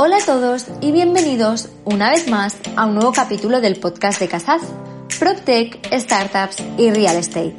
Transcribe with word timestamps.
Hola 0.00 0.18
a 0.18 0.24
todos 0.24 0.66
y 0.80 0.92
bienvenidos 0.92 1.70
una 1.84 2.10
vez 2.10 2.28
más 2.28 2.56
a 2.76 2.86
un 2.86 2.94
nuevo 2.94 3.12
capítulo 3.12 3.60
del 3.60 3.80
podcast 3.80 4.20
de 4.20 4.28
Casaz, 4.28 4.62
PropTech, 5.18 5.92
Startups 5.92 6.62
y 6.76 6.92
Real 6.92 7.16
Estate. 7.16 7.56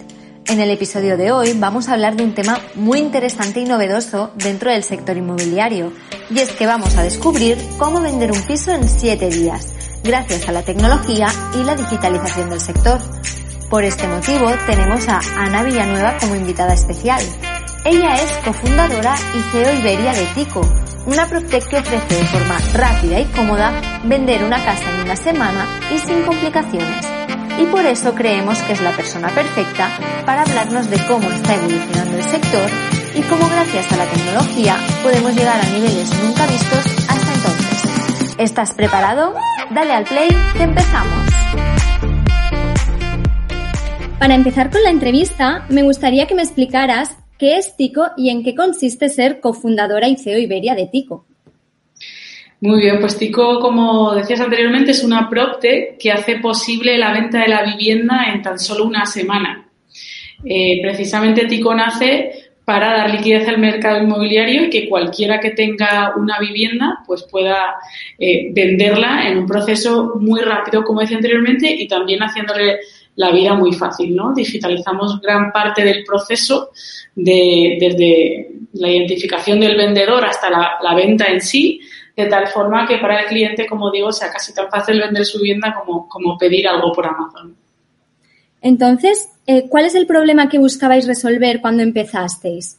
En 0.48 0.62
el 0.62 0.72
episodio 0.72 1.18
de 1.18 1.34
hoy 1.34 1.52
vamos 1.58 1.90
a 1.90 1.96
hablar 1.96 2.16
de 2.16 2.24
un 2.24 2.34
tema 2.34 2.58
muy 2.76 3.00
interesante 3.00 3.60
y 3.60 3.66
novedoso 3.66 4.32
dentro 4.36 4.72
del 4.72 4.86
sector 4.86 5.18
inmobiliario, 5.18 5.92
y 6.30 6.40
es 6.40 6.50
que 6.52 6.66
vamos 6.66 6.96
a 6.96 7.04
descubrir 7.04 7.58
cómo 7.78 8.00
vender 8.00 8.32
un 8.32 8.42
piso 8.44 8.72
en 8.72 8.88
7 8.88 9.30
días, 9.32 9.74
gracias 10.06 10.48
a 10.48 10.54
la 10.54 10.64
tecnología 10.64 11.28
y 11.60 11.66
la 11.66 11.76
digitalización 11.76 12.52
del 12.52 12.62
sector. 12.62 13.00
Por 13.70 13.84
este 13.84 14.08
motivo 14.08 14.50
tenemos 14.66 15.10
a 15.10 15.20
Ana 15.36 15.64
Villanueva 15.64 16.18
como 16.22 16.36
invitada 16.36 16.74
especial. 16.74 17.22
Ella 17.84 18.16
es 18.16 18.32
cofundadora 18.46 19.16
y 19.38 19.42
CEO 19.52 19.78
Iberia 19.78 20.14
de 20.14 20.26
Tico, 20.36 20.62
una 21.10 21.26
PropTech 21.26 21.68
que 21.68 21.78
ofrece 21.78 22.16
de 22.16 22.26
forma 22.26 22.58
rápida 22.74 23.20
y 23.20 23.26
cómoda 23.26 23.72
vender 24.04 24.44
una 24.44 24.64
casa 24.64 24.84
en 24.94 25.06
una 25.06 25.16
semana 25.16 25.66
y 25.92 25.98
sin 25.98 26.22
complicaciones. 26.22 27.06
Y 27.58 27.66
por 27.66 27.84
eso 27.86 28.14
creemos 28.14 28.62
que 28.62 28.74
es 28.74 28.82
la 28.82 28.92
persona 28.92 29.30
perfecta 29.30 29.90
para 30.26 30.44
hablarnos 30.44 30.88
de 30.90 30.98
cómo 31.08 31.28
está 31.30 31.56
evolucionando 31.56 32.16
el 32.16 32.24
sector 32.24 32.70
y 33.16 33.22
cómo 33.24 33.50
gracias 33.50 33.92
a 33.92 33.98
la 33.98 34.06
tecnología 34.06 34.78
podemos 35.02 35.36
llegar 35.36 35.60
a 35.60 35.70
niveles 35.70 36.24
nunca 36.24 36.46
vistos 36.46 36.86
hasta 37.10 37.34
entonces. 37.34 38.36
¿Estás 38.38 38.74
preparado? 38.74 39.34
Dale 39.72 39.94
al 39.94 40.04
play 40.04 40.30
que 40.56 40.64
empezamos. 40.64 41.26
Para 44.20 44.36
empezar 44.36 44.70
con 44.70 44.84
la 44.84 44.92
entrevista, 44.92 45.66
me 45.70 45.82
gustaría 45.82 46.28
que 46.28 46.36
me 46.36 46.44
explicaras 46.44 47.18
¿Qué 47.40 47.56
es 47.56 47.78
Tico 47.78 48.12
y 48.18 48.30
en 48.30 48.44
qué 48.44 48.54
consiste 48.54 49.08
ser 49.08 49.40
cofundadora 49.40 50.10
y 50.10 50.18
CEO 50.18 50.38
Iberia 50.38 50.76
de 50.76 50.88
Tico? 50.88 51.26
Muy 52.60 52.82
bien, 52.82 53.00
pues 53.00 53.18
Tico, 53.18 53.62
como 53.62 54.14
decías 54.14 54.42
anteriormente, 54.42 54.92
es 54.92 55.06
una 55.06 55.30
PropTech 55.30 55.98
que 55.98 56.12
hace 56.12 56.36
posible 56.40 56.98
la 56.98 57.14
venta 57.14 57.40
de 57.40 57.48
la 57.48 57.64
vivienda 57.64 58.26
en 58.34 58.42
tan 58.42 58.60
solo 58.60 58.84
una 58.84 59.06
semana. 59.06 59.70
Eh, 60.44 60.80
precisamente 60.82 61.46
Tico 61.46 61.74
nace 61.74 62.39
para 62.70 62.94
dar 62.98 63.10
liquidez 63.10 63.48
al 63.48 63.58
mercado 63.58 64.04
inmobiliario 64.04 64.66
y 64.66 64.70
que 64.70 64.88
cualquiera 64.88 65.40
que 65.40 65.50
tenga 65.50 66.14
una 66.16 66.38
vivienda 66.38 67.00
pues 67.08 67.24
pueda 67.24 67.78
eh, 68.20 68.52
venderla 68.54 69.28
en 69.28 69.40
un 69.40 69.48
proceso 69.48 70.18
muy 70.20 70.40
rápido, 70.42 70.84
como 70.84 71.02
decía 71.02 71.18
anteriormente, 71.18 71.68
y 71.68 71.88
también 71.88 72.20
haciéndole 72.20 72.82
la 73.16 73.32
vida 73.32 73.56
muy 73.56 73.74
fácil, 73.74 74.16
¿no? 74.16 74.36
Digitalizamos 74.36 75.20
gran 75.20 75.52
parte 75.52 75.84
del 75.84 76.04
proceso 76.04 76.70
de, 77.16 77.80
desde 77.80 78.52
la 78.74 78.88
identificación 78.88 79.60
del 79.60 79.76
vendedor 79.76 80.24
hasta 80.24 80.52
la, 80.52 80.94
venta 80.94 81.26
en 81.26 81.42
sí, 81.42 81.82
de 82.16 82.28
tal 82.28 82.50
forma 82.50 82.86
que 82.86 83.00
para 83.00 83.22
el 83.22 83.26
cliente, 83.26 83.66
como 83.66 83.90
digo, 83.90 84.12
sea 84.12 84.32
casi 84.32 84.54
tan 84.54 84.70
fácil 84.70 85.00
vender 85.00 85.26
su 85.26 85.40
vivienda 85.40 85.74
como, 85.74 86.08
como 86.08 86.38
pedir 86.38 86.68
algo 86.68 86.92
por 86.92 87.08
Amazon. 87.08 87.56
Entonces, 88.62 89.30
eh, 89.48 89.66
¿cuál 89.70 89.86
es 89.86 89.96
el 89.96 90.06
problema 90.06 90.50
que 90.50 90.60
buscabais 90.60 91.08
resolver 91.08 91.62
cuando 91.62 91.84
empezasteis? 91.84 92.78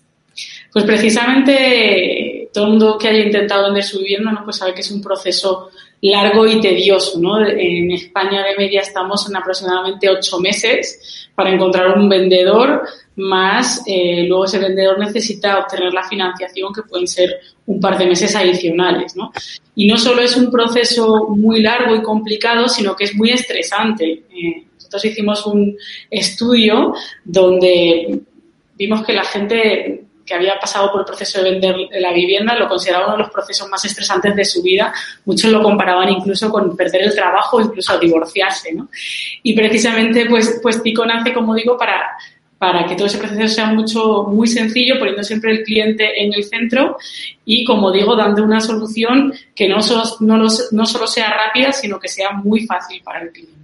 Pues 0.73 0.85
precisamente 0.85 2.49
todo 2.53 2.65
el 2.65 2.71
mundo 2.71 2.99
que 2.99 3.09
haya 3.09 3.25
intentado 3.25 3.65
vender 3.65 3.83
su 3.83 3.99
vivienda 3.99 4.33
¿no? 4.33 4.45
pues 4.45 4.57
sabe 4.57 4.75
que 4.75 4.81
es 4.81 4.91
un 4.91 5.03
proceso 5.03 5.71
largo 6.01 6.47
y 6.47 6.61
tedioso. 6.61 7.19
¿no? 7.19 7.45
En 7.47 7.91
España 7.91 8.45
de 8.45 8.57
media 8.57 8.81
estamos 8.81 9.29
en 9.29 9.37
aproximadamente 9.37 10.09
ocho 10.09 10.39
meses 10.39 11.29
para 11.35 11.51
encontrar 11.51 11.97
un 11.99 12.09
vendedor, 12.09 12.83
más 13.17 13.83
eh, 13.87 14.25
luego 14.29 14.45
ese 14.45 14.59
vendedor 14.59 14.99
necesita 14.99 15.59
obtener 15.59 15.93
la 15.93 16.05
financiación 16.05 16.73
que 16.73 16.83
pueden 16.83 17.07
ser 17.07 17.41
un 17.67 17.81
par 17.81 17.99
de 17.99 18.07
meses 18.07 18.35
adicionales. 18.35 19.17
¿no? 19.17 19.33
Y 19.75 19.87
no 19.87 19.97
solo 19.97 20.23
es 20.23 20.37
un 20.37 20.51
proceso 20.51 21.29
muy 21.31 21.61
largo 21.63 21.95
y 21.95 22.03
complicado, 22.03 22.69
sino 22.69 22.95
que 22.95 23.05
es 23.05 23.15
muy 23.15 23.31
estresante. 23.31 24.25
Eh, 24.31 24.65
nosotros 24.91 25.13
hicimos 25.13 25.47
un 25.47 25.77
estudio 26.11 26.93
donde 27.25 28.21
vimos 28.77 29.07
que 29.07 29.13
la 29.13 29.23
gente 29.23 30.05
que 30.27 30.35
había 30.35 30.59
pasado 30.59 30.91
por 30.91 31.03
el 31.03 31.07
proceso 31.07 31.43
de 31.43 31.51
vender 31.51 31.77
la 32.01 32.13
vivienda 32.13 32.57
lo 32.57 32.69
consideraba 32.69 33.07
uno 33.07 33.17
de 33.17 33.23
los 33.23 33.31
procesos 33.33 33.69
más 33.69 33.85
estresantes 33.85 34.35
de 34.35 34.45
su 34.45 34.63
vida. 34.63 34.93
Muchos 35.25 35.53
lo 35.53 35.63
comparaban 35.63 36.09
incluso 36.09 36.51
con 36.51 36.77
perder 36.77 37.03
el 37.03 37.15
trabajo 37.15 37.59
o 37.59 37.61
incluso 37.61 37.99
divorciarse, 37.99 38.73
¿no? 38.73 38.89
Y 39.45 39.55
precisamente, 39.55 40.27
pues, 40.27 40.59
pues 40.61 40.83
Tico 40.83 41.07
nace, 41.07 41.33
como 41.33 41.55
digo, 41.55 41.77
para, 41.77 42.17
para 42.59 42.87
que 42.87 42.97
todo 42.97 43.07
ese 43.07 43.19
proceso 43.19 43.49
sea 43.49 43.67
mucho, 43.67 44.25
muy 44.25 44.49
sencillo, 44.49 44.99
poniendo 44.99 45.23
siempre 45.23 45.53
el 45.53 45.63
cliente 45.63 46.21
en 46.21 46.33
el 46.35 46.45
centro 46.45 46.97
y, 47.45 47.65
como 47.65 47.93
digo, 47.93 48.17
dando 48.17 48.43
una 48.43 48.61
solución 48.61 49.33
que 49.55 49.69
no 49.69 49.81
solo, 49.83 50.03
no, 50.21 50.37
no 50.73 50.87
solo 50.87 51.07
sea 51.07 51.33
rápida, 51.33 51.73
sino 51.73 52.01
que 52.01 52.09
sea 52.09 52.33
muy 52.33 52.67
fácil 52.67 53.01
para 53.05 53.23
el 53.23 53.31
cliente. 53.31 53.61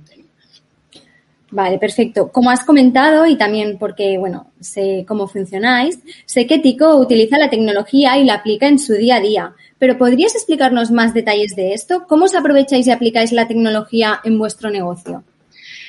Vale, 1.57 1.79
perfecto. 1.79 2.31
Como 2.31 2.51
has 2.51 2.67
comentado 2.67 3.27
y 3.27 3.39
también 3.39 3.79
porque, 3.79 4.19
bueno, 4.19 4.49
sé 4.61 5.07
cómo 5.09 5.27
funcionáis, 5.27 5.99
sé 6.27 6.47
que 6.47 6.59
Tico 6.59 6.97
utiliza 6.97 7.39
la 7.39 7.49
tecnología 7.49 8.19
y 8.19 8.25
la 8.25 8.35
aplica 8.35 8.69
en 8.69 8.79
su 8.79 8.93
día 8.93 9.17
a 9.17 9.21
día. 9.21 9.55
Pero 9.79 9.97
¿podrías 9.97 10.35
explicarnos 10.35 10.91
más 10.91 11.15
detalles 11.15 11.57
de 11.57 11.73
esto? 11.73 12.05
¿Cómo 12.07 12.27
os 12.27 12.35
aprovecháis 12.35 12.87
y 12.87 12.91
aplicáis 12.91 13.33
la 13.33 13.49
tecnología 13.49 14.21
en 14.23 14.39
vuestro 14.39 14.69
negocio? 14.69 15.25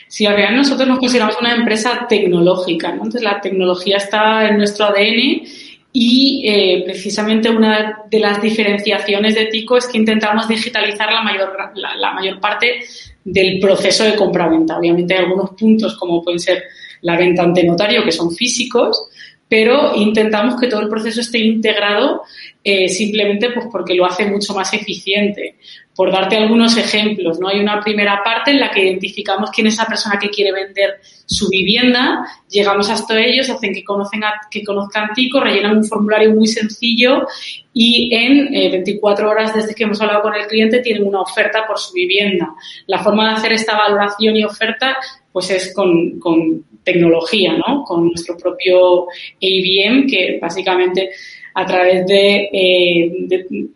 Sí, 0.08 0.26
al 0.26 0.38
final 0.38 0.56
nosotros 0.56 0.88
nos 0.88 1.00
consideramos 1.00 1.36
una 1.42 1.54
empresa 1.54 2.06
tecnológica, 2.08 2.88
¿no? 2.88 3.04
Entonces 3.04 3.24
la 3.24 3.42
tecnología 3.42 3.98
está 3.98 4.48
en 4.48 4.60
nuestro 4.60 4.86
ADN 4.86 5.44
y 5.92 6.44
eh, 6.48 6.84
precisamente 6.86 7.50
una 7.50 8.04
de 8.10 8.20
las 8.20 8.40
diferenciaciones 8.40 9.34
de 9.34 9.48
Tico 9.48 9.78
es 9.78 9.88
que 9.88 9.98
intentamos 9.98 10.48
digitalizar 10.48 11.12
la 11.12 11.24
mayor, 11.24 11.58
la, 11.76 12.14
mayor 12.14 12.40
parte 12.40 12.86
del 13.28 13.60
proceso 13.60 14.06
de 14.06 14.16
compra-venta. 14.16 14.78
Obviamente 14.78 15.14
hay 15.14 15.26
algunos 15.26 15.50
puntos 15.52 15.98
como 15.98 16.24
pueden 16.24 16.40
ser 16.40 16.64
la 17.02 17.18
venta 17.18 17.44
ante 17.44 17.64
notario 17.64 18.04
que 18.06 18.12
son 18.12 18.32
físicos, 18.32 19.10
pero 19.50 19.94
intentamos 19.96 20.60
que 20.60 20.68
todo 20.68 20.80
el 20.80 20.88
proceso 20.88 21.20
esté 21.20 21.40
integrado 21.40 22.22
eh, 22.64 22.88
simplemente 22.88 23.50
pues 23.52 23.68
porque 23.70 23.96
lo 23.96 24.06
hace 24.06 24.26
mucho 24.26 24.54
más 24.54 24.74
eficiente. 24.74 25.56
Por 25.98 26.12
darte 26.12 26.38
algunos 26.38 26.78
ejemplos, 26.78 27.40
¿no? 27.40 27.50
Hay 27.50 27.60
una 27.60 27.82
primera 27.82 28.22
parte 28.24 28.52
en 28.52 28.60
la 28.62 28.72
que 28.72 28.84
identificamos 28.84 29.52
quién 29.52 29.68
es 29.68 29.74
esa 29.74 29.86
persona 29.86 30.18
que 30.18 30.30
quiere 30.30 30.54
vender 30.54 31.02
su 31.26 31.50
vivienda, 31.50 32.26
llegamos 32.50 32.90
hasta 32.90 33.20
ellos, 33.20 33.50
hacen 33.50 33.74
que, 33.74 33.84
conocen 33.84 34.22
que 34.50 34.64
conozcan 34.64 35.10
Tico, 35.14 35.42
rellenan 35.42 35.76
un 35.78 35.84
formulario 35.84 36.34
muy 36.34 36.48
sencillo 36.48 37.28
y 37.74 38.16
en 38.16 38.72
24 38.72 39.26
eh, 39.26 39.30
horas 39.30 39.54
desde 39.54 39.76
que 39.76 39.84
hemos 39.84 40.00
hablado 40.00 40.22
con 40.22 40.36
el 40.36 40.48
cliente 40.48 40.80
tienen 40.80 41.06
una 41.06 41.22
oferta 41.22 41.66
por 41.68 41.80
su 41.80 41.94
vivienda. 41.94 42.54
La 42.86 43.00
forma 43.00 43.28
de 43.28 43.36
hacer 43.36 43.54
esta 43.54 43.76
valoración 43.76 44.38
y 44.38 44.46
oferta 44.46 44.96
pues 45.34 45.50
es 45.50 45.74
con, 45.74 46.20
con 46.20 46.64
tecnología, 46.84 47.54
¿no? 47.58 47.84
Con 47.84 48.08
nuestro 48.08 48.38
propio 48.38 49.08
ABM 49.42 50.08
que 50.08 50.40
básicamente 50.42 51.10
a 51.54 51.66
través 51.66 52.06
de, 52.06 52.50
eh, 52.54 53.68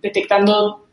detectando 0.00 0.86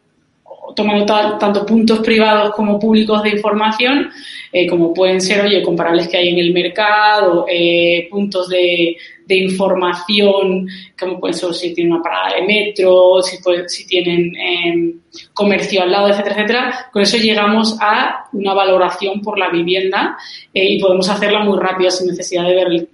tomando 0.76 1.06
tanto 1.06 1.66
puntos 1.66 2.00
privados 2.00 2.54
como 2.56 2.80
públicos 2.80 3.24
de 3.24 3.32
información, 3.32 4.10
eh, 4.52 4.68
como 4.68 4.94
pueden 4.94 5.22
ser, 5.22 5.46
oye, 5.46 5.62
comparables 5.62 6.08
que 6.08 6.18
hay 6.18 6.30
en 6.30 6.40
el 6.40 6.54
mercado, 6.54 7.46
eh, 7.50 8.08
puntos 8.10 8.50
de, 8.50 8.96
información, 9.32 10.68
como 11.00 11.20
pueden 11.20 11.36
ser 11.36 11.54
si 11.54 11.72
tienen 11.76 11.94
una 11.94 12.02
parada 12.02 12.34
de 12.34 12.48
metro, 12.48 13.22
si, 13.22 13.86
tienen 13.86 14.36
em, 14.36 15.00
comercio 15.36 15.84
al 15.84 15.92
lado, 15.92 16.10
etcétera, 16.10 16.36
etcétera. 16.36 16.90
Con 16.92 17.04
eso 17.04 17.18
llegamos 17.18 17.78
a 17.80 18.26
una 18.34 18.56
valoración 18.56 19.22
por 19.22 19.38
la 19.38 19.50
vivienda 19.50 20.18
y 20.52 20.80
podemos 20.82 21.08
hacerla 21.10 21.42
muy 21.42 21.60
rápida 21.60 21.92
sin 21.92 22.08
necesidad 22.08 22.48
de 22.48 22.56
ver 22.56 22.90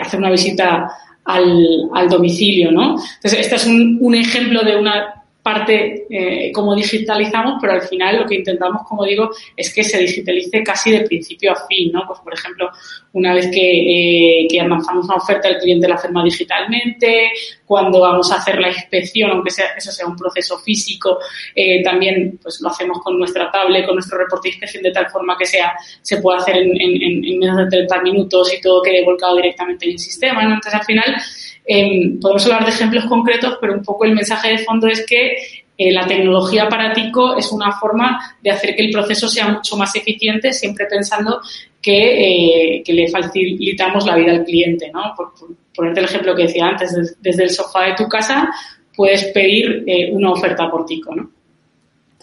hacer 0.00 0.20
una 0.20 0.30
visita 0.30 0.88
al, 1.24 2.08
domicilio, 2.08 2.70
¿no? 2.70 2.90
Entonces, 2.90 3.40
este 3.40 3.56
es 3.56 3.66
un 3.66 4.14
ejemplo 4.14 4.62
de 4.62 4.76
una 4.76 5.13
parte 5.44 6.06
eh, 6.08 6.50
cómo 6.52 6.74
digitalizamos, 6.74 7.58
pero 7.60 7.74
al 7.74 7.82
final 7.82 8.16
lo 8.16 8.26
que 8.26 8.36
intentamos, 8.36 8.80
como 8.88 9.04
digo, 9.04 9.28
es 9.54 9.74
que 9.74 9.84
se 9.84 9.98
digitalice 9.98 10.62
casi 10.62 10.90
de 10.90 11.02
principio 11.02 11.52
a 11.52 11.66
fin, 11.66 11.92
¿no? 11.92 12.04
Pues, 12.06 12.18
por 12.20 12.32
ejemplo, 12.32 12.70
una 13.12 13.34
vez 13.34 13.50
que, 13.52 13.60
eh, 13.60 14.46
que 14.48 14.58
avanzamos 14.58 15.04
una 15.04 15.16
oferta, 15.16 15.48
el 15.48 15.58
cliente 15.58 15.86
la 15.86 15.98
firma 15.98 16.24
digitalmente, 16.24 17.30
cuando 17.66 18.00
vamos 18.00 18.32
a 18.32 18.36
hacer 18.36 18.58
la 18.58 18.68
inspección, 18.68 19.32
aunque 19.32 19.50
sea, 19.50 19.66
eso 19.76 19.92
sea 19.92 20.06
un 20.06 20.16
proceso 20.16 20.58
físico, 20.60 21.18
eh, 21.54 21.82
también 21.82 22.38
pues 22.42 22.62
lo 22.62 22.70
hacemos 22.70 23.02
con 23.02 23.18
nuestra 23.18 23.50
tablet, 23.50 23.84
con 23.84 23.96
nuestro 23.96 24.16
reporte 24.16 24.48
de 24.48 24.54
inspección, 24.54 24.82
de 24.82 24.92
tal 24.92 25.10
forma 25.10 25.36
que 25.36 25.44
sea, 25.44 25.74
se 26.00 26.22
pueda 26.22 26.38
hacer 26.38 26.56
en, 26.56 26.70
en, 26.80 27.22
en 27.22 27.38
menos 27.38 27.58
de 27.58 27.66
30 27.66 28.00
minutos 28.00 28.50
y 28.54 28.62
todo 28.62 28.80
quede 28.80 29.04
volcado 29.04 29.36
directamente 29.36 29.84
en 29.84 29.92
el 29.92 29.98
sistema, 29.98 30.42
¿no? 30.42 30.54
Entonces, 30.54 30.80
al 30.80 30.86
final, 30.86 31.16
Em, 31.66 32.20
podemos 32.20 32.44
hablar 32.44 32.64
de 32.64 32.70
ejemplos 32.70 33.06
concretos, 33.06 33.56
pero 33.60 33.74
un 33.74 33.82
poco 33.82 34.04
el 34.04 34.14
mensaje 34.14 34.50
de 34.50 34.58
fondo 34.58 34.86
es 34.86 35.04
que 35.06 35.36
eh, 35.76 35.92
la 35.92 36.06
tecnología 36.06 36.68
para 36.68 36.92
Tico 36.92 37.36
es 37.36 37.50
una 37.50 37.72
forma 37.72 38.36
de 38.42 38.50
hacer 38.50 38.76
que 38.76 38.84
el 38.84 38.92
proceso 38.92 39.28
sea 39.28 39.48
mucho 39.48 39.76
más 39.76 39.94
eficiente, 39.96 40.52
siempre 40.52 40.86
pensando 40.86 41.40
que, 41.80 42.78
eh, 42.78 42.84
le 42.86 43.08
facilitamos 43.08 44.06
la 44.06 44.16
vida 44.16 44.32
al 44.32 44.44
cliente. 44.44 44.90
¿no? 44.92 45.14
Por, 45.16 45.32
ponerte 45.74 46.00
el 46.00 46.06
ejemplo 46.06 46.34
que 46.34 46.42
decía 46.42 46.66
antes, 46.66 47.16
desde, 47.20 47.42
el 47.42 47.50
sofá 47.50 47.86
de 47.86 47.94
tu 47.94 48.08
casa 48.08 48.48
puedes 48.94 49.24
pedir 49.32 49.82
eh, 49.86 50.10
una 50.12 50.32
oferta 50.32 50.70
por 50.70 50.86
Tico, 50.86 51.14
¿no? 51.14 51.30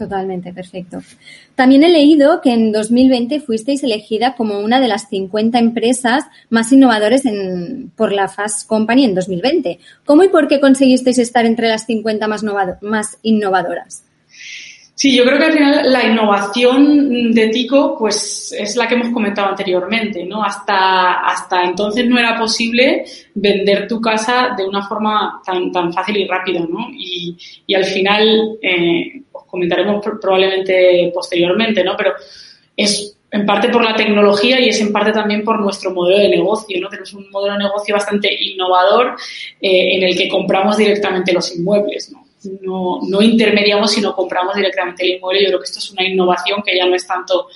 Totalmente, 0.02 0.52
perfecto. 0.52 0.98
También 1.54 1.84
he 1.84 1.90
leído 1.90 2.42
que 2.42 2.52
en 2.52 2.72
2020 2.72 3.40
fuisteis 3.40 3.84
elegida 3.84 4.34
como 4.36 4.58
una 4.58 4.80
de 4.80 4.88
las 4.88 5.10
50 5.10 5.60
empresas 5.60 6.24
más 6.50 6.72
innovadoras 6.72 7.24
en, 7.28 7.92
por 7.96 8.12
la 8.12 8.28
Fast 8.28 8.68
Company 8.68 9.06
en 9.06 9.14
2020. 9.14 9.78
¿Cómo 10.04 10.24
y 10.24 10.30
por 10.30 10.48
qué 10.48 10.60
conseguisteis 10.60 11.20
estar 11.20 11.46
entre 11.46 11.68
las 11.68 11.86
50 11.86 12.28
más, 12.28 13.20
innovadoras? 13.22 14.04
Sí, 14.96 15.16
yo 15.16 15.24
creo 15.24 15.38
que 15.38 15.46
al 15.46 15.54
final 15.54 15.82
la 15.92 16.04
innovación 16.04 17.32
de 17.32 17.50
Tico 17.50 17.96
pues 17.98 18.56
es 18.58 18.76
la 18.76 18.88
que 18.88 18.96
hemos 18.96 19.10
comentado 19.10 19.50
anteriormente, 19.50 20.26
¿no? 20.26 20.44
Hasta, 20.44 21.22
hasta 21.22 21.64
entonces 21.64 22.08
no 22.08 22.18
era 22.18 22.40
posible 22.40 23.06
vender 23.36 23.88
tu 23.88 24.02
casa 24.02 24.56
de 24.58 24.66
una 24.68 24.82
forma 24.88 25.42
tan, 25.46 25.72
tan 25.72 25.94
fácil 25.94 26.18
y 26.18 26.28
rápida, 26.28 26.62
¿no? 26.62 26.88
Y, 26.92 27.38
y 27.68 27.76
al 27.76 27.86
final, 27.86 28.58
eh, 28.62 29.22
comentaremos 29.52 30.04
probablemente 30.20 31.12
posteriormente, 31.14 31.84
¿no? 31.84 31.96
Pero 31.96 32.14
es 32.76 33.18
en 33.30 33.46
parte 33.46 33.70
por 33.70 33.84
la 33.84 33.96
tecnología 33.96 34.60
y 34.60 34.70
es 34.70 34.82
en 34.82 34.92
parte 34.92 35.12
también 35.12 35.44
por 35.44 35.60
nuestro 35.60 35.92
modelo 35.92 36.18
de 36.18 36.30
negocio, 36.30 36.82
¿no? 36.82 36.90
Tenemos 36.90 37.14
un 37.14 37.30
modelo 37.30 37.54
de 37.54 37.64
negocio 37.66 37.94
bastante 37.94 38.34
innovador 38.34 39.16
eh, 39.62 39.96
en 39.96 40.04
el 40.04 40.18
que 40.18 40.28
compramos 40.28 40.78
directamente 40.78 41.32
los 41.32 41.56
inmuebles, 41.56 42.12
¿no? 42.12 42.26
no, 42.62 43.00
no 43.08 43.22
intermediamos, 43.22 43.92
sino 43.92 44.16
compramos 44.16 44.56
directamente 44.56 45.04
el 45.04 45.18
inmueble. 45.18 45.44
Yo 45.44 45.48
creo 45.50 45.60
que 45.60 45.66
esto 45.66 45.80
es 45.80 45.92
una 45.92 46.04
innovación 46.04 46.62
que 46.64 46.76
ya 46.76 46.86
no 46.86 46.96
es 46.96 47.06
tanto 47.06 47.48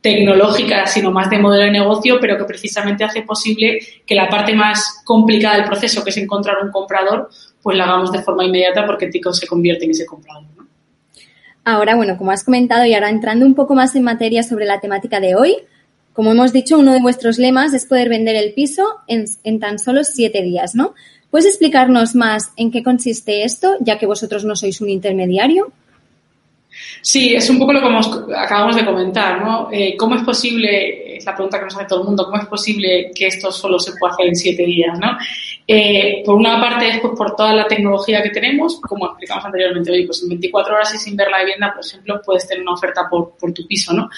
tecnológica, 0.00 0.86
sino 0.86 1.10
más 1.10 1.30
de 1.30 1.38
modelo 1.38 1.64
de 1.64 1.70
negocio, 1.70 2.18
pero 2.20 2.36
que 2.36 2.44
precisamente 2.44 3.04
hace 3.04 3.22
posible 3.22 3.78
que 4.06 4.14
la 4.14 4.28
parte 4.28 4.52
más 4.52 5.02
complicada 5.04 5.56
del 5.56 5.64
proceso, 5.64 6.04
que 6.04 6.10
es 6.10 6.16
encontrar 6.18 6.62
un 6.62 6.70
comprador, 6.70 7.30
pues 7.62 7.76
la 7.76 7.84
hagamos 7.84 8.12
de 8.12 8.22
forma 8.22 8.44
inmediata 8.44 8.84
porque 8.84 9.08
Tico 9.08 9.32
se 9.32 9.46
convierte 9.46 9.86
en 9.86 9.92
ese 9.92 10.04
comprador. 10.04 10.44
Ahora, 11.64 11.96
bueno, 11.96 12.18
como 12.18 12.30
has 12.30 12.44
comentado 12.44 12.84
y 12.84 12.94
ahora 12.94 13.08
entrando 13.08 13.46
un 13.46 13.54
poco 13.54 13.74
más 13.74 13.96
en 13.96 14.02
materia 14.02 14.42
sobre 14.42 14.66
la 14.66 14.80
temática 14.80 15.18
de 15.18 15.34
hoy, 15.34 15.56
como 16.12 16.30
hemos 16.30 16.52
dicho, 16.52 16.78
uno 16.78 16.92
de 16.92 17.00
vuestros 17.00 17.38
lemas 17.38 17.74
es 17.74 17.86
poder 17.86 18.08
vender 18.08 18.36
el 18.36 18.52
piso 18.52 18.84
en, 19.08 19.58
tan 19.58 19.78
solo 19.78 20.04
siete 20.04 20.42
días, 20.42 20.74
¿no? 20.74 20.94
¿Puedes 21.30 21.46
explicarnos 21.46 22.14
más 22.14 22.52
en 22.56 22.70
qué 22.70 22.84
consiste 22.84 23.42
esto, 23.42 23.76
ya 23.80 23.98
que 23.98 24.06
vosotros 24.06 24.44
no 24.44 24.54
sois 24.54 24.80
un 24.80 24.90
intermediario? 24.90 25.72
Sí, 27.00 27.34
es 27.34 27.48
un 27.50 27.58
poco 27.58 27.72
lo 27.72 27.80
que 27.80 28.34
acabamos 28.34 28.76
de 28.76 28.84
comentar, 28.84 29.40
¿no? 29.42 29.68
Eh, 29.70 29.96
¿Cómo 29.96 30.16
es 30.16 30.22
posible, 30.22 31.16
es 31.16 31.24
la 31.24 31.34
pregunta 31.34 31.58
que 31.58 31.64
nos 31.66 31.76
hace 31.76 31.86
todo 31.86 32.00
el 32.00 32.06
mundo, 32.06 32.24
cómo 32.24 32.38
es 32.38 32.46
posible 32.46 33.10
que 33.14 33.26
esto 33.26 33.52
solo 33.52 33.78
se 33.78 33.92
pueda 33.98 34.14
hacer 34.14 34.26
en 34.26 34.36
siete 34.36 34.64
días, 34.64 34.98
¿no? 34.98 35.16
Eh, 35.66 36.22
por 36.24 36.34
una 36.34 36.60
parte 36.60 36.88
es 36.88 37.00
pues, 37.00 37.14
por 37.16 37.36
toda 37.36 37.54
la 37.54 37.66
tecnología 37.66 38.22
que 38.22 38.30
tenemos, 38.30 38.80
como 38.80 39.06
explicamos 39.06 39.44
anteriormente, 39.44 39.92
oye, 39.92 40.06
pues 40.06 40.22
en 40.22 40.30
24 40.30 40.74
horas 40.74 40.94
y 40.94 40.98
sin 40.98 41.16
ver 41.16 41.28
la 41.30 41.40
vivienda, 41.40 41.72
por 41.74 41.84
ejemplo, 41.84 42.20
puedes 42.24 42.48
tener 42.48 42.62
una 42.62 42.72
oferta 42.72 43.06
por, 43.08 43.36
por 43.36 43.52
tu 43.52 43.66
piso, 43.66 43.92
¿no? 43.92 44.08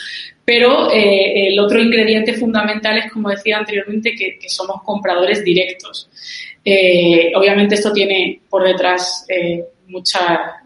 Pero 0.45 0.91
eh, 0.91 1.49
el 1.49 1.59
otro 1.59 1.81
ingrediente 1.81 2.35
fundamental 2.35 2.99
es, 2.99 3.13
como 3.13 3.31
decía 3.31 3.59
anteriormente, 3.59 4.15
que, 4.15 4.39
que 4.39 4.49
somos 4.49 4.83
compradores 4.85 5.45
directos. 5.45 6.09
Obviamente 7.37 7.77
esto 7.77 7.93
tiene 7.93 8.41
por 8.49 8.65
detrás 8.65 9.25
mucha, 9.89 10.57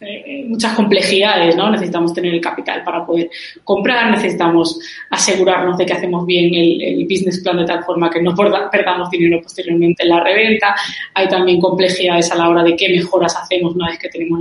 eh, 0.00 0.44
muchas 0.46 0.74
complejidades, 0.74 1.56
¿no? 1.56 1.70
Necesitamos 1.70 2.14
tener 2.14 2.32
el 2.32 2.40
capital 2.40 2.84
para 2.84 3.04
poder 3.04 3.28
comprar, 3.64 4.08
necesitamos 4.12 4.78
asegurarnos 5.10 5.76
de 5.76 5.84
que 5.84 5.92
hacemos 5.92 6.24
bien 6.24 6.54
el, 6.54 7.04
business 7.04 7.40
plan 7.40 7.56
de 7.56 7.64
tal 7.64 7.82
forma 7.82 8.08
que 8.08 8.22
no 8.22 8.32
perdamos 8.34 9.10
dinero 9.10 9.40
posteriormente 9.42 10.04
en 10.04 10.10
la 10.10 10.20
reventa. 10.20 10.74
Hay 11.14 11.26
también 11.26 11.60
complejidades 11.60 12.30
a 12.30 12.36
la 12.36 12.48
hora 12.48 12.62
de 12.62 12.76
qué 12.76 12.88
mejoras 12.90 13.34
hacemos 13.36 13.74
una 13.74 13.88
vez 13.88 13.98
que 13.98 14.08
tenemos 14.08 14.40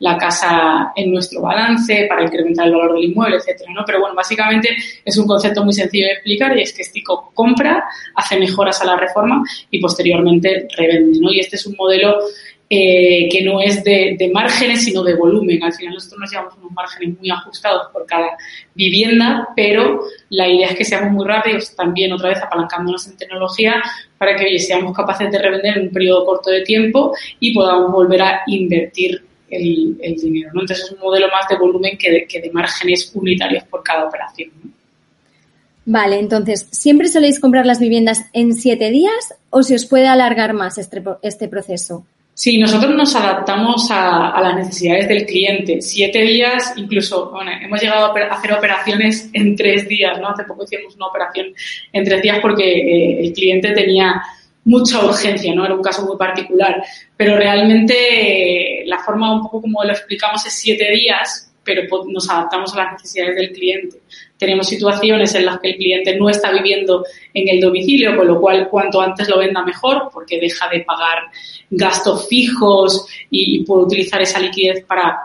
la, 0.00 0.16
casa 0.18 0.92
en 0.96 1.12
nuestro 1.12 1.42
balance 1.42 2.06
para 2.08 2.24
incrementar 2.24 2.66
el 2.66 2.72
valor 2.72 2.94
del 2.94 3.04
inmueble, 3.04 3.36
etcétera, 3.36 3.70
¿no? 3.72 3.82
Pero 3.86 4.00
bueno, 4.00 4.14
básicamente 4.14 4.76
es 5.04 5.16
un 5.18 5.26
concepto 5.26 5.62
muy 5.62 5.72
sencillo 5.72 6.06
de 6.06 6.12
explicar 6.14 6.58
y 6.58 6.62
es 6.62 6.72
que 6.72 6.82
Stico 6.82 7.30
compra, 7.32 7.84
hace 8.16 8.38
mejoras 8.38 8.80
a 8.82 8.86
la 8.86 8.96
reforma 8.96 9.42
y 9.70 9.78
posteriormente 9.78 10.66
revende, 10.76 11.18
¿no? 11.20 11.30
Y 11.30 11.40
este 11.40 11.56
es 11.56 11.66
un 11.66 11.76
modelo 11.76 12.18
eh, 12.72 13.28
que 13.28 13.42
no 13.42 13.60
es 13.60 13.82
de, 13.82 14.30
márgenes, 14.32 14.84
sino 14.84 15.02
de 15.02 15.16
volumen. 15.16 15.60
Al 15.60 15.72
final 15.72 15.94
nosotros 15.94 16.20
nos 16.20 16.30
llevamos 16.30 16.54
unos 16.56 16.70
márgenes 16.70 17.18
muy 17.18 17.28
ajustados 17.28 17.88
por 17.92 18.06
cada 18.06 18.38
vivienda, 18.76 19.48
pero 19.56 20.04
la 20.28 20.46
idea 20.46 20.68
es 20.68 20.76
que 20.76 20.84
seamos 20.84 21.10
muy 21.10 21.26
rápidos, 21.26 21.74
también 21.74 22.12
otra 22.12 22.28
vez 22.28 22.38
apalancándonos 22.40 23.08
en 23.08 23.16
tecnología, 23.16 23.82
para 24.16 24.36
que 24.36 24.56
seamos 24.60 24.96
capaces 24.96 25.32
de 25.32 25.38
revender 25.40 25.78
en 25.78 25.88
un 25.88 25.92
periodo 25.92 26.24
corto 26.24 26.50
de 26.50 26.62
tiempo 26.62 27.12
y 27.40 27.52
podamos 27.52 27.90
volver 27.90 28.22
a 28.22 28.42
invertir 28.46 29.20
el, 29.50 29.98
dinero. 30.22 30.50
Entonces 30.52 30.78
es 30.78 30.92
un 30.92 31.00
modelo 31.00 31.26
más 31.26 31.48
de 31.48 31.56
volumen 31.56 31.98
que 31.98 32.08
de, 32.08 32.26
que 32.28 32.40
de 32.40 32.52
márgenes 32.52 33.10
unitarios 33.16 33.64
por 33.64 33.82
cada 33.82 34.04
operación. 34.04 34.50
Vale, 35.86 36.20
entonces, 36.20 36.68
¿siempre 36.70 37.08
soléis 37.08 37.40
comprar 37.40 37.66
las 37.66 37.80
viviendas 37.80 38.26
en 38.32 38.54
siete 38.54 38.90
días 38.90 39.34
o 39.48 39.64
se 39.64 39.74
os 39.74 39.86
puede 39.86 40.06
alargar 40.06 40.52
más 40.52 40.78
este, 40.78 41.02
este 41.22 41.48
proceso? 41.48 42.06
Sí, 42.42 42.56
nosotros 42.56 42.94
nos 42.94 43.14
adaptamos 43.14 43.90
a, 43.90 44.40
las 44.40 44.54
necesidades 44.54 45.06
del 45.08 45.26
cliente. 45.26 45.82
Siete 45.82 46.22
días, 46.22 46.72
incluso, 46.74 47.30
bueno, 47.30 47.50
hemos 47.60 47.78
llegado 47.82 48.16
a 48.16 48.34
hacer 48.34 48.54
operaciones 48.54 49.28
en 49.34 49.54
tres 49.54 49.86
días, 49.86 50.18
¿no? 50.18 50.30
Hace 50.30 50.44
poco 50.44 50.64
hicimos 50.64 50.96
una 50.96 51.08
operación 51.08 51.48
en 51.92 52.02
tres 52.02 52.22
días 52.22 52.38
porque 52.40 52.64
eh, 52.64 53.20
el 53.20 53.34
cliente 53.34 53.72
tenía 53.72 54.22
mucha 54.64 55.04
urgencia, 55.04 55.54
¿no? 55.54 55.66
Era 55.66 55.74
un 55.74 55.82
caso 55.82 56.06
muy 56.06 56.16
particular. 56.16 56.82
Pero 57.14 57.36
realmente 57.36 57.94
eh, 58.80 58.86
la 58.86 59.00
forma 59.00 59.34
un 59.34 59.42
poco 59.42 59.60
como 59.60 59.84
lo 59.84 59.92
explicamos 59.92 60.46
es 60.46 60.54
siete 60.54 60.90
días, 60.92 61.52
pero 61.62 61.82
nos 62.08 62.30
adaptamos 62.30 62.72
a 62.72 62.84
las 62.84 62.92
necesidades 62.94 63.36
del 63.36 63.52
cliente. 63.52 63.98
Tenemos 64.40 64.66
situaciones 64.66 65.34
en 65.34 65.44
las 65.44 65.60
que 65.60 65.70
el 65.70 65.76
cliente 65.76 66.16
no 66.16 66.30
está 66.30 66.50
viviendo 66.50 67.04
en 67.34 67.48
el 67.48 67.60
domicilio, 67.60 68.16
con 68.16 68.26
lo 68.26 68.40
cual 68.40 68.68
cuanto 68.68 69.00
antes 69.00 69.28
lo 69.28 69.38
venda 69.38 69.62
mejor, 69.62 70.08
porque 70.12 70.40
deja 70.40 70.66
de 70.68 70.80
pagar 70.80 71.18
gastos 71.70 72.26
fijos 72.26 73.06
y, 73.30 73.62
puede 73.64 73.84
utilizar 73.84 74.22
esa 74.22 74.40
liquidez 74.40 74.82
para 74.84 75.20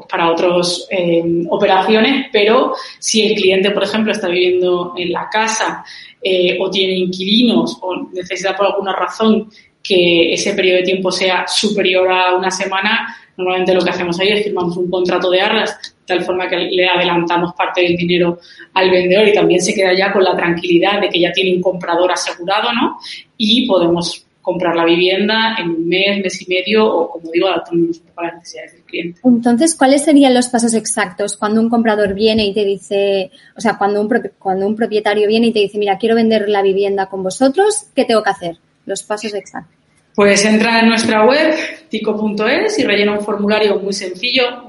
pues 0.00 0.08
para 0.08 0.30
otras 0.30 0.86
em, 0.88 1.46
operaciones, 1.50 2.28
pero 2.32 2.74
si 2.98 3.22
el 3.22 3.34
cliente, 3.34 3.70
por 3.70 3.82
ejemplo, 3.82 4.12
está 4.12 4.28
viviendo 4.28 4.94
en 4.96 5.12
la 5.12 5.28
casa 5.28 5.84
eh, 6.22 6.56
o 6.58 6.70
tiene 6.70 6.94
inquilinos 6.94 7.76
o 7.82 8.08
necesita 8.12 8.56
por 8.56 8.66
alguna 8.66 8.94
razón 8.94 9.50
que 9.82 10.32
ese 10.32 10.54
periodo 10.54 10.78
de 10.78 10.84
tiempo 10.84 11.10
sea 11.10 11.46
superior 11.46 12.10
a 12.10 12.34
una 12.34 12.50
semana, 12.50 13.14
normalmente 13.36 13.74
lo 13.74 13.82
que 13.82 13.90
hacemos 13.90 14.18
ahí 14.20 14.28
es 14.28 14.44
firmamos 14.44 14.76
un 14.76 14.90
contrato 14.90 15.30
de 15.30 15.40
arras, 15.40 15.78
de 15.82 16.06
tal 16.06 16.24
forma 16.24 16.48
que 16.48 16.56
le 16.56 16.88
adelantamos 16.88 17.54
parte 17.54 17.82
del 17.82 17.96
dinero 17.96 18.38
al 18.74 18.90
vendedor 18.90 19.28
y 19.28 19.32
también 19.32 19.60
se 19.60 19.74
queda 19.74 19.92
ya 19.96 20.12
con 20.12 20.24
la 20.24 20.36
tranquilidad 20.36 21.00
de 21.00 21.08
que 21.08 21.20
ya 21.20 21.32
tiene 21.32 21.56
un 21.56 21.62
comprador 21.62 22.12
asegurado, 22.12 22.72
¿no? 22.72 22.98
Y 23.36 23.66
podemos 23.66 24.26
comprar 24.42 24.74
la 24.74 24.84
vivienda 24.84 25.56
en 25.58 25.70
un 25.70 25.88
mes, 25.88 26.22
mes 26.22 26.42
y 26.42 26.46
medio 26.46 26.86
o, 26.86 27.10
como 27.10 27.30
digo, 27.30 27.46
adaptándonos 27.46 28.00
a 28.16 28.22
las 28.22 28.34
necesidades 28.34 28.72
del 28.72 28.82
cliente. 28.82 29.20
Entonces, 29.24 29.74
¿cuáles 29.76 30.04
serían 30.04 30.34
los 30.34 30.48
pasos 30.48 30.74
exactos 30.74 31.36
cuando 31.36 31.60
un 31.60 31.68
comprador 31.68 32.14
viene 32.14 32.46
y 32.46 32.54
te 32.54 32.64
dice, 32.64 33.30
o 33.56 33.60
sea, 33.60 33.76
cuando 33.76 34.00
un, 34.00 34.08
cuando 34.38 34.66
un 34.66 34.76
propietario 34.76 35.28
viene 35.28 35.48
y 35.48 35.52
te 35.52 35.60
dice, 35.60 35.78
mira, 35.78 35.98
quiero 35.98 36.14
vender 36.14 36.48
la 36.48 36.62
vivienda 36.62 37.06
con 37.06 37.22
vosotros, 37.22 37.86
¿qué 37.94 38.04
tengo 38.04 38.22
que 38.22 38.30
hacer? 38.30 38.56
Los 38.86 39.02
pasos 39.02 39.34
exactos. 39.34 39.79
Pues 40.20 40.44
entra 40.44 40.80
en 40.80 40.88
nuestra 40.90 41.24
web, 41.24 41.54
tico.es, 41.88 42.78
y 42.78 42.84
rellena 42.84 43.12
un 43.12 43.24
formulario 43.24 43.78
muy 43.78 43.94
sencillo, 43.94 44.64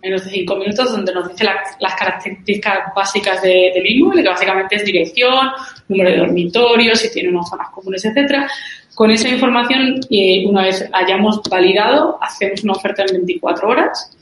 menos 0.00 0.24
de 0.24 0.30
cinco 0.30 0.54
minutos, 0.54 0.92
donde 0.92 1.12
nos 1.12 1.28
dice 1.28 1.44
las 1.80 1.94
características 1.96 2.94
básicas 2.94 3.42
de, 3.42 3.72
del 3.74 3.84
inmueble, 3.84 4.22
que 4.22 4.28
básicamente 4.28 4.76
es 4.76 4.84
dirección, 4.84 5.50
número 5.88 6.10
de 6.12 6.18
dormitorios, 6.18 7.00
si 7.00 7.10
tiene 7.10 7.30
unas 7.30 7.50
zonas 7.50 7.70
comunes, 7.70 8.04
etcétera. 8.04 8.48
Con 8.94 9.10
esa 9.10 9.28
información, 9.28 9.98
eh, 10.08 10.46
una 10.46 10.62
vez 10.62 10.88
hayamos 10.92 11.42
validado, 11.50 12.20
hacemos 12.22 12.62
una 12.62 12.74
oferta 12.74 13.02
en 13.02 13.14
24 13.14 13.68
horas. 13.68 14.16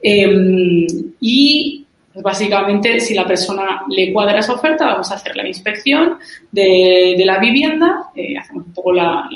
Em, 0.00 0.86
y 1.20 1.87
pues, 2.18 2.36
básicamente, 2.36 2.98
si 2.98 3.14
la 3.14 3.24
persona 3.24 3.82
le 3.88 4.12
cuadra 4.12 4.40
esa 4.40 4.54
oferta, 4.54 4.86
vamos 4.86 5.08
a 5.12 5.14
hacer 5.14 5.36
la 5.36 5.46
inspección 5.46 6.18
de, 6.50 7.22
la 7.24 7.38
vivienda, 7.38 8.10
eh, 8.16 8.36
hacemos 8.36 8.66
un 8.66 8.72
poco 8.72 8.92
la, 8.92 9.28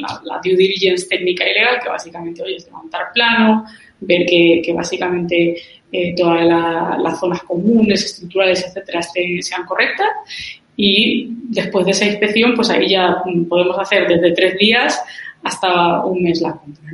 due 0.43 0.57
diligence 0.57 1.07
técnica 1.07 1.49
y 1.49 1.55
legal, 1.55 1.79
que 1.81 1.89
básicamente 1.89 2.43
hoy 2.43 2.57
es 2.57 2.67
levantar 2.67 3.13
plano, 3.15 3.65
ver 4.01 4.27
que, 4.27 4.61
que 4.65 4.73
básicamente 4.73 5.57
eh, 5.93 6.13
todas 6.17 6.45
las 6.45 7.21
zonas 7.21 7.45
comunes, 7.45 8.05
estructurales, 8.05 8.67
etcétera, 8.67 9.01
sean 9.03 9.65
correctas. 9.65 10.09
Y 10.77 11.29
después 11.51 11.85
de 11.85 11.93
esa 11.93 12.07
inspección, 12.07 12.55
pues 12.57 12.69
ahí 12.71 12.89
ya 12.89 13.23
podemos 13.49 13.79
hacer 13.79 14.09
desde 14.09 14.33
tres 14.33 14.59
días 14.59 15.01
hasta 15.45 16.05
un 16.05 16.21
mes 16.21 16.41
la 16.41 16.53
compra. 16.55 16.91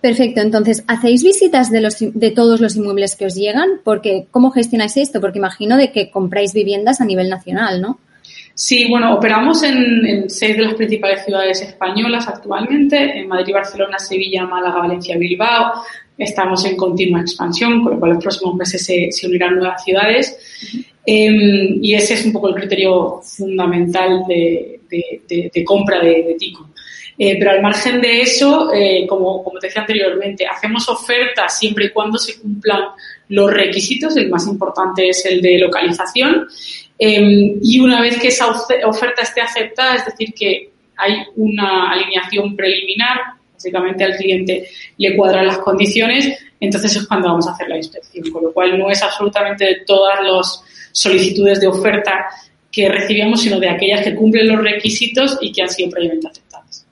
Perfecto. 0.00 0.40
Entonces, 0.40 0.84
¿hacéis 0.86 1.22
visitas 1.22 1.70
de, 1.70 1.80
los, 1.80 1.96
de 1.98 2.30
todos 2.30 2.60
los 2.60 2.76
inmuebles 2.76 3.16
que 3.16 3.26
os 3.26 3.34
llegan? 3.34 3.80
Porque, 3.82 4.26
¿cómo 4.30 4.50
gestionáis 4.50 4.96
esto? 4.96 5.20
Porque 5.20 5.38
imagino 5.38 5.76
de 5.76 5.90
que 5.90 6.10
compráis 6.10 6.52
viviendas 6.52 7.00
a 7.00 7.04
nivel 7.04 7.28
nacional, 7.28 7.80
¿no? 7.80 7.98
Sí, 8.58 8.86
bueno, 8.88 9.14
operamos 9.14 9.62
en, 9.64 10.30
seis 10.30 10.56
de 10.56 10.62
las 10.62 10.74
principales 10.74 11.24
ciudades 11.26 11.60
españolas 11.60 12.26
actualmente, 12.26 13.18
en 13.18 13.28
Madrid, 13.28 13.52
Barcelona, 13.52 13.98
Sevilla, 13.98 14.46
Málaga, 14.46 14.78
Valencia, 14.78 15.18
Bilbao. 15.18 15.74
Estamos 16.16 16.64
en 16.64 16.74
continua 16.74 17.20
expansión, 17.20 17.82
con 17.82 17.92
lo 17.92 17.98
cual 17.98 18.14
los 18.14 18.24
próximos 18.24 18.54
meses 18.54 18.82
se, 18.82 19.26
unirán 19.26 19.56
nuevas 19.56 19.84
ciudades. 19.84 20.38
Em, 21.04 21.78
y 21.82 21.94
ese 21.94 22.14
es 22.14 22.24
un 22.24 22.32
poco 22.32 22.48
el 22.48 22.54
criterio 22.54 23.20
fundamental 23.22 24.24
de, 24.26 24.75
compra 25.64 26.00
de, 26.00 26.36
Tico. 26.38 26.70
Eh, 27.18 27.36
pero 27.38 27.52
al 27.52 27.62
margen 27.62 28.00
de 28.00 28.20
eso, 28.20 28.70
eh, 28.74 29.06
como, 29.08 29.42
te 29.58 29.68
decía 29.68 29.82
anteriormente, 29.82 30.46
hacemos 30.46 30.86
ofertas 30.88 31.58
siempre 31.58 31.86
y 31.86 31.90
cuando 31.90 32.18
se 32.18 32.38
cumplan 32.38 32.82
los 33.28 33.50
requisitos. 33.50 34.16
El 34.16 34.28
más 34.28 34.46
importante 34.46 35.08
es 35.08 35.24
el 35.24 35.40
de 35.40 35.58
localización 35.58 36.46
Em, 36.98 37.58
y 37.62 37.80
una 37.80 38.00
vez 38.00 38.18
que 38.18 38.28
esa 38.28 38.46
oferta 38.48 39.22
esté 39.22 39.40
aceptada, 39.40 39.96
es 39.96 40.04
decir, 40.06 40.32
que 40.34 40.70
hay 40.96 41.24
una 41.36 41.90
alineación 41.90 42.56
preliminar, 42.56 43.20
básicamente 43.52 44.04
al 44.04 44.16
cliente 44.16 44.68
le 44.96 45.14
cuadran 45.14 45.46
las 45.46 45.58
condiciones, 45.58 46.38
entonces 46.58 46.96
es 46.96 47.06
cuando 47.06 47.28
vamos 47.28 47.46
a 47.46 47.52
hacer 47.52 47.68
la 47.68 47.76
inspección, 47.76 48.30
con 48.30 48.44
lo 48.44 48.52
cual 48.52 48.78
no 48.78 48.90
es 48.90 49.02
absolutamente 49.02 49.64
de 49.64 49.74
todas 49.86 50.20
las 50.22 50.62
solicitudes 50.92 51.60
de 51.60 51.66
oferta 51.66 52.26
que 52.76 52.90
recibimos, 52.90 53.40
sino 53.40 53.58
de 53.58 53.70
aquellas 53.70 54.02
que 54.02 54.14
cumplen 54.14 54.48
los 54.48 54.62
requisitos 54.62 55.38
y 55.40 55.50
que 55.50 55.62
han 55.62 55.70
sido 55.70 55.88
previamente 55.88 56.28
aceptadas. 56.28 56.86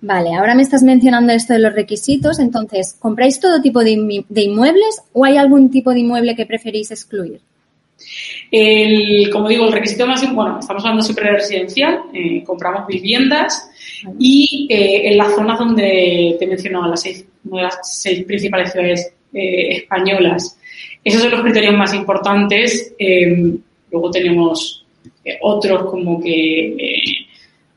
Vale, 0.00 0.34
ahora 0.34 0.56
me 0.56 0.62
estás 0.62 0.82
mencionando 0.82 1.32
esto 1.32 1.52
de 1.52 1.60
los 1.60 1.72
requisitos, 1.72 2.40
entonces, 2.40 2.96
¿compráis 2.98 3.38
todo 3.38 3.62
tipo 3.62 3.84
de 3.84 3.92
inmuebles 3.92 5.02
o 5.12 5.24
hay 5.24 5.36
algún 5.36 5.70
tipo 5.70 5.92
de 5.92 6.00
inmueble 6.00 6.34
que 6.34 6.46
preferís 6.46 6.90
excluir? 6.90 7.40
El, 8.50 9.30
como 9.30 9.48
digo, 9.48 9.66
el 9.66 9.72
requisito 9.72 10.04
más, 10.04 10.20
bueno, 10.34 10.58
estamos 10.58 10.82
hablando 10.82 11.04
siempre 11.04 11.26
de 11.26 11.36
residencial, 11.36 12.00
eh, 12.12 12.42
compramos 12.42 12.88
viviendas 12.88 13.70
y 14.18 14.66
eh, 14.68 15.10
en 15.10 15.16
las 15.16 15.36
zonas 15.36 15.60
donde 15.60 16.34
te 16.40 16.44
he 16.44 16.48
mencionado, 16.48 16.88
las 16.88 17.02
seis, 17.02 17.24
las 17.44 17.78
seis 17.82 18.24
principales 18.24 18.72
ciudades 18.72 19.12
eh, 19.32 19.76
españolas. 19.76 20.58
Esos 21.04 21.22
son 21.22 21.30
los 21.30 21.42
criterios 21.42 21.74
más 21.74 21.94
importantes. 21.94 22.92
luego 23.90 24.10
tenemos 24.10 24.79
otros 25.42 25.90
como 25.90 26.20
que 26.20 27.26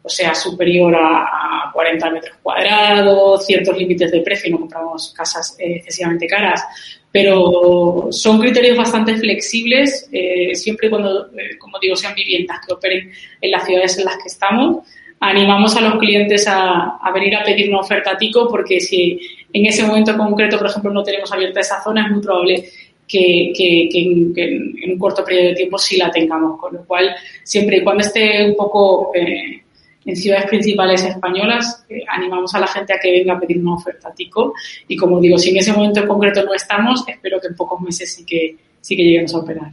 o 0.03 0.09
sea 0.09 0.35
superior 0.35 0.93
a, 0.95 1.71
40 1.73 2.11
metros 2.11 2.37
cuadrados, 2.43 3.45
ciertos 3.47 3.75
límites 3.75 4.11
de 4.11 4.21
precio, 4.21 4.51
no 4.51 4.59
compramos 4.59 5.11
casas 5.17 5.55
excesivamente 5.57 6.27
caras, 6.27 6.63
pero 7.11 8.09
son 8.11 8.39
criterios 8.39 8.77
bastante 8.77 9.15
flexibles, 9.15 10.07
eh, 10.11 10.53
siempre 10.53 10.87
y 10.87 10.89
cuando, 10.91 11.27
eh, 11.35 11.57
como 11.57 11.79
digo, 11.79 11.95
sean 11.95 12.13
viviendas 12.13 12.59
que 12.63 12.73
operen 12.73 13.11
en 13.41 13.51
las 13.51 13.65
ciudades 13.65 13.97
en 13.97 14.05
las 14.05 14.17
que 14.17 14.27
estamos. 14.27 14.85
Animamos 15.19 15.75
a 15.75 15.81
los 15.81 15.95
clientes 15.95 16.45
a, 16.47 16.99
venir 17.13 17.35
a 17.35 17.43
pedir 17.43 17.69
una 17.69 17.79
oferta 17.79 18.17
TICO 18.17 18.47
porque 18.49 18.79
si 18.79 19.19
en 19.51 19.65
ese 19.65 19.83
momento 19.83 20.15
concreto, 20.15 20.57
por 20.59 20.67
ejemplo, 20.67 20.91
no 20.91 21.01
tenemos 21.01 21.31
abierta 21.31 21.59
esa 21.59 21.81
zona, 21.81 22.05
es 22.05 22.11
muy 22.11 22.21
probable 22.21 22.65
que, 23.07 23.51
en, 23.93 24.91
un 24.91 24.99
corto 24.99 25.23
periodo 25.23 25.49
de 25.49 25.55
tiempo 25.55 25.77
sí 25.77 25.97
la 25.97 26.11
tengamos. 26.11 26.59
Con 26.59 26.73
lo 26.73 26.85
cual, 26.85 27.15
siempre 27.43 27.77
y 27.77 27.83
cuando 27.83 28.03
esté 28.03 28.45
un 28.45 28.55
poco 28.55 29.11
eh, 29.13 29.61
en 30.05 30.15
ciudades 30.15 30.47
principales 30.47 31.03
españolas, 31.03 31.85
eh, 31.89 32.03
animamos 32.07 32.53
a 32.55 32.59
la 32.59 32.67
gente 32.67 32.93
a 32.93 32.99
que 32.99 33.11
venga 33.11 33.33
a 33.33 33.39
pedir 33.39 33.59
una 33.59 33.75
oferta 33.75 34.13
TICO 34.13 34.53
y 34.87 34.95
como 34.95 35.19
digo, 35.19 35.37
si 35.37 35.51
en 35.51 35.57
ese 35.57 35.73
momento 35.73 36.01
en 36.01 36.07
concreto 36.07 36.43
no 36.43 36.53
estamos, 36.53 37.03
espero 37.07 37.39
que 37.39 37.47
en 37.47 37.55
pocos 37.55 37.79
meses 37.81 38.13
sí 38.13 38.25
que, 38.25 38.55
sí 38.81 38.95
que 38.95 39.03
lleguemos 39.03 39.33
a 39.33 39.39
operar. 39.39 39.71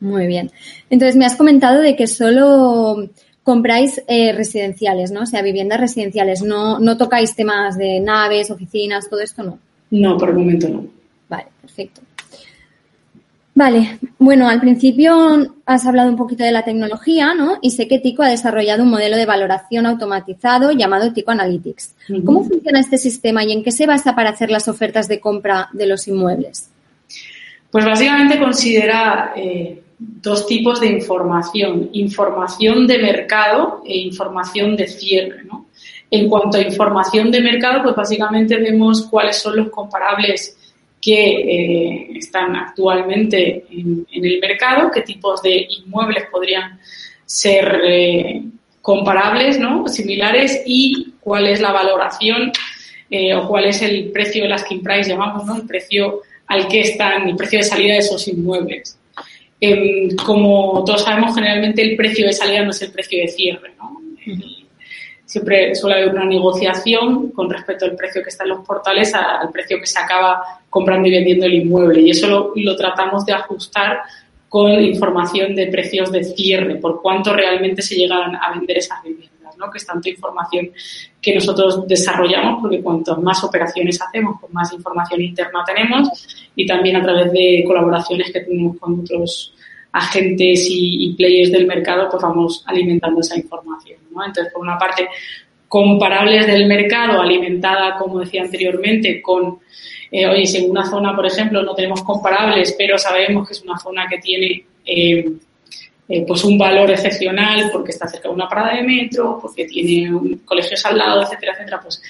Muy 0.00 0.26
bien. 0.26 0.50
Entonces, 0.90 1.16
me 1.16 1.24
has 1.24 1.36
comentado 1.36 1.80
de 1.80 1.96
que 1.96 2.06
solo 2.06 3.08
compráis 3.42 4.02
eh, 4.08 4.32
residenciales, 4.32 5.12
¿no? 5.12 5.22
O 5.22 5.26
sea, 5.26 5.42
viviendas 5.42 5.80
residenciales. 5.80 6.42
No, 6.42 6.78
no 6.78 6.96
tocáis 6.96 7.36
temas 7.36 7.78
de 7.78 8.00
naves, 8.00 8.50
oficinas, 8.50 9.08
todo 9.08 9.20
esto, 9.20 9.42
¿no? 9.42 9.58
No, 9.90 10.16
por 10.18 10.30
el 10.30 10.36
momento 10.36 10.68
no. 10.68 10.86
Vale, 11.28 11.46
perfecto. 11.60 12.00
Vale, 13.56 14.00
bueno, 14.18 14.48
al 14.48 14.60
principio 14.60 15.54
has 15.64 15.86
hablado 15.86 16.10
un 16.10 16.16
poquito 16.16 16.42
de 16.42 16.50
la 16.50 16.64
tecnología, 16.64 17.34
¿no? 17.34 17.58
Y 17.62 17.70
sé 17.70 17.86
que 17.86 18.00
Tico 18.00 18.24
ha 18.24 18.28
desarrollado 18.28 18.82
un 18.82 18.90
modelo 18.90 19.16
de 19.16 19.26
valoración 19.26 19.86
automatizado 19.86 20.72
llamado 20.72 21.12
Tico 21.12 21.30
Analytics. 21.30 21.94
¿Cómo 22.24 22.42
funciona 22.42 22.80
este 22.80 22.98
sistema 22.98 23.44
y 23.44 23.52
en 23.52 23.62
qué 23.62 23.70
se 23.70 23.86
basa 23.86 24.16
para 24.16 24.30
hacer 24.30 24.50
las 24.50 24.66
ofertas 24.66 25.06
de 25.06 25.20
compra 25.20 25.68
de 25.72 25.86
los 25.86 26.08
inmuebles? 26.08 26.68
Pues 27.70 27.84
básicamente 27.84 28.40
considera 28.40 29.32
eh, 29.36 29.82
dos 29.98 30.46
tipos 30.48 30.80
de 30.80 30.88
información, 30.88 31.90
información 31.92 32.88
de 32.88 32.98
mercado 32.98 33.82
e 33.86 33.98
información 33.98 34.74
de 34.74 34.88
cierre, 34.88 35.44
¿no? 35.44 35.66
En 36.10 36.28
cuanto 36.28 36.58
a 36.58 36.60
información 36.60 37.30
de 37.30 37.40
mercado, 37.40 37.84
pues 37.84 37.94
básicamente 37.94 38.56
vemos 38.56 39.06
cuáles 39.06 39.36
son 39.36 39.56
los 39.56 39.70
comparables 39.70 40.56
que 41.04 41.12
eh, 41.12 42.08
están 42.16 42.56
actualmente 42.56 43.66
en, 43.70 44.06
el 44.10 44.40
mercado, 44.40 44.90
qué 44.90 45.02
tipos 45.02 45.42
de 45.42 45.66
inmuebles 45.68 46.24
podrían 46.32 46.80
ser 47.26 47.82
eh, 47.84 48.42
comparables, 48.80 49.60
¿no? 49.60 49.86
similares 49.86 50.62
y 50.64 51.12
cuál 51.20 51.46
es 51.46 51.60
la 51.60 51.72
valoración 51.72 52.52
eh, 53.10 53.34
o 53.34 53.46
cuál 53.46 53.66
es 53.66 53.82
el 53.82 54.10
precio 54.12 54.44
de 54.44 54.48
las 54.48 54.62
asking 54.62 54.82
price, 54.82 55.10
llamamos, 55.10 55.44
¿no? 55.44 55.56
el 55.56 55.66
precio 55.66 56.22
al 56.46 56.68
que 56.68 56.80
están, 56.80 57.28
el 57.28 57.36
precio 57.36 57.58
de 57.58 57.64
salida 57.64 57.92
de 57.92 57.98
esos 57.98 58.26
inmuebles. 58.26 58.98
Em, 59.60 60.16
como 60.16 60.84
todos 60.86 61.02
sabemos, 61.02 61.34
generalmente 61.34 61.82
el 61.82 61.96
precio 61.96 62.26
de 62.26 62.32
salida 62.32 62.62
no 62.62 62.70
es 62.70 62.80
el 62.80 62.92
precio 62.92 63.20
de 63.20 63.28
cierre. 63.28 63.74
¿no? 63.76 64.00
Siempre 65.24 65.74
suele 65.74 65.96
haber 65.96 66.10
una 66.10 66.24
negociación 66.24 67.30
con 67.30 67.48
respecto 67.50 67.84
al 67.84 67.96
precio 67.96 68.22
que 68.22 68.28
está 68.28 68.44
en 68.44 68.50
los 68.50 68.66
portales 68.66 69.14
al 69.14 69.50
precio 69.50 69.78
que 69.78 69.86
se 69.86 69.98
acaba 69.98 70.42
comprando 70.68 71.08
y 71.08 71.12
vendiendo 71.12 71.46
el 71.46 71.54
inmueble. 71.54 72.00
Y 72.02 72.10
eso 72.10 72.52
lo, 72.54 72.76
tratamos 72.76 73.24
de 73.24 73.32
ajustar 73.32 74.02
con 74.48 74.70
información 74.70 75.54
de 75.54 75.66
precios 75.66 76.12
de 76.12 76.22
cierre, 76.22 76.76
por 76.76 77.02
cuánto 77.02 77.32
realmente 77.32 77.82
se 77.82 77.96
llegan 77.96 78.36
a 78.36 78.52
vender 78.54 78.78
esas 78.78 79.02
viviendas, 79.02 79.56
¿no? 79.56 79.68
que 79.70 79.78
es 79.78 79.86
tanta 79.86 80.08
información 80.08 80.70
que 81.20 81.34
nosotros 81.34 81.88
desarrollamos, 81.88 82.60
porque 82.60 82.80
cuanto 82.80 83.16
más 83.16 83.42
operaciones 83.42 84.00
hacemos, 84.00 84.36
pues 84.40 84.52
más 84.52 84.72
información 84.72 85.22
interna 85.22 85.64
tenemos 85.66 86.08
y 86.54 86.66
también 86.66 86.96
a 86.96 87.02
través 87.02 87.32
de 87.32 87.64
colaboraciones 87.66 88.30
que 88.30 88.40
tenemos 88.40 88.78
con 88.78 89.00
otros 89.00 89.53
agentes 89.94 90.66
y, 90.68 91.14
players 91.16 91.52
del 91.52 91.66
mercado, 91.66 92.08
pues 92.10 92.20
vamos 92.20 92.64
alimentando 92.66 93.20
esa 93.20 93.36
información. 93.36 94.00
¿no? 94.10 94.24
Entonces, 94.24 94.52
por 94.52 94.62
una 94.62 94.76
parte, 94.76 95.08
comparables 95.68 96.46
del 96.48 96.66
mercado, 96.66 97.20
alimentada, 97.20 97.96
como 97.96 98.18
decía 98.18 98.42
anteriormente, 98.42 99.22
con, 99.22 99.60
eh, 100.10 100.26
oye, 100.26 100.46
si 100.46 100.64
en 100.64 100.70
una 100.70 100.84
zona, 100.84 101.14
por 101.14 101.26
ejemplo, 101.26 101.62
no 101.62 101.74
tenemos 101.74 102.02
comparables, 102.02 102.74
pero 102.76 102.98
sabemos 102.98 103.46
que 103.46 103.54
es 103.54 103.62
una 103.62 103.78
zona 103.78 104.06
que 104.08 104.18
tiene 104.18 104.66
eh, 104.84 105.32
eh, 106.08 106.24
pues 106.26 106.42
un 106.42 106.58
valor 106.58 106.90
excepcional 106.90 107.70
porque 107.72 107.92
está 107.92 108.08
cerca 108.08 108.28
de 108.28 108.34
una 108.34 108.48
parada 108.48 108.74
de 108.74 108.82
metro, 108.82 109.38
porque 109.40 109.64
tiene 109.64 110.38
colegios 110.44 110.84
al 110.86 110.98
lado, 110.98 111.22
etcétera, 111.22 111.52
etcétera, 111.52 111.80
pues 111.80 112.02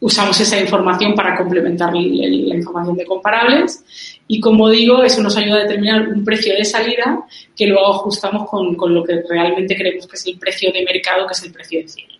usamos 0.00 0.38
esa 0.40 0.60
información 0.60 1.14
para 1.14 1.36
complementar 1.36 1.92
la 1.94 2.54
información 2.54 2.96
de 2.96 3.06
comparables 3.06 3.84
y 4.28 4.40
como 4.40 4.68
digo, 4.68 5.02
eso 5.02 5.22
nos 5.22 5.36
ayuda 5.36 5.56
a 5.56 5.62
determinar 5.62 6.08
un 6.08 6.24
precio 6.24 6.54
de 6.54 6.64
salida 6.64 7.24
que 7.56 7.66
luego 7.66 7.94
ajustamos 7.94 8.48
con, 8.48 8.74
con 8.74 8.94
lo 8.94 9.02
que 9.04 9.22
realmente 9.28 9.76
creemos 9.76 10.06
que 10.06 10.16
es 10.16 10.26
el 10.26 10.38
precio 10.38 10.70
de 10.72 10.84
mercado, 10.84 11.26
que 11.26 11.32
es 11.32 11.42
el 11.44 11.52
precio 11.52 11.80
de 11.80 11.88
cierre. 11.88 12.14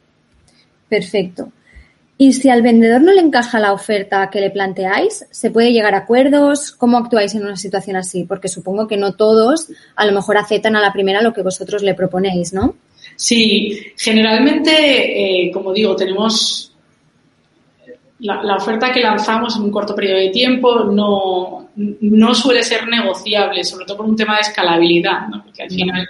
Perfecto. 0.89 1.53
Y 2.19 2.33
si 2.33 2.49
al 2.49 2.63
vendedor 2.63 3.03
no 3.03 3.13
le 3.13 3.21
encaja 3.21 3.61
la 3.61 3.75
oferta 3.75 4.31
que 4.31 4.41
le 4.41 4.51
planteáis, 4.51 5.27
¿se 5.31 5.51
puede 5.51 5.73
llegar 5.73 5.95
a 5.95 5.99
acuerdos? 5.99 6.73
¿Cómo 6.73 6.97
actuáis 6.97 7.35
en 7.35 7.43
una 7.43 7.57
situación 7.57 7.97
así? 7.97 8.25
Porque 8.25 8.49
supongo 8.49 8.89
que 8.89 8.97
no 8.97 9.13
todos 9.15 9.69
a 9.97 10.07
lo 10.07 10.13
mejor 10.13 10.39
aceptan 10.39 10.77
a 10.77 10.81
la 10.81 10.95
primera 10.95 11.21
lo 11.21 11.35
que 11.35 11.43
vosotros 11.43 11.83
le 11.83 11.95
proponéis, 11.95 12.55
¿no? 12.55 12.77
Sí, 13.17 13.93
generalmente, 13.99 14.71
eh, 15.47 15.51
como 15.53 15.75
digo, 15.75 15.95
tenemos 15.95 16.73
la, 18.19 18.57
oferta 18.57 18.93
que 18.93 19.01
lanzamos 19.01 19.57
en 19.57 19.65
un 19.65 19.71
corto 19.71 19.95
periodo 19.95 20.19
de 20.19 20.31
tiempo 20.31 20.85
no, 20.85 21.69
no 21.77 22.35
suele 22.35 22.63
ser 22.63 22.87
negociable, 22.89 23.63
sobre 23.65 23.85
todo 23.85 23.99
por 23.99 24.07
un 24.07 24.17
tema 24.17 24.37
de 24.37 24.43
escalabilidad, 24.43 25.29
¿no? 25.29 25.43
porque 25.45 25.63
al 25.63 25.71
final 25.71 26.09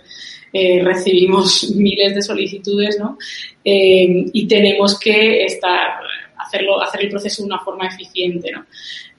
eh, 0.53 0.81
recibimos 0.83 1.71
miles 1.77 2.15
de 2.15 2.23
solicitudes 2.23 2.99
¿no? 2.99 3.19
Eh, 3.65 4.27
y 4.33 4.47
tenemos 4.47 4.99
que 4.99 5.45
estar, 5.45 5.99
hacerlo, 6.37 6.81
hacer 6.81 7.03
el 7.03 7.11
proceso 7.11 7.43
de 7.43 7.49
una 7.49 7.59
forma 7.59 7.89
eficiente. 7.89 8.53
¿no? 8.53 8.65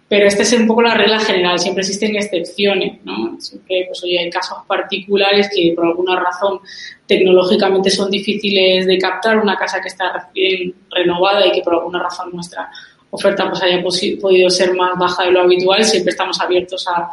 Pero 0.10 0.25
esta 0.25 0.44
es 0.44 0.53
un 0.53 0.67
poco 0.67 0.82
la 0.82 0.94
regla 0.94 1.20
general, 1.20 1.60
siempre 1.60 1.82
existen 1.82 2.15
excepciones, 2.15 3.03
¿no? 3.03 3.36
Siempre, 3.41 3.86
pues 3.88 4.01
oye, 4.06 4.20
hay 4.20 4.29
casos 4.29 4.60
particulares 4.65 5.50
que 5.53 5.74
por 5.75 5.86
alguna 5.86 6.17
razón 6.17 6.62
tecnológicamente 7.08 7.90
son 7.90 8.12
difíciles 8.12 8.86
de 8.86 8.98
captar, 8.98 9.38
una 9.38 9.56
casa 9.56 9.82
que 9.82 9.88
está 9.88 10.12
recién 10.12 10.76
renovada 10.92 11.48
y 11.48 11.52
que 11.52 11.62
por 11.62 11.76
alguna 11.76 12.04
razón 12.04 12.30
nuestra 12.34 12.70
oferta 13.10 13.50
pues 13.50 13.64
haya 13.64 13.82
podido 13.82 14.50
ser 14.50 14.74
más 14.74 14.98
baja 15.00 15.24
de 15.24 15.32
lo 15.32 15.42
habitual, 15.42 15.84
siempre 15.84 16.12
estamos 16.12 16.40
abiertos 16.42 16.86
a, 16.88 17.10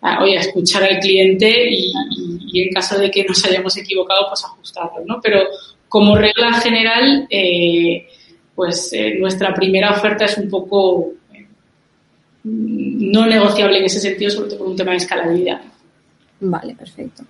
a, 0.00 0.22
oye, 0.22 0.36
escuchar 0.36 0.82
al 0.82 0.98
cliente 0.98 1.70
y, 1.70 1.92
en 2.60 2.72
caso 2.72 2.98
de 2.98 3.10
que 3.10 3.24
nos 3.24 3.44
hayamos 3.44 3.76
equivocado, 3.76 4.26
pues 4.28 4.44
ajustarlo, 4.44 5.04
¿no? 5.06 5.20
Pero 5.22 5.44
como 5.88 6.16
regla 6.16 6.52
general, 6.54 7.26
eh, 7.30 8.08
pues 8.54 8.92
eh, 8.92 9.14
nuestra 9.18 9.54
primera 9.54 9.92
oferta 9.92 10.24
es 10.24 10.36
un 10.38 10.50
poco 10.50 11.12
eh, 11.32 11.46
no 12.42 13.26
negociable 13.26 13.78
en 13.78 13.84
ese 13.84 14.00
sentido, 14.00 14.30
sobre 14.30 14.48
todo 14.48 14.58
por 14.58 14.68
un 14.68 14.76
tema 14.76 14.90
de 14.90 14.96
escalabilidad. 14.96 15.60
Vale, 16.40 16.74
perfecto. 16.74 17.22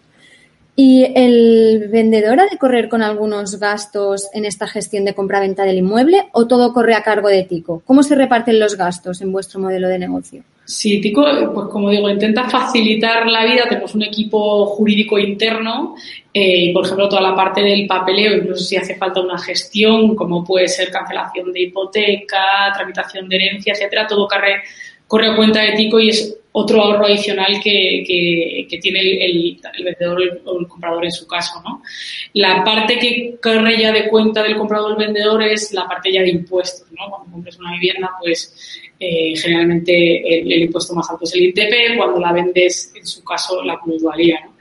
¿Y 0.80 1.10
el 1.16 1.88
vendedor 1.90 2.38
ha 2.38 2.46
de 2.46 2.56
correr 2.56 2.88
con 2.88 3.02
algunos 3.02 3.58
gastos 3.58 4.28
en 4.32 4.44
esta 4.44 4.68
gestión 4.68 5.04
de 5.04 5.12
compra-venta 5.12 5.64
del 5.64 5.78
inmueble 5.78 6.28
o 6.30 6.46
todo 6.46 6.72
corre 6.72 6.94
a 6.94 7.02
cargo 7.02 7.26
de 7.26 7.42
Tico? 7.42 7.82
¿Cómo 7.84 8.04
se 8.04 8.14
reparten 8.14 8.60
los 8.60 8.76
gastos 8.76 9.20
en 9.20 9.32
vuestro 9.32 9.58
modelo 9.58 9.88
de 9.88 9.98
negocio? 9.98 10.44
Sí, 10.64 11.00
Tico, 11.00 11.24
pues 11.52 11.66
como 11.66 11.90
digo, 11.90 12.08
intenta 12.08 12.48
facilitar 12.48 13.26
la 13.26 13.44
vida. 13.44 13.64
Tenemos 13.68 13.92
un 13.96 14.04
equipo 14.04 14.66
jurídico 14.66 15.18
interno 15.18 15.96
eh, 16.32 16.66
y, 16.66 16.72
por 16.72 16.84
ejemplo, 16.84 17.08
toda 17.08 17.22
la 17.22 17.34
parte 17.34 17.60
del 17.60 17.84
papeleo, 17.88 18.36
incluso 18.36 18.62
si 18.62 18.76
hace 18.76 18.94
falta 18.94 19.20
una 19.20 19.38
gestión, 19.38 20.14
como 20.14 20.44
puede 20.44 20.68
ser 20.68 20.92
cancelación 20.92 21.52
de 21.52 21.62
hipoteca, 21.62 22.70
tramitación 22.72 23.28
de 23.28 23.34
herencia, 23.34 23.72
etcétera, 23.72 24.06
todo 24.06 24.28
corre, 24.28 24.62
corre 25.08 25.32
a 25.32 25.36
cuenta 25.36 25.62
de 25.62 25.72
Tico 25.72 25.98
y 25.98 26.10
es 26.10 26.38
otro 26.52 26.82
ahorro 26.82 27.06
adicional 27.06 27.60
que, 27.62 28.66
tiene 28.80 29.24
el, 29.24 29.60
vendedor 29.84 30.40
o 30.44 30.60
el 30.60 30.66
comprador 30.66 31.04
en 31.04 31.12
su 31.12 31.26
caso. 31.26 31.60
¿no? 31.62 31.82
La 32.34 32.64
parte 32.64 32.98
que 32.98 33.36
corre 33.40 33.78
ya 33.78 33.92
de 33.92 34.08
cuenta 34.08 34.42
del 34.42 34.56
comprador 34.56 34.92
o 34.92 35.00
el 35.00 35.06
vendedor 35.06 35.42
es 35.42 35.72
la 35.72 35.86
parte 35.86 36.12
ya 36.12 36.22
de 36.22 36.30
impuestos. 36.30 36.86
¿no? 36.92 37.08
Cuando 37.10 37.32
compras 37.32 37.58
una 37.58 37.72
vivienda, 37.72 38.10
pues 38.20 38.80
eh, 38.98 39.34
generalmente 39.36 40.40
el, 40.40 40.62
impuesto 40.62 40.94
más 40.94 41.08
alto 41.10 41.24
es 41.24 41.34
el 41.34 41.46
ITP, 41.46 41.96
cuando 41.96 42.18
la 42.18 42.32
vendes, 42.32 42.92
en 42.96 43.06
su 43.06 43.22
caso, 43.22 43.62
la 43.62 43.80
plusvalía. 43.80 44.40
¿no? 44.44 44.56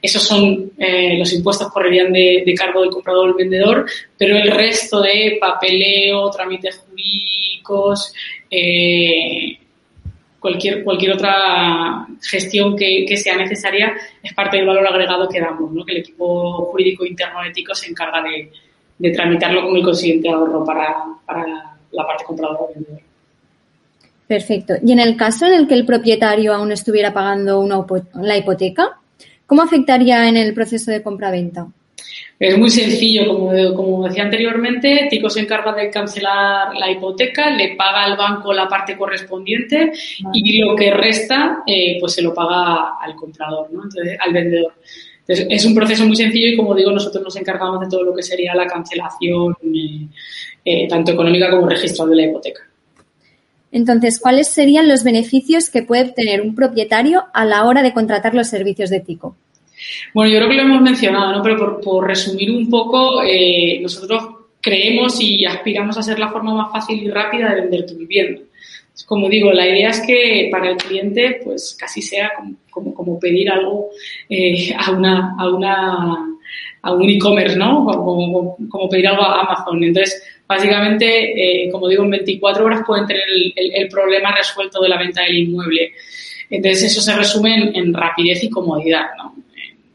Esos 0.00 0.22
son 0.22 0.72
eh, 0.78 1.18
los 1.18 1.32
impuestos 1.32 1.70
correrían 1.72 2.12
de, 2.12 2.42
de 2.46 2.54
cargo 2.54 2.82
del 2.82 2.90
comprador 2.90 3.26
o 3.26 3.30
el 3.30 3.34
vendedor, 3.34 3.86
pero 4.16 4.36
el 4.36 4.50
resto 4.50 5.00
de 5.02 5.36
papeleo, 5.40 6.30
trámites 6.30 6.78
jurídicos, 6.78 8.12
eh, 8.50 9.58
cualquier, 10.40 10.82
cualquier 10.82 11.12
otra 11.12 12.06
gestión 12.22 12.76
que, 12.76 13.16
sea 13.16 13.36
necesaria 13.36 13.92
es 14.22 14.32
parte 14.34 14.56
del 14.56 14.66
valor 14.66 14.86
agregado 14.86 15.28
que 15.28 15.40
damos, 15.40 15.70
¿no? 15.70 15.84
que 15.84 15.92
el 15.92 15.98
equipo 15.98 16.64
jurídico 16.64 17.04
interno 17.04 17.44
ético 17.44 17.74
se 17.74 17.90
encarga 17.90 18.22
de, 18.22 19.12
tramitarlo 19.12 19.62
con 19.62 19.76
el 19.76 19.82
consiguiente 19.82 20.28
ahorro 20.28 20.64
para, 20.64 20.94
la 21.92 22.06
parte 22.06 22.24
compradora 22.24 22.60
o 22.60 22.68
vendedor. 22.74 23.00
Perfecto. 24.26 24.74
Y 24.84 24.92
en 24.92 25.00
el 25.00 25.16
caso 25.16 25.46
en 25.46 25.54
el 25.54 25.66
que 25.66 25.74
el 25.74 25.86
propietario 25.86 26.54
aún 26.54 26.70
estuviera 26.70 27.12
pagando 27.12 27.60
una, 27.60 27.84
la 28.14 28.36
hipoteca, 28.36 28.98
¿cómo 29.46 29.62
afectaría 29.62 30.28
en 30.28 30.36
el 30.36 30.54
proceso 30.54 30.90
de 30.90 31.02
compra-venta? 31.02 31.66
Es 32.40 32.56
muy 32.56 32.70
sencillo, 32.70 33.28
como, 33.28 33.74
como 33.74 34.08
decía 34.08 34.22
anteriormente, 34.22 35.08
Tico 35.10 35.28
se 35.28 35.40
encarga 35.40 35.74
de 35.74 35.90
cancelar 35.90 36.74
la 36.74 36.90
hipoteca, 36.90 37.50
le 37.50 37.76
paga 37.76 38.04
al 38.04 38.16
banco 38.16 38.54
la 38.54 38.66
parte 38.66 38.96
correspondiente 38.96 39.92
y 40.32 40.58
lo 40.58 40.74
que 40.74 40.90
resta 40.90 41.62
eh, 41.66 41.98
pues 42.00 42.14
se 42.14 42.22
lo 42.22 42.32
paga 42.32 42.94
al 42.98 43.14
comprador, 43.14 43.70
¿no? 43.70 43.82
Entonces, 43.84 44.16
al 44.18 44.32
vendedor. 44.32 44.72
Entonces, 45.18 45.46
es 45.50 45.66
un 45.66 45.74
proceso 45.74 46.06
muy 46.06 46.16
sencillo 46.16 46.46
y 46.46 46.56
como 46.56 46.74
digo, 46.74 46.90
nosotros 46.90 47.22
nos 47.22 47.36
encargamos 47.36 47.78
de 47.78 47.88
todo 47.90 48.04
lo 48.04 48.14
que 48.14 48.22
sería 48.22 48.54
la 48.54 48.66
cancelación, 48.66 49.54
eh, 49.62 50.06
eh, 50.64 50.88
tanto 50.88 51.12
económica 51.12 51.50
como 51.50 51.68
registral 51.68 52.08
de 52.08 52.16
la 52.16 52.22
hipoteca. 52.22 52.62
Entonces, 53.70 54.18
¿cuáles 54.18 54.48
serían 54.48 54.88
los 54.88 55.04
beneficios 55.04 55.68
que 55.68 55.82
puede 55.82 56.08
obtener 56.08 56.40
un 56.40 56.54
propietario 56.54 57.26
a 57.34 57.44
la 57.44 57.66
hora 57.66 57.82
de 57.82 57.92
contratar 57.92 58.34
los 58.34 58.48
servicios 58.48 58.88
de 58.88 59.00
Tico? 59.00 59.36
Bueno, 60.14 60.32
yo 60.32 60.38
creo 60.38 60.50
que 60.50 60.56
lo 60.56 60.62
hemos 60.62 60.82
mencionado, 60.82 61.32
¿no? 61.32 61.42
Pero 61.42 61.80
por, 61.80 62.06
resumir 62.06 62.50
un 62.50 62.68
poco, 62.68 63.22
eh, 63.22 63.78
nosotros 63.80 64.40
creemos 64.60 65.20
y 65.20 65.44
aspiramos 65.44 65.96
a 65.96 66.02
ser 66.02 66.18
la 66.18 66.28
forma 66.28 66.54
más 66.54 66.72
fácil 66.72 67.02
y 67.02 67.10
rápida 67.10 67.54
de 67.54 67.62
vender 67.62 67.86
tu 67.86 67.96
vivienda. 67.96 68.40
Como 69.06 69.28
digo, 69.28 69.52
la 69.52 69.66
idea 69.66 69.90
es 69.90 70.00
que 70.06 70.48
para 70.50 70.70
el 70.70 70.76
cliente, 70.76 71.40
pues 71.42 71.76
casi 71.78 72.02
sea 72.02 72.30
como, 72.70 73.18
pedir 73.18 73.50
algo 73.50 73.88
eh, 74.28 74.74
a 74.76 74.90
una, 74.90 75.36
a 75.38 75.48
una, 75.48 76.26
a 76.82 76.92
un 76.92 77.08
e-commerce, 77.08 77.56
¿no? 77.56 77.86
Como, 77.86 78.88
pedir 78.90 79.08
algo 79.08 79.22
a 79.22 79.40
Amazon. 79.40 79.82
Entonces, 79.82 80.22
básicamente, 80.46 81.64
eh, 81.64 81.70
como 81.70 81.88
digo, 81.88 82.04
en 82.04 82.10
24 82.10 82.64
horas 82.64 82.82
pueden 82.86 83.06
tener 83.06 83.24
el, 83.28 83.54
el, 83.56 83.88
problema 83.88 84.34
resuelto 84.34 84.82
de 84.82 84.88
la 84.88 84.98
venta 84.98 85.22
del 85.22 85.38
inmueble. 85.38 85.92
Entonces, 86.50 86.84
eso 86.84 87.00
se 87.00 87.16
resume 87.16 87.54
en, 87.54 87.76
en 87.76 87.94
rapidez 87.94 88.44
y 88.44 88.50
comodidad, 88.50 89.06
¿no? 89.16 89.39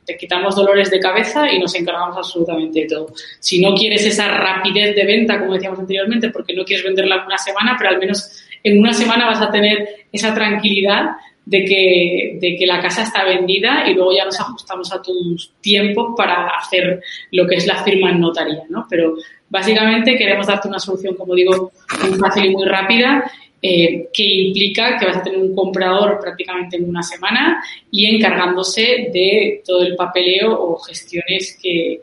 Te 0.05 0.17
quitamos 0.17 0.55
dolores 0.55 0.89
de 0.91 0.99
cabeza 0.99 1.51
y 1.51 1.59
nos 1.59 1.73
encargamos 1.75 2.15
absolutamente 2.17 2.81
de 2.81 2.87
todo. 2.87 3.07
Si 3.39 3.59
no 3.59 3.73
quieres 3.73 4.05
esa 4.05 4.27
rapidez 4.27 4.95
de 4.95 5.05
venta, 5.05 5.39
como 5.39 5.53
decíamos 5.53 5.79
anteriormente, 5.79 6.29
porque 6.29 6.53
no 6.53 6.63
quieres 6.63 6.85
venderla 6.85 7.15
en 7.17 7.25
una 7.25 7.37
semana, 7.37 7.75
pero 7.77 7.91
al 7.91 7.99
menos 7.99 8.45
en 8.63 8.79
una 8.79 8.93
semana 8.93 9.25
vas 9.25 9.41
a 9.41 9.51
tener 9.51 10.05
esa 10.11 10.33
tranquilidad 10.33 11.11
de 11.45 11.63
que, 11.63 12.37
de 12.41 12.55
que 12.57 12.65
la 12.65 12.81
casa 12.81 13.03
está 13.03 13.23
vendida 13.23 13.87
y 13.87 13.93
luego 13.93 14.11
ya 14.15 14.25
nos 14.25 14.39
ajustamos 14.39 14.91
a 14.91 15.01
tus 15.01 15.53
tiempos 15.61 16.13
para 16.17 16.47
hacer 16.47 17.01
lo 17.31 17.45
que 17.45 17.55
es 17.55 17.67
la 17.67 17.83
firma 17.83 18.09
en 18.09 18.19
notaría, 18.19 18.63
¿no? 18.69 18.87
Pero 18.89 19.15
básicamente 19.49 20.17
queremos 20.17 20.47
darte 20.47 20.67
una 20.67 20.79
solución, 20.79 21.15
como 21.15 21.35
digo, 21.35 21.71
muy 22.01 22.17
fácil 22.17 22.45
y 22.45 22.49
muy 22.49 22.65
rápida 22.65 23.31
eh, 23.67 24.09
que 24.13 24.23
implica 24.23 24.95
que 24.95 25.07
vas 25.07 25.17
a 25.17 25.23
tener 25.23 25.39
un 25.39 25.55
comprador 25.55 26.19
prácticamente 26.19 26.77
en 26.77 26.87
una 26.87 27.01
semana 27.01 27.63
y 27.89 28.15
encargándose 28.15 29.09
de 29.11 29.63
todo 29.65 29.81
el 29.81 29.95
papeleo 29.95 30.51
o 30.51 30.77
gestiones 30.77 31.57
que, 31.59 31.99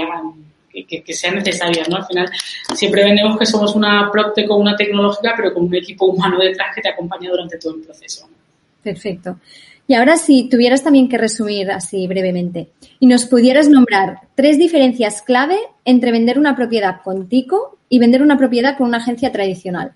hagan 0.00 0.34
que, 0.70 1.12
sean 1.12 1.34
necesarias, 1.34 1.88
¿no? 1.88 1.96
Al 1.96 2.06
final 2.06 2.30
siempre 2.74 3.02
vendemos 3.02 3.36
que 3.36 3.44
somos 3.44 3.74
una 3.74 4.08
Procte 4.12 4.46
con 4.46 4.60
una 4.60 4.76
tecnológica, 4.76 5.34
pero 5.36 5.52
con 5.52 5.64
un 5.64 5.74
equipo 5.74 6.06
humano 6.06 6.38
detrás 6.38 6.74
que 6.76 6.80
te 6.80 6.90
acompaña 6.90 7.28
durante 7.28 7.58
todo 7.58 7.74
el 7.74 7.82
proceso. 7.82 8.28
Perfecto. 8.80 9.40
Y 9.88 9.94
ahora 9.94 10.16
si 10.16 10.48
tuvieras 10.48 10.84
también 10.84 11.08
que 11.08 11.18
resumir 11.18 11.72
así 11.72 12.06
brevemente 12.06 12.68
y 13.00 13.08
nos 13.08 13.26
pudieras 13.26 13.68
nombrar 13.68 14.20
tres 14.36 14.58
diferencias 14.58 15.22
clave 15.22 15.58
entre 15.84 16.12
vender 16.12 16.38
una 16.38 16.54
propiedad 16.54 17.02
con 17.02 17.28
Tico 17.28 17.78
y 17.88 17.98
vender 17.98 18.22
una 18.22 18.38
propiedad 18.38 18.78
con 18.78 18.86
una 18.86 18.98
agencia 18.98 19.32
tradicional. 19.32 19.94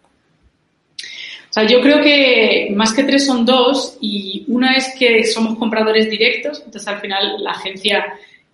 Sea, 1.55 1.69
yo 1.69 1.81
creo 1.81 2.03
que 2.03 2.73
más 2.75 2.93
que 2.93 3.05
tres 3.05 3.25
son 3.27 3.47
dos 3.47 3.97
y 4.01 4.45
una 4.49 4.75
es 4.75 4.93
que 4.99 5.23
somos 5.23 5.57
compradores 5.57 6.11
directos, 6.11 6.61
entonces 6.67 6.89
al 6.89 6.99
final 6.99 7.37
la 7.45 7.53
agencia 7.53 8.05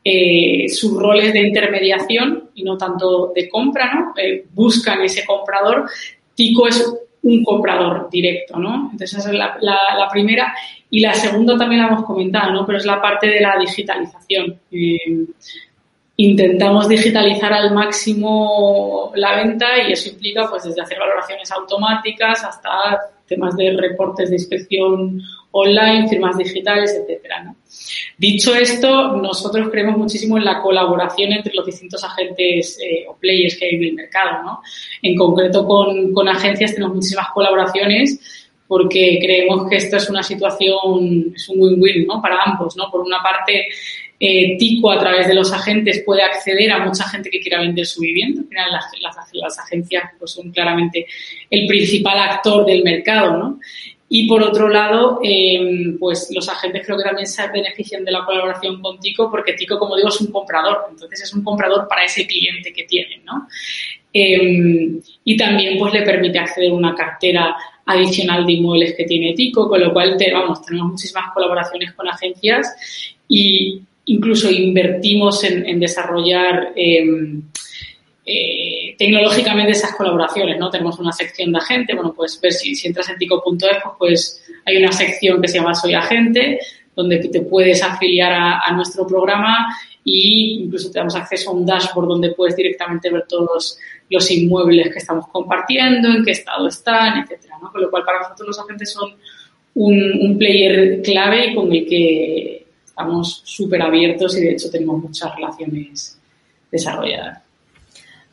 eh, 0.05 0.69
sus 0.69 0.99
roles 0.99 1.33
de 1.33 1.41
intermediación 1.41 2.51
y 2.55 2.63
no 2.63 2.77
tanto 2.77 3.33
de 3.35 3.49
compra, 3.49 3.91
¿no? 3.95 4.13
Eh, 4.23 4.45
buscan 4.53 5.01
ese 5.01 5.25
comprador. 5.25 5.89
Tico 6.35 6.69
es 6.69 6.95
un 7.23 7.43
comprador 7.43 8.11
directo, 8.11 8.59
¿no? 8.59 8.91
Entonces 8.93 9.19
esa 9.19 9.31
es 9.31 9.35
la, 9.35 9.57
la, 9.63 10.09
primera. 10.13 10.55
Y 10.91 11.01
la 11.01 11.15
segunda 11.15 11.57
también 11.57 11.81
la 11.81 11.89
hemos 11.89 12.05
comentado, 12.05 12.53
¿no? 12.53 12.67
Pero 12.67 12.77
es 12.77 12.85
la 12.85 13.01
parte 13.01 13.29
de 13.29 13.41
la 13.41 13.57
digitalización. 13.59 14.61
Eh, 14.73 15.25
intentamos 16.23 16.87
digitalizar 16.87 17.51
al 17.51 17.73
máximo 17.73 19.11
la 19.15 19.37
venta 19.37 19.67
y 19.89 19.93
eso 19.93 20.11
implica 20.11 20.47
pues 20.51 20.65
desde 20.65 20.83
hacer 20.83 20.99
valoraciones 20.99 21.51
automáticas 21.51 22.45
hasta 22.45 22.71
temas 23.27 23.57
de 23.57 23.75
reportes 23.75 24.29
de 24.29 24.37
inspección 24.37 25.23
online, 25.53 26.09
firmas 26.09 26.37
digitales, 26.37 26.95
etcétera. 26.95 27.55
Dicho 28.19 28.55
esto, 28.55 29.17
nosotros 29.17 29.69
creemos 29.71 29.97
muchísimo 29.97 30.37
en 30.37 30.45
la 30.45 30.61
colaboración 30.61 31.33
entre 31.33 31.55
los 31.55 31.65
distintos 31.65 32.05
agentes 32.05 32.79
eh, 32.85 33.07
o 33.09 33.17
players 33.17 33.57
que 33.57 33.65
hay 33.65 33.75
en 33.77 33.85
el 33.85 33.95
mercado. 33.95 34.43
¿no? 34.43 34.61
En 35.01 35.17
concreto 35.17 35.67
con, 35.67 36.13
con 36.13 36.29
agencias 36.29 36.75
tenemos 36.75 36.97
muchísimas 36.97 37.31
colaboraciones 37.33 38.21
porque 38.71 39.19
creemos 39.21 39.69
que 39.69 39.79
esto 39.79 39.97
es 39.97 40.09
una 40.09 40.23
situación, 40.23 41.33
es 41.35 41.49
un 41.49 41.61
win-win 41.61 42.07
¿no? 42.07 42.23
para 42.23 42.41
ambos. 42.45 42.77
¿no? 42.77 42.89
Por 42.89 43.01
una 43.01 43.21
parte, 43.21 43.67
eh, 44.23 44.59
Tico 44.59 44.93
a 44.93 44.99
través 44.99 45.27
de 45.27 45.35
los 45.35 45.51
agentes 45.51 46.03
puede 46.05 46.23
acceder 46.23 46.71
a 46.71 46.85
mucha 46.85 47.09
gente 47.09 47.31
que 47.31 47.41
quiera 47.41 47.61
vender 47.61 47.87
su 47.87 48.03
vivienda. 48.03 48.43
Las, 49.33 49.59
agencias 49.59 50.05
pues, 50.19 50.33
son 50.33 50.51
claramente 50.53 51.07
el 51.49 51.67
principal 51.67 52.19
actor 52.19 52.67
del 52.67 52.85
mercado, 52.85 53.39
¿no? 53.39 53.61
Y 54.13 54.29
por 54.29 54.43
otro 54.43 54.69
lado, 54.69 55.21
em, 55.23 55.97
pues 55.97 56.31
los 56.35 56.49
agentes 56.49 56.85
creo 56.85 56.99
que 56.99 57.05
también 57.05 57.27
se 57.27 57.47
benefician 57.49 58.05
de 58.05 58.11
la 58.11 58.25
colaboración 58.25 58.83
con 58.83 58.99
Tico 58.99 59.31
porque 59.31 59.55
Tico, 59.55 59.79
como 59.79 59.97
digo, 59.97 60.09
es 60.09 60.21
un 60.21 60.33
comprador. 60.33 60.89
Entonces 60.91 61.23
es 61.23 61.33
un 61.33 61.43
comprador 61.43 61.87
para 61.89 62.05
ese 62.05 62.27
cliente 62.27 62.73
que 62.73 62.85
tienen, 62.85 63.25
¿no? 63.25 63.47
Em, 64.13 65.01
y 65.25 65.37
también 65.37 65.79
pues 65.79 65.95
le 65.95 66.03
permite 66.03 66.41
acceder 66.41 66.73
a 66.73 66.75
una 66.75 66.95
cartera 66.95 67.57
adicional 67.87 68.45
de 68.45 68.53
inmuebles 68.53 68.95
que 68.97 69.05
tiene 69.05 69.33
Tico, 69.33 69.69
con 69.69 69.81
lo 69.81 69.93
cual 69.93 70.17
tenemos 70.19 70.61
muchísimas 70.71 71.33
colaboraciones 71.33 71.93
con 71.95 72.09
agencias 72.09 72.75
y, 73.29 73.81
incluso 74.11 74.51
invertimos 74.51 75.45
en, 75.45 75.79
desarrollar 75.79 76.73
em, 76.75 77.43
eh, 78.27 78.95
tecnológicamente 78.99 79.73
esas 79.73 79.95
colaboraciones, 79.95 80.59
¿no? 80.59 80.69
Tenemos 80.69 80.99
una 80.99 81.13
sección 81.13 81.53
de 81.53 81.59
agente, 81.59 81.95
bueno, 81.95 82.13
pues 82.15 82.41
ver 82.41 82.53
si, 82.53 82.75
si 82.75 82.89
entras 82.89 83.09
en 83.09 83.19
tico.es, 83.19 83.43
pues, 83.83 83.95
pues 83.99 84.45
hay 84.67 84.77
una 84.79 84.93
sección 84.93 85.41
que 85.41 85.49
se 85.49 85.59
llama 85.59 85.75
Soy 85.75 85.95
Agente, 85.95 86.59
donde 86.95 87.19
te 87.19 87.41
puedes 87.43 87.83
afiliar 87.83 88.33
a, 88.33 88.73
nuestro 88.73 89.07
programa 89.07 89.69
y 90.05 90.65
incluso 90.65 90.91
te 90.91 90.99
damos 90.99 91.15
acceso 91.15 91.51
a 91.51 91.55
un 91.55 91.65
dashboard 91.65 92.09
donde 92.09 92.33
puedes 92.33 92.57
directamente 92.57 93.11
ver 93.11 93.27
todos 93.29 93.79
los 94.09 94.31
inmuebles 94.31 94.93
que 94.93 94.99
estamos 94.99 95.29
compartiendo, 95.29 96.09
en 96.09 96.25
qué 96.25 96.33
estado 96.33 96.67
están, 96.67 97.23
etcétera, 97.23 97.59
¿no? 97.63 97.71
Con 97.71 97.81
lo 97.81 97.91
cual 97.91 98.05
para 98.05 98.21
nosotros 98.21 98.49
los 98.49 98.59
agentes 98.59 98.93
son 98.93 99.15
un, 99.75 100.37
player 100.37 101.01
clave 101.03 101.55
con 101.55 101.73
el 101.73 101.87
que 101.87 102.60
estamos 103.01 103.43
súper 103.45 103.81
abiertos 103.83 104.37
y 104.37 104.43
de 104.43 104.53
hecho 104.53 104.71
tenemos 104.71 105.03
muchas 105.03 105.35
relaciones 105.35 106.19
desarrolladas. 106.71 107.43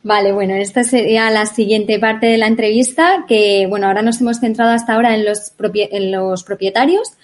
Vale, 0.02 0.32
bueno, 0.32 0.54
esta 0.54 0.84
sería 0.84 1.30
la 1.30 1.46
siguiente 1.46 1.98
parte 1.98 2.26
de 2.26 2.38
la 2.38 2.46
entrevista, 2.46 3.24
que 3.26 3.66
bueno, 3.68 3.86
ahora 3.86 4.02
nos 4.02 4.20
hemos 4.20 4.38
centrado 4.38 4.70
hasta 4.70 4.94
ahora 4.94 5.14
en 5.14 5.24
los, 5.24 5.52
en 5.74 6.12
los 6.12 6.44
propietarios, 6.44 7.14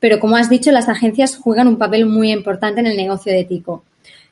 pero 0.00 0.18
como 0.18 0.36
has 0.36 0.50
dicho, 0.50 0.72
las 0.72 0.88
agencias 0.88 1.36
juegan 1.36 1.68
un 1.68 1.78
papel 1.78 2.06
muy 2.06 2.32
importante 2.32 2.80
en 2.80 2.86
el 2.86 2.96
negocio 2.96 3.32
de 3.32 3.44
Tico. 3.44 3.84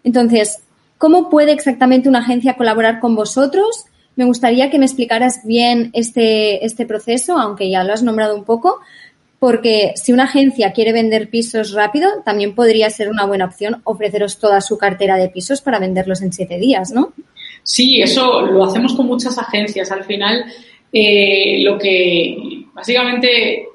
Entonces, 0.03 0.61
¿cómo 0.99 1.31
puede 1.31 1.53
exactamente 1.53 2.09
una 2.09 2.21
agencia 2.21 2.57
colaborar 2.57 3.01
con 3.01 3.15
vosotros? 3.15 3.85
Me 4.17 4.25
gustaría 4.25 4.69
que 4.69 4.79
me 4.79 4.85
explicaras 4.85 5.41
bien 5.45 5.91
este, 5.93 6.67
este 6.67 6.87
proceso, 6.87 7.39
aunque 7.39 7.71
ya 7.71 7.85
lo 7.85 7.93
has 7.93 8.03
nombrado 8.03 8.35
un 8.35 8.45
poco, 8.45 8.81
porque 9.43 9.95
si 9.97 10.13
una 10.13 10.23
agencia 10.23 10.73
quiere 10.73 10.93
vender 10.93 11.29
pisos 11.29 11.73
rápido, 11.73 12.09
también 12.25 12.55
podría 12.55 12.89
ser 12.91 13.09
una 13.09 13.27
buena 13.27 13.47
opción 13.47 13.81
ofreceros 13.83 14.39
toda 14.39 14.61
su 14.61 14.79
cartera 14.79 15.17
de 15.17 15.31
pisos 15.31 15.61
para 15.61 15.81
venderlos 15.81 16.23
en 16.23 16.33
siete 16.33 16.61
días, 16.61 16.93
¿no? 16.93 17.13
Sí, 17.65 18.01
eso 18.01 18.43
lo 18.43 18.63
hacemos 18.63 18.95
con 18.95 19.09
muchas 19.09 19.37
agencias. 19.39 19.91
Al 19.91 20.05
final, 20.05 20.45
eh, 20.93 21.61
lo 21.65 21.77
que 21.77 22.37
básicamente 22.73 23.67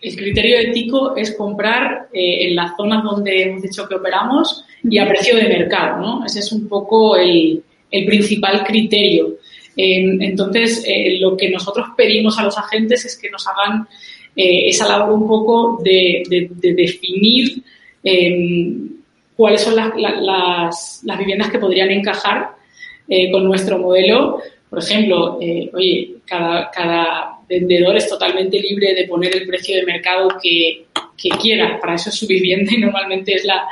el 0.00 0.14
criterio 0.14 0.58
ético 0.58 1.16
es 1.16 1.34
comprar 1.34 2.06
eh, 2.12 2.46
en 2.46 2.54
las 2.54 2.76
zonas 2.76 3.02
donde 3.02 3.42
hemos 3.42 3.62
dicho 3.62 3.88
que 3.88 3.96
operamos 3.96 4.64
y 4.84 4.98
a 4.98 5.08
precio 5.08 5.34
de 5.34 5.48
mercado, 5.48 6.00
¿no? 6.00 6.24
Ese 6.24 6.38
es 6.38 6.52
un 6.52 6.68
poco 6.68 7.16
el, 7.16 7.64
principal 7.90 8.62
criterio. 8.62 9.38
Em, 9.76 10.22
entonces, 10.22 10.84
eh, 10.86 11.18
lo 11.18 11.36
que 11.36 11.50
nosotros 11.50 11.88
pedimos 11.96 12.38
a 12.38 12.44
los 12.44 12.56
agentes 12.56 13.04
es 13.04 13.18
que 13.18 13.28
nos 13.28 13.44
hagan 13.48 13.88
eh, 14.36 14.68
esa 14.68 14.88
labor 14.88 15.14
un 15.14 15.26
poco 15.26 15.80
de, 15.82 16.48
definir 16.60 17.62
em, 18.02 18.88
cuáles 19.36 19.62
son 19.62 19.74
las, 19.76 21.02
viviendas 21.18 21.50
que 21.50 21.58
podrían 21.58 21.90
encajar 21.90 22.50
eh, 23.08 23.30
con 23.30 23.44
nuestro 23.44 23.78
modelo. 23.78 24.40
Por 24.68 24.78
ejemplo, 24.78 25.38
eh, 25.40 25.70
oye, 25.72 26.14
cada, 26.24 27.36
vendedor 27.48 27.96
es 27.96 28.08
totalmente 28.08 28.60
libre 28.60 28.94
de 28.94 29.08
poner 29.08 29.34
el 29.34 29.44
precio 29.44 29.74
de 29.74 29.84
mercado 29.84 30.28
que, 30.40 30.84
que 31.16 31.28
quiera. 31.30 31.80
Para 31.80 31.96
eso 31.96 32.08
es 32.10 32.14
su 32.14 32.26
vivienda 32.28 32.70
y 32.72 32.78
normalmente 32.80 33.34
es 33.34 33.44
la 33.44 33.66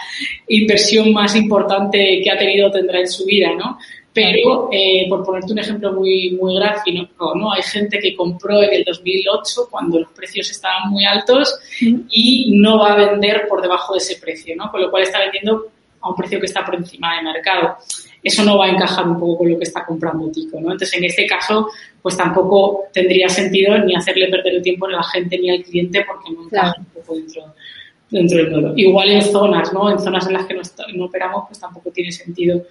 inversión 0.49 1.13
más 1.13 1.37
importante 1.37 2.21
que 2.23 2.31
ha 2.31 2.37
tenido 2.37 2.67
o 2.67 2.73
tendrá 2.73 2.99
en 2.99 3.07
su 3.07 3.25
vida, 3.25 3.55
¿no? 3.55 3.79
Pero, 4.13 4.69
eh, 4.73 5.07
por 5.09 5.23
ponerte 5.25 5.53
un 5.53 5.59
ejemplo 5.59 5.93
muy, 5.93 6.33
muy 6.33 6.57
gráfico, 6.57 7.35
¿no? 7.37 7.53
Hay 7.53 7.63
gente 7.63 7.99
que 8.01 8.17
compró 8.17 8.63
en 8.63 8.73
el 8.73 8.85
2008 8.85 9.69
cuando 9.71 10.01
los 10.01 10.11
precios 10.11 10.51
estaban 10.51 10.91
muy 10.91 11.05
altos 11.05 11.59
y 11.81 12.53
no 12.57 12.79
va 12.79 12.95
a 12.95 12.97
vender 12.97 13.47
por 13.49 13.63
debajo 13.63 13.93
de 13.93 13.99
ese 13.99 14.17
precio, 14.17 14.57
¿no? 14.57 14.71
Con 14.71 14.81
lo 14.81 14.91
cual 14.91 15.05
está 15.05 15.21
vendiendo 15.21 15.69
a 16.01 16.11
un 16.11 16.17
precio 16.17 16.41
que 16.41 16.47
está 16.47 16.65
por 16.65 16.75
encima 16.75 17.17
de 17.17 17.23
mercado. 17.23 17.77
Eso 18.23 18.45
no 18.45 18.59
va 18.59 18.67
a 18.67 18.71
encajar 18.71 19.07
un 19.07 19.19
poco 19.19 19.39
con 19.39 19.51
lo 19.51 19.59
que 19.59 19.65
está 19.65 19.85
comprando 19.85 20.31
Tico, 20.31 20.61
¿no? 20.61 20.73
Entonces, 20.73 20.95
en 20.97 21.05
este 21.05 21.27
caso, 21.27 21.69
pues 22.03 22.17
tampoco 22.17 22.85
tendría 22.93 23.29
sentido 23.29 23.79
ni 23.79 23.95
hacerle 23.95 24.29
perder 24.29 24.55
el 24.55 24.63
tiempo 24.63 24.87
a 24.87 24.91
la 24.91 25.03
gente 25.05 25.39
ni 25.39 25.51
al 25.51 25.63
cliente 25.63 26.05
porque 26.07 26.33
no 26.33 26.45
encaja 26.45 26.75
un 26.79 26.87
poco 26.87 27.15
dentro, 27.15 27.55
dentro 28.11 28.39
del 28.39 28.51
modelo. 28.51 28.73
Igual 28.77 29.11
en 29.11 29.23
zonas, 29.23 29.73
¿no? 29.73 29.91
En 29.91 29.99
zonas 29.99 30.27
en 30.27 30.33
las 30.33 30.47
que 30.47 30.55
no, 30.55 30.63
no 30.95 31.05
operamos, 31.05 31.45
pues 31.47 31.61
tampoco 31.61 31.91
tiene 31.91 32.11
sentido 32.11 32.63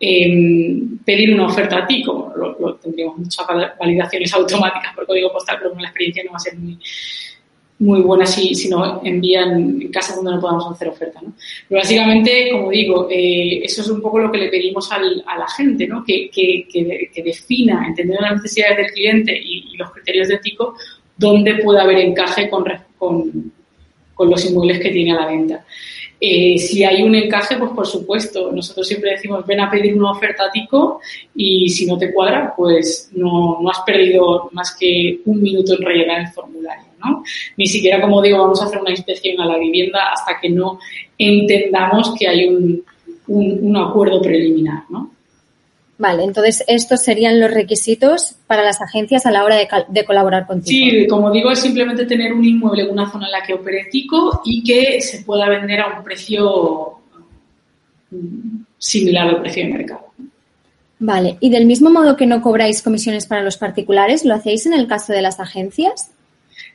Em, 0.00 0.98
pedir 0.98 1.34
una 1.34 1.46
oferta 1.46 1.78
a 1.78 1.86
ti, 1.86 2.04
como 2.04 2.32
lo, 2.36 2.74
tendríamos 2.76 3.18
muchas 3.18 3.44
validaciones 3.80 4.32
automáticas 4.32 4.94
por 4.94 5.06
código 5.06 5.32
postal, 5.32 5.58
pero 5.60 5.74
la 5.74 5.88
experiencia 5.88 6.22
no 6.24 6.30
va 6.30 6.36
a 6.36 6.40
ser 6.40 6.56
muy, 6.56 6.78
muy 7.80 8.00
buena 8.00 8.24
si, 8.24 8.54
si 8.54 8.68
no 8.68 9.00
envían 9.04 9.80
en 9.80 9.90
casa 9.90 10.14
donde 10.14 10.32
no 10.32 10.40
podamos 10.40 10.72
hacer 10.72 10.88
oferta. 10.88 11.20
¿no? 11.20 11.32
Pero 11.68 11.80
básicamente, 11.80 12.48
como 12.52 12.70
digo, 12.70 13.08
eh, 13.10 13.60
eso 13.64 13.82
es 13.82 13.88
un 13.88 14.00
poco 14.00 14.20
lo 14.20 14.30
que 14.30 14.38
le 14.38 14.48
pedimos 14.48 14.90
al, 14.92 15.24
a 15.26 15.36
la 15.36 15.48
gente, 15.48 15.88
¿no? 15.88 16.04
que, 16.04 16.30
que, 16.30 16.68
que, 16.70 17.22
defina, 17.22 17.84
entendiendo 17.88 18.24
las 18.24 18.36
necesidades 18.36 18.76
del 18.76 18.92
cliente 18.92 19.36
y, 19.36 19.76
los 19.76 19.90
criterios 19.90 20.28
de 20.28 20.38
TICO, 20.38 20.74
dónde 21.16 21.56
puede 21.56 21.80
haber 21.80 21.98
encaje 21.98 22.48
con, 22.48 22.64
con, 22.96 23.52
con 24.14 24.30
los 24.30 24.44
inmuebles 24.44 24.78
que 24.80 24.90
tiene 24.90 25.12
a 25.12 25.22
la 25.22 25.26
venta. 25.26 25.64
Eh, 26.20 26.58
si 26.58 26.82
hay 26.82 27.02
un 27.02 27.14
encaje, 27.14 27.56
pues 27.56 27.70
por 27.70 27.86
supuesto, 27.86 28.50
nosotros 28.50 28.88
siempre 28.88 29.12
decimos 29.12 29.46
ven 29.46 29.60
a 29.60 29.70
pedir 29.70 29.96
una 29.96 30.10
oferta 30.10 30.46
a 30.46 30.50
Tico 30.50 31.00
y 31.34 31.68
si 31.68 31.86
no 31.86 31.96
te 31.96 32.12
cuadra, 32.12 32.52
pues 32.56 33.10
no, 33.14 33.58
no 33.60 33.70
has 33.70 33.80
perdido 33.80 34.48
más 34.52 34.76
que 34.78 35.20
un 35.26 35.40
minuto 35.40 35.74
en 35.74 35.82
rellenar 35.82 36.20
el 36.20 36.28
formulario, 36.28 36.86
¿no? 37.04 37.22
Ni 37.56 37.66
siquiera, 37.66 38.00
como 38.00 38.20
digo, 38.20 38.38
vamos 38.38 38.60
a 38.60 38.64
hacer 38.64 38.80
una 38.80 38.90
inspección 38.90 39.40
a 39.40 39.46
la 39.46 39.58
vivienda 39.58 40.10
hasta 40.12 40.40
que 40.40 40.50
no 40.50 40.80
entendamos 41.16 42.14
que 42.18 42.26
hay 42.26 42.46
un, 42.46 42.82
un, 43.28 43.58
un 43.62 43.76
acuerdo 43.76 44.20
preliminar, 44.20 44.84
¿no? 44.90 45.17
Vale, 45.98 46.22
entonces 46.22 46.62
estos 46.68 47.02
serían 47.02 47.40
los 47.40 47.50
requisitos 47.50 48.36
para 48.46 48.62
las 48.62 48.80
agencias 48.80 49.26
a 49.26 49.32
la 49.32 49.44
hora 49.44 49.56
de, 49.56 50.04
colaborar 50.04 50.46
contigo. 50.46 50.90
Sí, 50.90 51.06
como 51.08 51.32
digo, 51.32 51.50
es 51.50 51.58
simplemente 51.58 52.06
tener 52.06 52.32
un 52.32 52.44
inmueble 52.44 52.84
en 52.84 52.90
una 52.90 53.10
zona 53.10 53.26
en 53.26 53.32
la 53.32 53.42
que 53.42 53.54
opere 53.54 53.88
Tico 53.90 54.40
y 54.44 54.62
que 54.62 55.00
se 55.02 55.24
pueda 55.24 55.48
vender 55.48 55.80
a 55.80 55.98
un 55.98 56.04
precio 56.04 57.00
mm, 58.12 58.60
similar 58.78 59.28
al 59.28 59.40
precio 59.40 59.64
de 59.64 59.72
mercado. 59.72 60.06
Vale, 61.00 61.36
y 61.40 61.50
del 61.50 61.66
mismo 61.66 61.90
modo 61.90 62.16
que 62.16 62.26
no 62.26 62.42
cobráis 62.42 62.80
comisiones 62.80 63.26
para 63.26 63.42
los 63.42 63.56
particulares, 63.56 64.24
¿lo 64.24 64.34
hacéis 64.34 64.66
en 64.66 64.74
el 64.74 64.86
caso 64.86 65.12
de 65.12 65.22
las 65.22 65.40
agencias? 65.40 66.12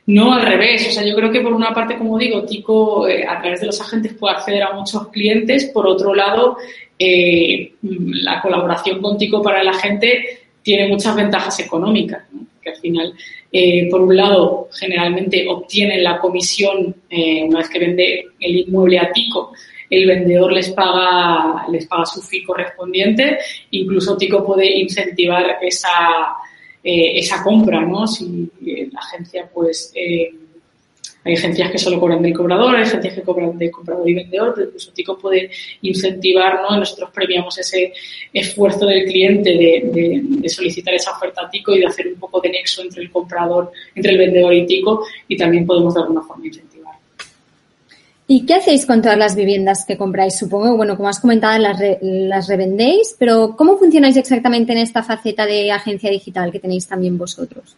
No, 0.06 0.34
al 0.34 0.42
revés. 0.42 0.86
O 0.88 0.92
sea, 0.92 1.04
yo 1.04 1.14
creo 1.16 1.30
que 1.30 1.40
por 1.40 1.52
una 1.52 1.72
parte, 1.72 1.96
como 1.96 2.18
digo, 2.18 2.44
Tico 2.44 3.08
eh, 3.08 3.26
a 3.26 3.40
través 3.40 3.60
de 3.60 3.66
los 3.66 3.80
agentes 3.80 4.12
puede 4.12 4.34
acceder 4.34 4.62
a 4.62 4.72
muchos 4.74 5.08
clientes. 5.08 5.66
Por 5.66 5.86
otro 5.86 6.14
lado, 6.14 6.58
eh, 6.98 7.74
la 7.82 8.40
colaboración 8.40 9.00
con 9.00 9.18
Tico 9.18 9.42
para 9.42 9.62
la 9.62 9.74
gente 9.74 10.46
tiene 10.62 10.88
muchas 10.88 11.14
ventajas 11.14 11.60
económicas, 11.60 12.22
que 12.62 12.70
al 12.70 12.76
final, 12.76 13.14
eh, 13.52 13.88
por 13.90 14.00
un 14.00 14.16
lado, 14.16 14.68
generalmente 14.72 15.46
obtienen 15.48 16.02
la 16.02 16.18
comisión 16.18 16.94
una 17.10 17.58
vez 17.58 17.68
que 17.68 17.78
vende 17.78 18.26
el 18.40 18.56
inmueble 18.56 18.98
a 18.98 19.12
Tico, 19.12 19.52
el 19.90 20.06
vendedor 20.06 20.52
les 20.52 20.70
paga, 20.70 21.66
les 21.70 21.86
paga 21.86 22.06
su 22.06 22.22
fee 22.22 22.42
correspondiente, 22.42 23.38
incluso 23.70 24.16
Tico 24.16 24.44
puede 24.44 24.78
incentivar 24.78 25.58
esa 25.60 26.34
eh, 26.86 27.18
esa 27.18 27.42
compra, 27.42 27.80
¿no? 27.80 28.06
Si 28.06 28.46
eh, 28.66 28.90
la 28.92 29.00
agencia, 29.00 29.48
pues, 29.52 29.90
eh, 29.94 30.30
hay 31.24 31.34
agencias 31.34 31.70
que 31.70 31.78
solo 31.78 31.98
cobran 31.98 32.22
del 32.22 32.34
cobrador, 32.34 32.76
hay 32.76 32.82
agencias 32.82 33.14
que 33.14 33.22
cobran 33.22 33.56
de 33.56 33.70
comprador 33.70 34.08
y 34.08 34.14
vendedor, 34.14 34.52
pero 34.54 34.66
incluso 34.66 34.92
Tico 34.92 35.18
puede 35.18 35.50
incentivar, 35.82 36.60
¿no? 36.62 36.76
Nosotros 36.76 37.10
premiamos 37.14 37.58
ese 37.58 37.92
esfuerzo 38.32 38.86
del 38.86 39.06
cliente 39.06 39.50
de, 39.50 40.48
solicitar 40.48 40.94
esa 40.94 41.12
oferta 41.12 41.42
a 41.46 41.50
Tico 41.50 41.74
y 41.74 41.80
de 41.80 41.86
hacer 41.86 42.08
un 42.08 42.16
poco 42.16 42.40
de 42.40 42.50
nexo 42.50 42.82
entre 42.82 43.02
el 43.02 43.10
comprador, 43.10 43.72
entre 43.94 44.12
el 44.12 44.18
vendedor 44.18 44.52
y 44.52 44.66
Tico 44.66 45.06
y 45.26 45.36
también 45.36 45.66
podemos 45.66 45.94
de 45.94 46.00
alguna 46.00 46.22
forma 46.22 46.46
incentivar 46.46 46.94
¿Y 48.26 48.46
qué 48.46 48.54
hacéis 48.54 48.86
con 48.86 49.02
todas 49.02 49.18
las 49.18 49.36
viviendas 49.36 49.84
que 49.86 49.98
compráis? 49.98 50.38
Supongo, 50.38 50.76
bueno, 50.76 50.96
como 50.96 51.10
has 51.10 51.20
comentado, 51.20 51.58
las 51.58 52.48
revendéis, 52.48 53.14
pero 53.18 53.54
¿cómo 53.54 53.76
funcionáis 53.76 54.16
exactamente 54.16 54.72
en 54.72 54.78
esta 54.78 55.02
faceta 55.02 55.44
de 55.44 55.70
agencia 55.70 56.10
digital 56.10 56.50
que 56.50 56.58
tenéis 56.58 56.86
también 56.86 57.18
vosotros? 57.18 57.76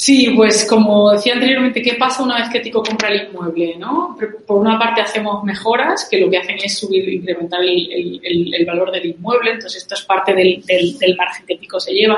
Sí, 0.00 0.32
pues 0.36 0.64
como 0.64 1.10
decía 1.10 1.34
anteriormente, 1.34 1.82
¿qué 1.82 1.94
pasa 1.94 2.22
una 2.22 2.38
vez 2.38 2.48
que 2.50 2.60
Tico 2.60 2.84
compra 2.84 3.08
el 3.08 3.28
inmueble? 3.28 3.74
¿no? 3.78 4.16
Por 4.46 4.58
una 4.58 4.78
parte 4.78 5.00
hacemos 5.00 5.42
mejoras 5.42 6.06
que 6.08 6.20
lo 6.20 6.30
que 6.30 6.38
hacen 6.38 6.56
es 6.62 6.78
subir, 6.78 7.08
incrementar 7.08 7.60
el, 7.64 8.64
valor 8.64 8.92
del 8.92 9.06
inmueble, 9.06 9.50
entonces 9.50 9.82
esto 9.82 9.96
es 9.96 10.02
parte 10.02 10.32
del, 10.34 10.62
del, 10.64 11.16
margen 11.16 11.44
que 11.44 11.56
Tico 11.56 11.80
se 11.80 11.92
lleva, 11.92 12.16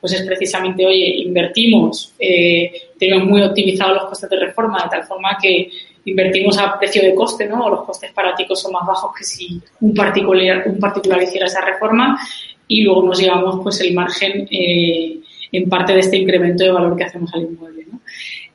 pues 0.00 0.12
es 0.12 0.22
precisamente, 0.22 0.86
oye, 0.86 1.16
invertimos, 1.16 2.14
eh, 2.20 2.90
tenemos 2.96 3.28
muy 3.28 3.42
optimizados 3.42 3.96
los 3.96 4.04
costes 4.04 4.30
de 4.30 4.46
reforma 4.46 4.84
de 4.84 4.90
tal 4.90 5.02
forma 5.02 5.36
que 5.42 5.68
invertimos 6.04 6.56
a 6.58 6.78
precio 6.78 7.02
de 7.02 7.12
coste, 7.12 7.48
¿no? 7.48 7.64
O 7.64 7.70
los 7.70 7.84
costes 7.84 8.12
paráticos 8.12 8.62
son 8.62 8.70
más 8.70 8.86
bajos 8.86 9.10
que 9.18 9.24
si 9.24 9.60
un 9.80 9.92
particular, 9.92 10.62
un 10.66 10.78
particular 10.78 11.20
hiciera 11.20 11.46
esa 11.46 11.64
reforma 11.64 12.16
y 12.68 12.84
luego 12.84 13.02
nos 13.02 13.20
llevamos 13.20 13.58
pues 13.64 13.80
el 13.80 13.92
margen 13.94 14.46
eh, 14.48 15.18
en 15.56 15.68
parte 15.68 15.92
de 15.92 16.00
este 16.00 16.16
incremento 16.16 16.64
de 16.64 16.72
valor 16.72 16.96
que 16.96 17.04
hacemos 17.04 17.32
al 17.34 17.42
inmueble, 17.42 17.86
¿no? 17.90 18.00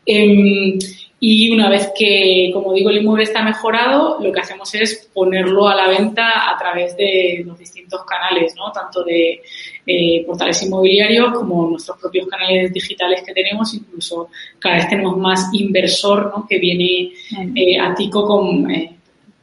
Em, 0.05 0.79
y 1.23 1.51
una 1.51 1.69
vez 1.69 1.91
que, 1.95 2.49
como 2.51 2.73
digo, 2.73 2.89
el 2.89 2.97
inmueble 2.97 3.25
está 3.25 3.43
mejorado, 3.43 4.17
lo 4.19 4.31
que 4.31 4.39
hacemos 4.39 4.73
es 4.73 5.07
ponerlo 5.13 5.67
a 5.67 5.75
la 5.75 5.87
venta 5.87 6.49
a 6.51 6.57
través 6.57 6.97
de 6.97 7.43
los 7.45 7.59
distintos 7.59 8.03
canales, 8.05 8.55
¿no? 8.55 8.71
Tanto 8.71 9.03
de 9.03 9.39
eh, 9.85 10.23
portales 10.25 10.63
inmobiliarios 10.63 11.33
como 11.33 11.69
nuestros 11.69 11.97
propios 11.99 12.27
canales 12.27 12.73
digitales 12.73 13.21
que 13.23 13.33
tenemos, 13.33 13.73
incluso 13.73 14.29
cada 14.57 14.75
vez 14.75 14.89
tenemos 14.89 15.17
más 15.17 15.49
inversor 15.53 16.31
¿no? 16.35 16.47
que 16.47 16.57
viene 16.57 17.11
eh, 17.55 17.79
a 17.79 17.93
Tico 17.93 18.25
con, 18.25 18.69
eh, 18.71 18.95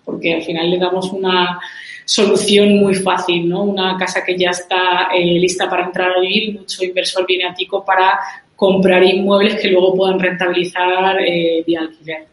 porque 0.04 0.34
al 0.34 0.42
final 0.42 0.70
le 0.70 0.78
damos 0.78 1.12
una 1.12 1.60
solución 2.08 2.78
muy 2.78 2.94
fácil, 2.94 3.46
¿no? 3.46 3.64
Una 3.64 3.98
casa 3.98 4.24
que 4.24 4.34
ya 4.34 4.48
está 4.48 5.08
lista 5.14 5.68
para 5.68 5.84
entrar 5.84 6.10
a 6.16 6.20
vivir 6.20 6.58
mucho 6.58 6.82
inversor 6.82 7.26
viene 7.26 7.44
a 7.44 7.52
Tico 7.52 7.84
para 7.84 8.18
comprar 8.56 9.04
inmuebles 9.04 9.60
que 9.60 9.68
luego 9.68 9.94
puedan 9.94 10.18
rentabilizar 10.18 11.18
vía 11.66 11.80
alquiler. 11.80 12.26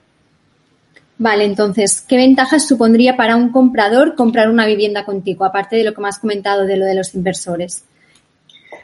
Vale, 1.17 1.43
entonces, 1.43 2.05
¿qué 2.07 2.15
ventajas 2.15 2.65
supondría 2.65 3.17
para 3.17 3.35
un 3.35 3.51
comprador 3.51 4.15
comprar 4.15 4.49
una 4.49 4.65
vivienda 4.65 5.03
contigo, 5.03 5.43
aparte 5.43 5.75
de 5.75 5.83
lo 5.83 5.93
que 5.93 6.01
me 6.01 6.07
has 6.07 6.19
comentado 6.19 6.65
de 6.65 6.77
lo 6.77 6.85
de 6.85 6.95
los 6.95 7.13
inversores? 7.13 7.83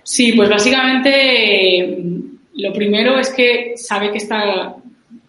Sí, 0.03 0.33
pues 0.33 0.49
básicamente 0.49 2.03
lo 2.55 2.73
primero 2.73 3.17
es 3.17 3.29
que 3.29 3.73
sabe 3.77 4.11
que 4.11 4.17
está. 4.17 4.75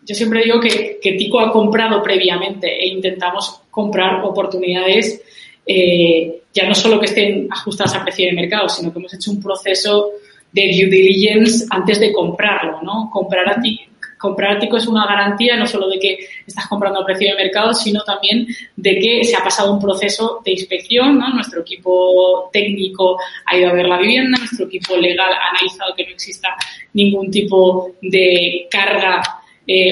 Yo 0.04 0.14
siempre 0.14 0.42
digo 0.42 0.58
que, 0.58 0.98
Tico 1.16 1.38
ha 1.38 1.52
comprado 1.52 2.02
previamente 2.02 2.66
e 2.66 2.88
intentamos 2.88 3.62
comprar 3.70 4.24
oportunidades 4.24 5.22
eh, 5.66 6.42
ya 6.52 6.66
no 6.66 6.74
solo 6.74 6.98
que 6.98 7.06
estén 7.06 7.48
ajustadas 7.50 7.94
a 7.94 8.02
precio 8.02 8.26
de 8.26 8.32
mercado, 8.32 8.68
sino 8.68 8.92
que 8.92 8.98
hemos 8.98 9.14
hecho 9.14 9.30
un 9.30 9.42
proceso 9.42 10.10
de 10.52 10.62
due 10.68 10.90
diligence 10.90 11.66
antes 11.70 11.98
de 11.98 12.12
comprarlo, 12.12 12.82
¿no? 12.82 13.10
Comprar 13.10 13.48
a 13.48 13.60
ti 13.60 13.80
comprar 14.22 14.60
Tico 14.60 14.76
es 14.76 14.86
una 14.86 15.04
garantía 15.04 15.56
no 15.56 15.66
solo 15.66 15.88
de 15.88 15.98
que 15.98 16.16
estás 16.46 16.68
comprando 16.68 17.00
a 17.00 17.04
precio 17.04 17.30
de 17.30 17.42
mercado, 17.42 17.74
sino 17.74 18.02
también 18.04 18.46
de 18.76 18.98
que 19.00 19.24
se 19.24 19.34
ha 19.34 19.42
pasado 19.42 19.72
un 19.72 19.80
proceso 19.80 20.40
de 20.44 20.52
inspección. 20.52 21.18
¿no? 21.18 21.28
Nuestro 21.30 21.62
equipo 21.62 22.48
técnico 22.52 23.18
ha 23.46 23.56
ido 23.56 23.70
a 23.70 23.72
ver 23.72 23.86
la 23.86 23.98
vivienda, 23.98 24.38
nuestro 24.38 24.66
equipo 24.66 24.96
legal 24.96 25.32
ha 25.32 25.50
analizado 25.50 25.92
que 25.96 26.04
no 26.04 26.12
exista 26.12 26.54
ningún 26.92 27.32
tipo 27.32 27.96
de 28.00 28.68
carga 28.70 29.20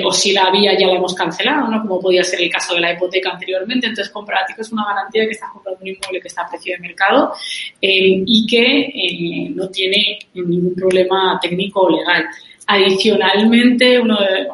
o 0.05 0.13
si 0.13 0.33
la 0.33 0.45
había 0.45 0.79
ya 0.79 0.87
la 0.87 0.95
hemos 0.95 1.15
cancelado, 1.15 1.69
¿no? 1.69 1.81
como 1.83 2.01
podía 2.01 2.25
ser 2.25 2.41
el 2.41 2.51
caso 2.51 2.75
de 2.75 2.81
la 2.81 2.93
hipoteca 2.93 3.31
anteriormente. 3.31 3.87
Entonces, 3.87 4.13
comprar 4.13 4.47
Tico 4.47 4.63
es 4.63 4.73
una 4.73 4.85
garantía 4.85 5.25
que 5.25 5.33
estás 5.33 5.51
comprando 5.53 5.81
un 5.81 5.89
inmueble 5.89 6.21
que 6.21 6.29
está 6.29 6.43
a 6.43 6.49
precio 6.49 6.75
de 6.75 6.81
mercado 6.81 7.33
eh, 7.81 8.23
y 8.27 8.47
que 8.47 8.63
eh, 8.65 9.51
no 9.55 9.69
tiene 9.69 10.19
ningún 10.35 10.75
problema 10.75 11.39
técnico 11.41 11.83
o 11.83 11.91
legal. 11.91 12.27
Adicionalmente, 12.67 13.99
uno 13.99 14.19
de 14.21 14.49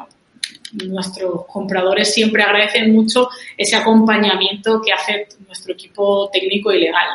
nuestros 0.87 1.47
compradores 1.47 2.13
siempre 2.13 2.43
agradecen 2.43 2.93
mucho 2.93 3.29
ese 3.57 3.77
acompañamiento 3.77 4.81
que 4.85 4.93
hace 4.93 5.29
nuestro 5.47 5.73
equipo 5.73 6.29
técnico 6.33 6.73
y 6.73 6.81
legal. 6.81 7.09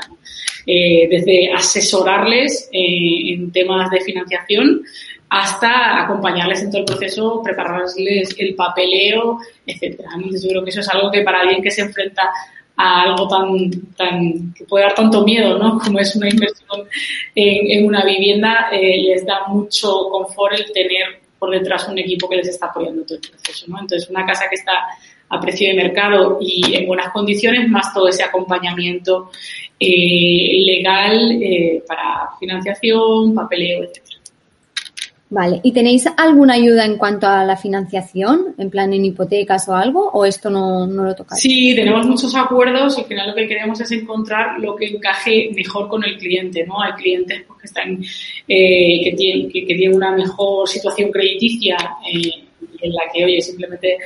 Eh, 0.65 1.07
desde 1.09 1.51
asesorarles 1.53 2.69
eh, 2.71 3.33
en 3.33 3.51
temas 3.51 3.89
de 3.89 4.01
financiación 4.01 4.83
hasta 5.29 6.03
acompañarles 6.03 6.61
en 6.61 6.71
todo 6.71 6.81
el 6.81 6.85
proceso, 6.85 7.41
prepararles 7.43 8.35
el 8.37 8.53
papeleo, 8.53 9.39
etcétera. 9.65 10.09
Entonces, 10.15 10.43
yo 10.43 10.49
creo 10.49 10.63
que 10.63 10.69
eso 10.71 10.81
es 10.81 10.89
algo 10.89 11.09
que 11.09 11.21
para 11.21 11.39
alguien 11.39 11.63
que 11.63 11.71
se 11.71 11.81
enfrenta 11.81 12.29
a 12.75 13.03
algo 13.03 13.27
tan, 13.27 13.71
tan 13.95 14.53
que 14.53 14.65
puede 14.65 14.83
dar 14.83 14.93
tanto 14.93 15.23
miedo, 15.23 15.57
¿no? 15.57 15.79
Como 15.83 15.99
es 15.99 16.15
una 16.17 16.29
inversión 16.29 16.85
en, 17.33 17.85
una 17.85 18.03
vivienda, 18.03 18.69
eh, 18.73 19.01
les 19.03 19.25
da 19.25 19.47
mucho 19.47 20.09
confort 20.09 20.53
el 20.53 20.71
tener 20.73 21.21
por 21.39 21.49
detrás 21.49 21.87
un 21.87 21.97
equipo 21.97 22.27
que 22.27 22.35
les 22.35 22.49
está 22.49 22.67
apoyando 22.67 23.03
todo 23.03 23.15
el 23.15 23.29
proceso, 23.29 23.65
¿no? 23.67 23.79
Entonces, 23.79 24.09
una 24.09 24.25
casa 24.25 24.49
que 24.49 24.55
está 24.55 24.73
a 25.31 25.39
precio 25.39 25.69
de 25.69 25.75
mercado 25.75 26.37
y 26.41 26.75
en 26.75 26.85
buenas 26.85 27.11
condiciones, 27.11 27.69
más 27.69 27.93
todo 27.93 28.09
ese 28.09 28.23
acompañamiento 28.23 29.31
eh, 29.79 30.61
legal 30.65 31.41
eh, 31.41 31.83
para 31.87 32.29
financiación, 32.37 33.33
papeleo, 33.33 33.83
etc. 33.83 34.01
Vale, 35.31 35.61
¿y 35.63 35.71
tenéis 35.71 36.05
alguna 36.17 36.55
ayuda 36.55 36.85
en 36.85 36.97
cuanto 36.97 37.25
a 37.25 37.45
la 37.45 37.55
financiación, 37.55 38.53
en 38.57 38.69
plan 38.69 38.91
en 38.91 39.05
hipotecas 39.05 39.69
o 39.69 39.75
algo, 39.75 40.09
o 40.11 40.25
esto 40.25 40.49
no, 40.49 40.85
no 40.85 41.05
lo 41.05 41.15
tocáis? 41.15 41.41
Sí, 41.41 41.73
tenemos 41.73 42.05
muchos 42.05 42.35
acuerdos 42.35 42.97
y 42.97 43.01
al 43.01 43.07
final 43.07 43.29
lo 43.29 43.35
que 43.35 43.47
queremos 43.47 43.79
es 43.79 43.89
encontrar 43.93 44.59
lo 44.59 44.75
que 44.75 44.87
encaje 44.87 45.49
mejor 45.55 45.87
con 45.87 46.03
el 46.03 46.17
cliente, 46.17 46.65
¿no? 46.67 46.81
Hay 46.81 46.91
clientes 46.91 47.45
pues, 47.47 47.61
que 47.61 47.67
están, 47.67 48.03
eh, 48.45 49.01
que, 49.05 49.13
tienen, 49.15 49.49
que, 49.49 49.61
tienen 49.61 49.95
una 49.95 50.11
mejor 50.11 50.67
situación 50.67 51.09
crediticia 51.09 51.77
eh, 52.13 52.29
en 52.81 52.93
la 52.93 53.03
que, 53.13 53.23
oye, 53.23 53.41
simplemente 53.41 53.97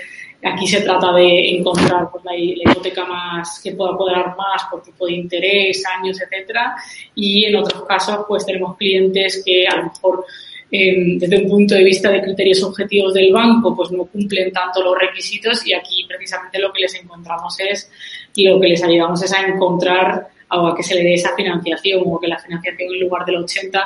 aquí 0.45 0.67
se 0.67 0.81
trata 0.81 1.11
de 1.13 1.57
encontrar 1.57 2.09
pues, 2.11 2.23
la, 2.23 2.37
hipoteca 2.37 3.05
más 3.05 3.59
que 3.63 3.71
pueda 3.71 3.93
apoderar 3.93 4.35
más 4.37 4.63
por 4.69 4.81
tipo 4.83 5.05
de 5.05 5.13
interés, 5.13 5.83
años, 5.85 6.19
etcétera, 6.21 6.75
y 7.15 7.45
en 7.45 7.55
otros 7.55 7.83
casos 7.83 8.25
pues 8.27 8.45
tenemos 8.45 8.77
clientes 8.77 9.41
que 9.45 9.67
a 9.67 9.77
lo 9.77 9.83
mejor 9.85 10.25
desde 10.71 11.43
un 11.43 11.49
punto 11.49 11.75
de 11.75 11.83
vista 11.83 12.09
de 12.09 12.21
criterios 12.21 12.61
objetivos 12.63 13.13
del 13.13 13.31
banco, 13.31 13.75
pues 13.75 13.91
no 13.91 14.05
cumplen 14.05 14.51
tanto 14.51 14.83
los 14.83 14.97
requisitos 14.97 15.65
y 15.65 15.73
aquí 15.73 16.05
precisamente 16.07 16.59
lo 16.59 16.73
que 16.73 16.81
les 16.81 16.95
encontramos 16.95 17.57
es, 17.59 17.89
y 18.35 18.47
lo 18.47 18.59
que 18.59 18.67
les 18.67 18.83
ayudamos 18.83 19.21
es 19.23 19.31
a 19.33 19.41
encontrar 19.41 20.27
o 20.51 20.67
a 20.67 20.75
que 20.75 20.83
se 20.83 20.95
le 20.95 21.03
dé 21.03 21.13
esa 21.13 21.35
financiación 21.35 22.03
o 22.05 22.19
que 22.19 22.27
la 22.27 22.37
financiación 22.37 22.93
en 22.93 22.99
lugar 22.99 23.25
del 23.25 23.37
80 23.37 23.83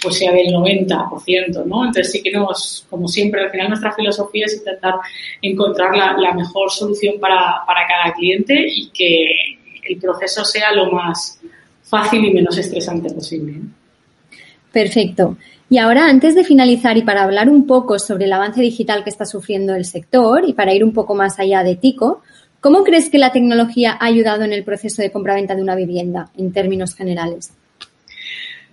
pues 0.00 0.18
sea 0.18 0.32
del 0.32 0.48
90%, 0.48 1.64
¿no? 1.64 1.84
Entonces 1.84 2.12
sí 2.12 2.22
que 2.22 2.30
nos, 2.32 2.86
como 2.88 3.08
siempre, 3.08 3.42
al 3.42 3.50
final 3.50 3.68
nuestra 3.68 3.92
filosofía 3.92 4.46
es 4.46 4.56
intentar 4.56 4.94
encontrar 5.42 5.96
la, 5.96 6.32
mejor 6.32 6.70
solución 6.70 7.18
para, 7.20 7.62
para 7.66 7.86
cada 7.86 8.14
cliente 8.14 8.66
y 8.68 8.90
que 8.90 9.26
el 9.88 9.98
proceso 9.98 10.44
sea 10.44 10.72
lo 10.72 10.90
más 10.92 11.40
fácil 11.82 12.24
y 12.24 12.32
menos 12.32 12.56
estresante 12.58 13.10
posible. 13.12 13.60
Perfecto. 14.72 15.36
Y 15.70 15.78
ahora, 15.78 16.06
antes 16.08 16.34
de 16.34 16.44
finalizar 16.44 16.96
y 16.96 17.02
para 17.02 17.24
hablar 17.24 17.48
un 17.48 17.66
poco 17.66 17.98
sobre 17.98 18.24
el 18.24 18.32
avance 18.32 18.60
digital 18.60 19.04
que 19.04 19.10
está 19.10 19.26
sufriendo 19.26 19.74
el 19.74 19.84
sector 19.84 20.48
y 20.48 20.54
para 20.54 20.74
ir 20.74 20.82
un 20.82 20.92
poco 20.92 21.14
más 21.14 21.38
allá 21.38 21.62
de 21.62 21.76
Tico, 21.76 22.22
¿cómo 22.60 22.84
crees 22.84 23.10
que 23.10 23.18
la 23.18 23.32
tecnología 23.32 23.96
ha 24.00 24.06
ayudado 24.06 24.44
en 24.44 24.52
el 24.52 24.64
proceso 24.64 25.02
de 25.02 25.10
compraventa 25.10 25.54
de 25.54 25.62
una 25.62 25.74
vivienda 25.74 26.30
en 26.36 26.52
términos 26.52 26.94
generales? 26.94 27.52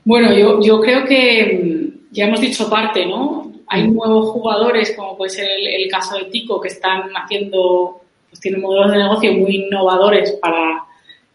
Bueno, 0.06 0.32
yo, 0.34 0.62
yo 0.62 0.80
creo 0.80 1.04
que 1.04 1.60
mm, 1.62 2.14
ya 2.14 2.26
hemos 2.26 2.40
dicho 2.40 2.70
parte, 2.70 3.06
¿no? 3.06 3.52
Hay 3.68 3.88
nuevos 3.88 4.30
jugadores, 4.30 4.94
como 4.96 5.18
puede 5.18 5.32
ser 5.32 5.48
el, 5.50 5.90
caso 5.90 6.18
de 6.18 6.26
Tico, 6.26 6.62
que 6.62 6.68
están 6.68 7.10
haciendo, 7.16 8.02
pues 8.30 8.40
tienen 8.40 8.62
modelos 8.62 8.92
de 8.92 9.00
negocio 9.00 9.34
muy 9.34 9.56
innovadores 9.56 10.32
para 10.34 10.86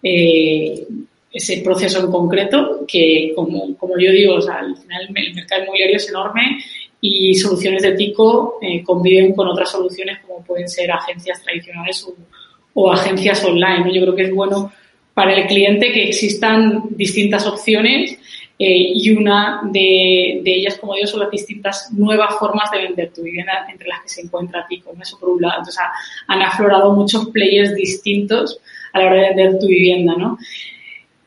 eh, 0.02 0.86
ese 1.32 1.58
proceso 1.62 2.00
en 2.00 2.12
concreto, 2.12 2.84
que 2.86 3.32
como, 3.34 3.76
como 3.76 3.98
yo 3.98 4.12
digo, 4.12 4.36
o 4.36 4.40
sea, 4.40 4.60
al 4.60 4.76
final 4.76 5.08
el 5.16 5.34
mercado 5.34 5.64
inmobiliario 5.64 5.96
es 5.96 6.08
enorme 6.08 6.62
y 7.00 7.34
soluciones 7.34 7.82
de 7.82 7.92
TICO 7.92 8.58
eh, 8.62 8.84
conviven 8.84 9.34
con 9.34 9.48
otras 9.48 9.70
soluciones 9.70 10.18
como 10.26 10.44
pueden 10.44 10.68
ser 10.68 10.92
agencias 10.92 11.42
tradicionales 11.42 12.06
o, 12.74 12.92
agencias 12.92 13.44
online. 13.44 13.92
Yo 13.92 14.02
creo 14.02 14.14
que 14.14 14.22
es 14.22 14.34
bueno 14.34 14.72
para 15.12 15.34
el 15.34 15.46
cliente 15.46 15.92
que 15.92 16.08
existan 16.08 16.84
distintas 16.90 17.46
opciones 17.46 18.18
eh, 18.62 18.92
y 18.94 19.10
una 19.16 19.62
de, 19.64 20.42
ellas, 20.44 20.76
como 20.78 20.94
digo, 20.94 21.06
son 21.06 21.20
las 21.20 21.30
distintas 21.30 21.90
nuevas 21.94 22.34
formas 22.38 22.70
de 22.70 22.82
vender 22.82 23.10
tu 23.10 23.22
vivienda 23.22 23.66
entre 23.70 23.88
las 23.88 24.02
que 24.02 24.10
se 24.10 24.20
encuentra 24.20 24.66
TICO. 24.68 24.92
Eso 25.00 25.18
por 25.18 25.30
un 25.30 25.40
lado. 25.40 25.60
Entonces, 25.60 25.82
han 26.26 26.42
aflorado 26.42 26.92
muchos 26.92 27.30
players 27.30 27.74
distintos 27.74 28.60
a 28.92 28.98
la 28.98 29.06
hora 29.06 29.14
de 29.14 29.28
vender 29.28 29.58
tu 29.58 29.66
vivienda, 29.66 30.14
¿no? 30.14 30.36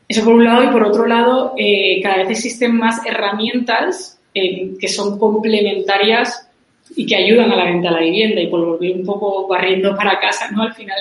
Eso 0.06 0.22
por 0.22 0.34
un 0.34 0.44
lado 0.44 0.62
y 0.62 0.68
por 0.68 0.84
otro 0.84 1.06
lado, 1.06 1.54
eh, 1.58 2.00
cada 2.04 2.18
vez 2.18 2.30
existen 2.30 2.76
más 2.76 3.04
herramientas 3.04 4.20
eh, 4.32 4.70
que 4.78 4.86
son 4.86 5.18
complementarias 5.18 6.48
y 6.94 7.04
que 7.04 7.16
ayudan 7.16 7.50
a 7.50 7.56
la 7.56 7.64
venta 7.64 7.88
de 7.88 7.94
la 7.94 8.00
vivienda 8.00 8.40
y 8.42 8.46
por 8.46 8.64
volver 8.64 8.92
un 8.92 9.04
poco 9.04 9.48
barriendo 9.48 9.96
para 9.96 10.20
casa, 10.20 10.52
¿no? 10.52 10.62
Al 10.62 10.74
final, 10.74 10.98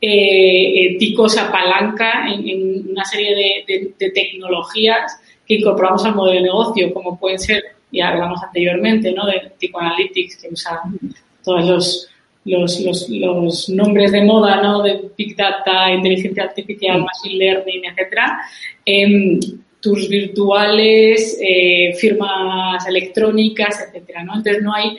eh, 0.00 0.96
Tico 0.96 1.28
se 1.28 1.40
apalanca 1.40 2.28
en, 2.28 2.88
una 2.88 3.04
serie 3.04 3.64
de, 3.66 3.94
de, 3.98 4.10
tecnologías 4.10 5.20
que 5.52 5.60
incorporamos 5.60 6.04
al 6.04 6.14
modelo 6.14 6.36
de 6.36 6.42
negocio, 6.42 6.94
como 6.94 7.18
pueden 7.18 7.38
ser, 7.38 7.62
ya 7.90 8.08
hablamos 8.08 8.42
anteriormente, 8.42 9.12
¿no? 9.12 9.26
De 9.26 9.52
Tico 9.58 9.80
Analytics, 9.80 10.36
que 10.36 10.48
usa 10.48 10.80
todos 11.44 11.64
los 11.64 12.08
los, 12.44 12.80
los, 12.80 13.08
los, 13.08 13.68
nombres 13.68 14.10
de 14.10 14.22
moda, 14.22 14.60
¿no? 14.60 14.82
De 14.82 15.10
Big 15.16 15.36
Data, 15.36 15.92
inteligencia 15.92 16.42
artificial, 16.42 17.00
machine 17.00 17.38
learning, 17.38 17.84
etcétera, 17.84 18.40
eh, 18.84 19.38
tours 19.82 20.08
virtuales, 20.08 21.38
eh, 21.40 21.94
firmas 21.98 22.86
electrónicas, 22.86 23.80
etcétera, 23.80 24.24
¿no? 24.24 24.36
Entonces 24.36 24.62
no 24.62 24.72
hay, 24.72 24.96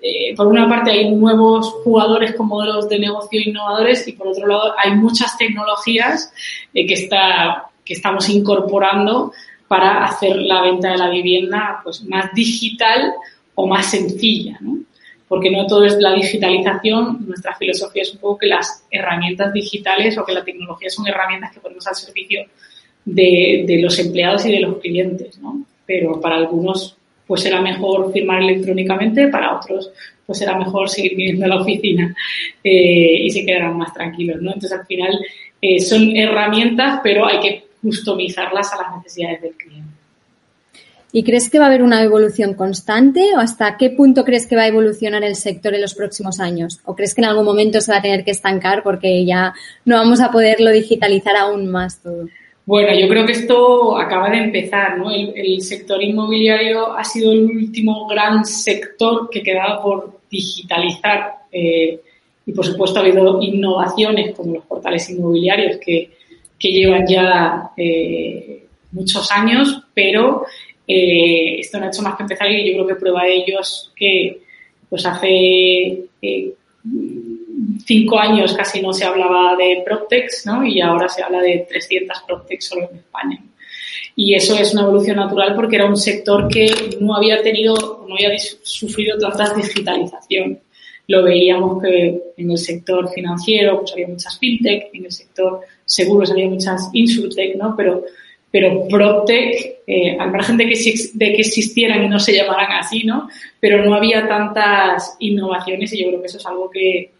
eh, 0.00 0.34
por 0.36 0.46
una 0.46 0.68
parte 0.68 0.92
hay 0.92 1.10
nuevos 1.10 1.70
jugadores 1.84 2.34
con 2.34 2.46
modelos 2.46 2.88
de 2.88 2.98
negocio 2.98 3.40
innovadores 3.40 4.06
y 4.08 4.12
por 4.12 4.28
otro 4.28 4.46
lado 4.46 4.74
hay 4.78 4.94
muchas 4.94 5.36
tecnologías 5.36 6.32
eh, 6.72 6.86
que 6.86 6.94
está, 6.94 7.66
que 7.84 7.94
estamos 7.94 8.28
incorporando 8.28 9.32
para 9.72 10.04
hacer 10.04 10.36
la 10.36 10.60
venta 10.60 10.90
de 10.90 10.98
la 10.98 11.08
vivienda 11.08 11.80
pues 11.82 12.04
más 12.04 12.30
digital 12.34 13.10
o 13.54 13.66
más 13.66 13.90
sencilla, 13.90 14.58
¿no? 14.60 14.80
porque 15.26 15.50
no 15.50 15.66
todo 15.66 15.86
es 15.86 15.96
la 15.98 16.12
digitalización. 16.12 17.24
Nuestra 17.26 17.56
filosofía 17.56 18.02
es 18.02 18.12
un 18.12 18.18
poco 18.18 18.36
que 18.36 18.48
las 18.48 18.84
herramientas 18.90 19.50
digitales 19.54 20.18
o 20.18 20.26
que 20.26 20.34
la 20.34 20.44
tecnología 20.44 20.90
son 20.90 21.06
herramientas 21.06 21.52
que 21.54 21.60
ponemos 21.60 21.86
al 21.86 21.94
servicio 21.94 22.44
de, 23.06 23.64
de, 23.66 23.80
los 23.80 23.98
empleados 23.98 24.44
y 24.44 24.52
de 24.52 24.60
los 24.60 24.76
clientes, 24.76 25.38
¿no? 25.38 25.64
Pero 25.86 26.20
para 26.20 26.36
algunos 26.36 26.94
pues 27.26 27.40
será 27.40 27.62
mejor 27.62 28.12
firmar 28.12 28.42
electrónicamente, 28.42 29.28
para 29.28 29.56
otros 29.56 29.90
pues 30.26 30.38
será 30.38 30.58
mejor 30.58 30.90
seguir 30.90 31.16
viniendo 31.16 31.46
a 31.46 31.48
la 31.48 31.62
oficina 31.62 32.14
eh, 32.62 33.22
y 33.22 33.30
se 33.30 33.46
quedarán 33.46 33.78
más 33.78 33.94
tranquilos, 33.94 34.42
¿no? 34.42 34.52
Entonces 34.52 34.78
al 34.78 34.84
final 34.86 35.18
eh, 35.62 35.80
son 35.80 36.14
herramientas, 36.14 37.00
pero 37.02 37.24
hay 37.24 37.40
que 37.40 37.71
customizarlas 37.82 38.72
a 38.72 38.82
las 38.82 38.96
necesidades 38.96 39.42
del 39.42 39.54
cliente. 39.54 40.02
¿Y 41.14 41.24
crees 41.24 41.50
que 41.50 41.58
va 41.58 41.66
a 41.66 41.68
haber 41.68 41.82
una 41.82 42.02
evolución 42.02 42.54
constante 42.54 43.34
o 43.36 43.38
hasta 43.38 43.76
qué 43.76 43.90
punto 43.90 44.24
crees 44.24 44.46
que 44.46 44.56
va 44.56 44.62
a 44.62 44.68
evolucionar 44.68 45.22
el 45.24 45.36
sector 45.36 45.74
en 45.74 45.82
los 45.82 45.94
próximos 45.94 46.40
años? 46.40 46.80
¿O 46.86 46.96
crees 46.96 47.14
que 47.14 47.20
en 47.20 47.26
algún 47.26 47.44
momento 47.44 47.82
se 47.82 47.92
va 47.92 47.98
a 47.98 48.02
tener 48.02 48.24
que 48.24 48.30
estancar 48.30 48.82
porque 48.82 49.26
ya 49.26 49.52
no 49.84 49.96
vamos 49.96 50.22
a 50.22 50.30
poderlo 50.30 50.70
digitalizar 50.70 51.36
aún 51.36 51.70
más 51.70 52.00
todo? 52.00 52.28
Bueno, 52.64 52.98
yo 52.98 53.08
creo 53.08 53.26
que 53.26 53.32
esto 53.32 53.98
acaba 53.98 54.30
de 54.30 54.38
empezar, 54.38 54.96
¿no? 54.96 55.10
El, 55.10 55.60
sector 55.60 56.02
inmobiliario 56.02 56.96
ha 56.96 57.04
sido 57.04 57.32
el 57.32 57.44
último 57.44 58.06
gran 58.06 58.46
sector 58.46 59.28
que 59.28 59.42
quedaba 59.42 59.82
por 59.82 60.20
digitalizar 60.30 61.40
eh, 61.50 62.00
y, 62.46 62.52
por 62.52 62.64
supuesto, 62.64 63.00
ha 63.00 63.02
habido 63.02 63.42
innovaciones 63.42 64.34
como 64.34 64.54
los 64.54 64.64
portales 64.64 65.10
inmobiliarios 65.10 65.76
que, 65.76 66.10
que 66.62 66.70
llevan 66.70 67.04
ya 67.08 67.72
eh, 67.76 68.66
muchos 68.92 69.32
años, 69.32 69.82
pero 69.92 70.44
eh, 70.86 71.56
esto 71.58 71.78
no 71.78 71.86
ha 71.86 71.88
hecho 71.88 72.02
más 72.02 72.14
que 72.14 72.22
empezar 72.22 72.48
y 72.52 72.68
yo 72.68 72.74
creo 72.74 72.86
que 72.86 73.00
prueba 73.00 73.24
de 73.24 73.34
ello 73.34 73.60
es 73.60 73.90
que 73.96 74.40
pues 74.88 75.04
hace 75.04 76.04
eh, 76.22 76.54
cinco 77.84 78.20
años 78.20 78.54
casi 78.54 78.80
no 78.80 78.92
se 78.92 79.04
hablaba 79.04 79.56
de 79.56 79.82
Proptex, 79.84 80.46
¿no? 80.46 80.64
Y 80.64 80.80
ahora 80.80 81.08
se 81.08 81.24
habla 81.24 81.40
de 81.40 81.66
300 81.68 82.22
Proptex 82.28 82.66
solo 82.66 82.88
en 82.92 82.98
España. 82.98 83.42
Y 84.14 84.34
eso 84.34 84.56
es 84.56 84.72
una 84.72 84.82
evolución 84.82 85.16
natural 85.16 85.56
porque 85.56 85.76
era 85.76 85.86
un 85.86 85.96
sector 85.96 86.46
que 86.46 86.70
no 87.00 87.16
había 87.16 87.42
tenido, 87.42 88.04
no 88.06 88.14
había 88.14 88.38
sufrido 88.38 89.18
tanta 89.18 89.52
digitalización. 89.54 90.60
Lo 91.08 91.24
veíamos 91.24 91.82
que 91.82 92.20
en 92.36 92.50
el 92.50 92.58
sector 92.58 93.10
financiero 93.10 93.80
pues 93.80 93.92
había 93.92 94.06
muchas 94.06 94.38
fintech, 94.38 94.90
en 94.92 95.06
el 95.06 95.12
sector 95.12 95.60
seguros 95.92 96.30
había 96.30 96.48
muchas 96.48 96.88
insurtech, 96.92 97.56
¿no? 97.56 97.74
Pero 97.76 98.04
pero 98.52 98.86
PropTech, 98.86 99.80
eh, 99.86 100.16
al 100.18 100.30
margen 100.30 100.58
de 100.58 100.66
que, 100.68 100.94
de 101.14 101.32
que 101.32 101.40
existieran 101.40 102.04
y 102.04 102.08
no 102.08 102.20
se 102.20 102.34
llamaran 102.34 102.72
así, 102.72 103.02
¿no? 103.02 103.30
Pero 103.58 103.82
no 103.82 103.94
había 103.94 104.28
tantas 104.28 105.16
innovaciones 105.20 105.90
y 105.94 106.02
yo 106.02 106.08
creo 106.08 106.20
que 106.20 106.26
eso 106.26 106.36
es 106.36 106.46
algo 106.46 106.70
que, 106.70 107.10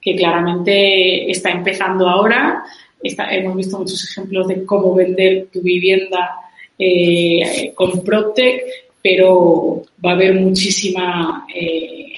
que 0.00 0.16
claramente 0.16 1.30
está 1.30 1.50
empezando 1.50 2.08
ahora. 2.08 2.64
hemos 3.02 3.56
visto 3.56 3.78
muchos 3.78 4.02
ejemplos 4.02 4.48
de 4.48 4.64
cómo 4.64 4.94
vender 4.94 5.48
tu 5.52 5.60
vivienda 5.60 6.30
eh, 6.78 7.72
con 7.74 8.02
PropTech, 8.02 8.62
pero 9.02 9.82
va 10.04 10.12
a 10.12 10.14
haber 10.14 10.36
muchísima, 10.36 11.46
eh, 11.54 12.12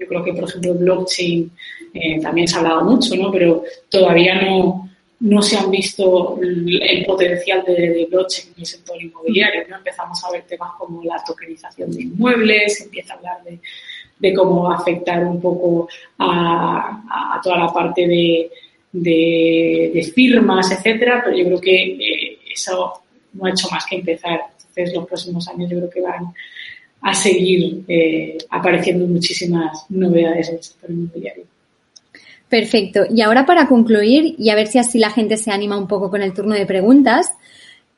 yo 0.00 0.06
creo 0.08 0.24
que 0.24 0.32
por 0.32 0.48
ejemplo 0.48 0.74
blockchain 0.74 1.50
también 2.20 2.46
se 2.46 2.56
ha 2.56 2.58
hablado 2.58 2.84
mucho, 2.84 3.16
¿no? 3.16 3.30
Pero 3.30 3.62
todavía 3.88 4.40
no, 4.42 4.87
no 5.20 5.42
se 5.42 5.56
han 5.56 5.70
visto 5.70 6.38
el 6.40 7.04
potencial 7.04 7.64
de, 7.66 8.06
blockchain 8.10 8.52
en 8.54 8.60
el 8.60 8.66
sector 8.66 9.02
inmobiliario. 9.02 9.66
¿no? 9.68 9.76
Empezamos 9.76 10.22
a 10.24 10.30
ver 10.30 10.42
temas 10.42 10.72
como 10.78 11.02
la 11.02 11.22
tokenización 11.24 11.90
de 11.90 12.02
inmuebles, 12.02 12.80
empieza 12.82 13.14
a 13.14 13.16
hablar 13.16 13.38
de, 13.44 14.34
cómo 14.34 14.64
va 14.64 14.74
a 14.74 14.78
afectar 14.78 15.24
un 15.24 15.40
poco 15.40 15.88
a, 16.18 17.40
toda 17.42 17.58
la 17.58 17.72
parte 17.72 18.06
de, 18.06 18.50
de, 18.92 20.12
firmas, 20.14 20.70
etcétera, 20.70 21.22
pero 21.24 21.36
yo 21.36 21.44
creo 21.46 21.60
que 21.60 21.84
eh, 21.84 22.38
eso 22.52 23.02
no 23.32 23.46
ha 23.46 23.50
hecho 23.50 23.68
más 23.70 23.86
que 23.86 23.96
empezar. 23.96 24.40
Entonces, 24.56 24.94
los 24.94 25.06
próximos 25.06 25.48
años 25.48 25.70
yo 25.70 25.78
creo 25.78 25.90
que 25.90 26.00
van 26.00 26.32
a 27.00 27.14
seguir 27.14 27.84
eh, 27.88 28.38
apareciendo 28.50 29.06
muchísimas 29.06 29.86
novedades 29.88 30.48
en 30.48 30.56
el 30.56 30.62
sector 30.62 30.90
inmobiliario. 30.90 31.44
Perfecto. 32.48 33.04
Y 33.14 33.20
ahora 33.20 33.44
para 33.44 33.68
concluir, 33.68 34.34
y 34.38 34.50
a 34.50 34.54
ver 34.54 34.68
si 34.68 34.78
así 34.78 34.98
la 34.98 35.10
gente 35.10 35.36
se 35.36 35.50
anima 35.50 35.76
un 35.76 35.86
poco 35.86 36.10
con 36.10 36.22
el 36.22 36.32
turno 36.32 36.54
de 36.54 36.66
preguntas, 36.66 37.32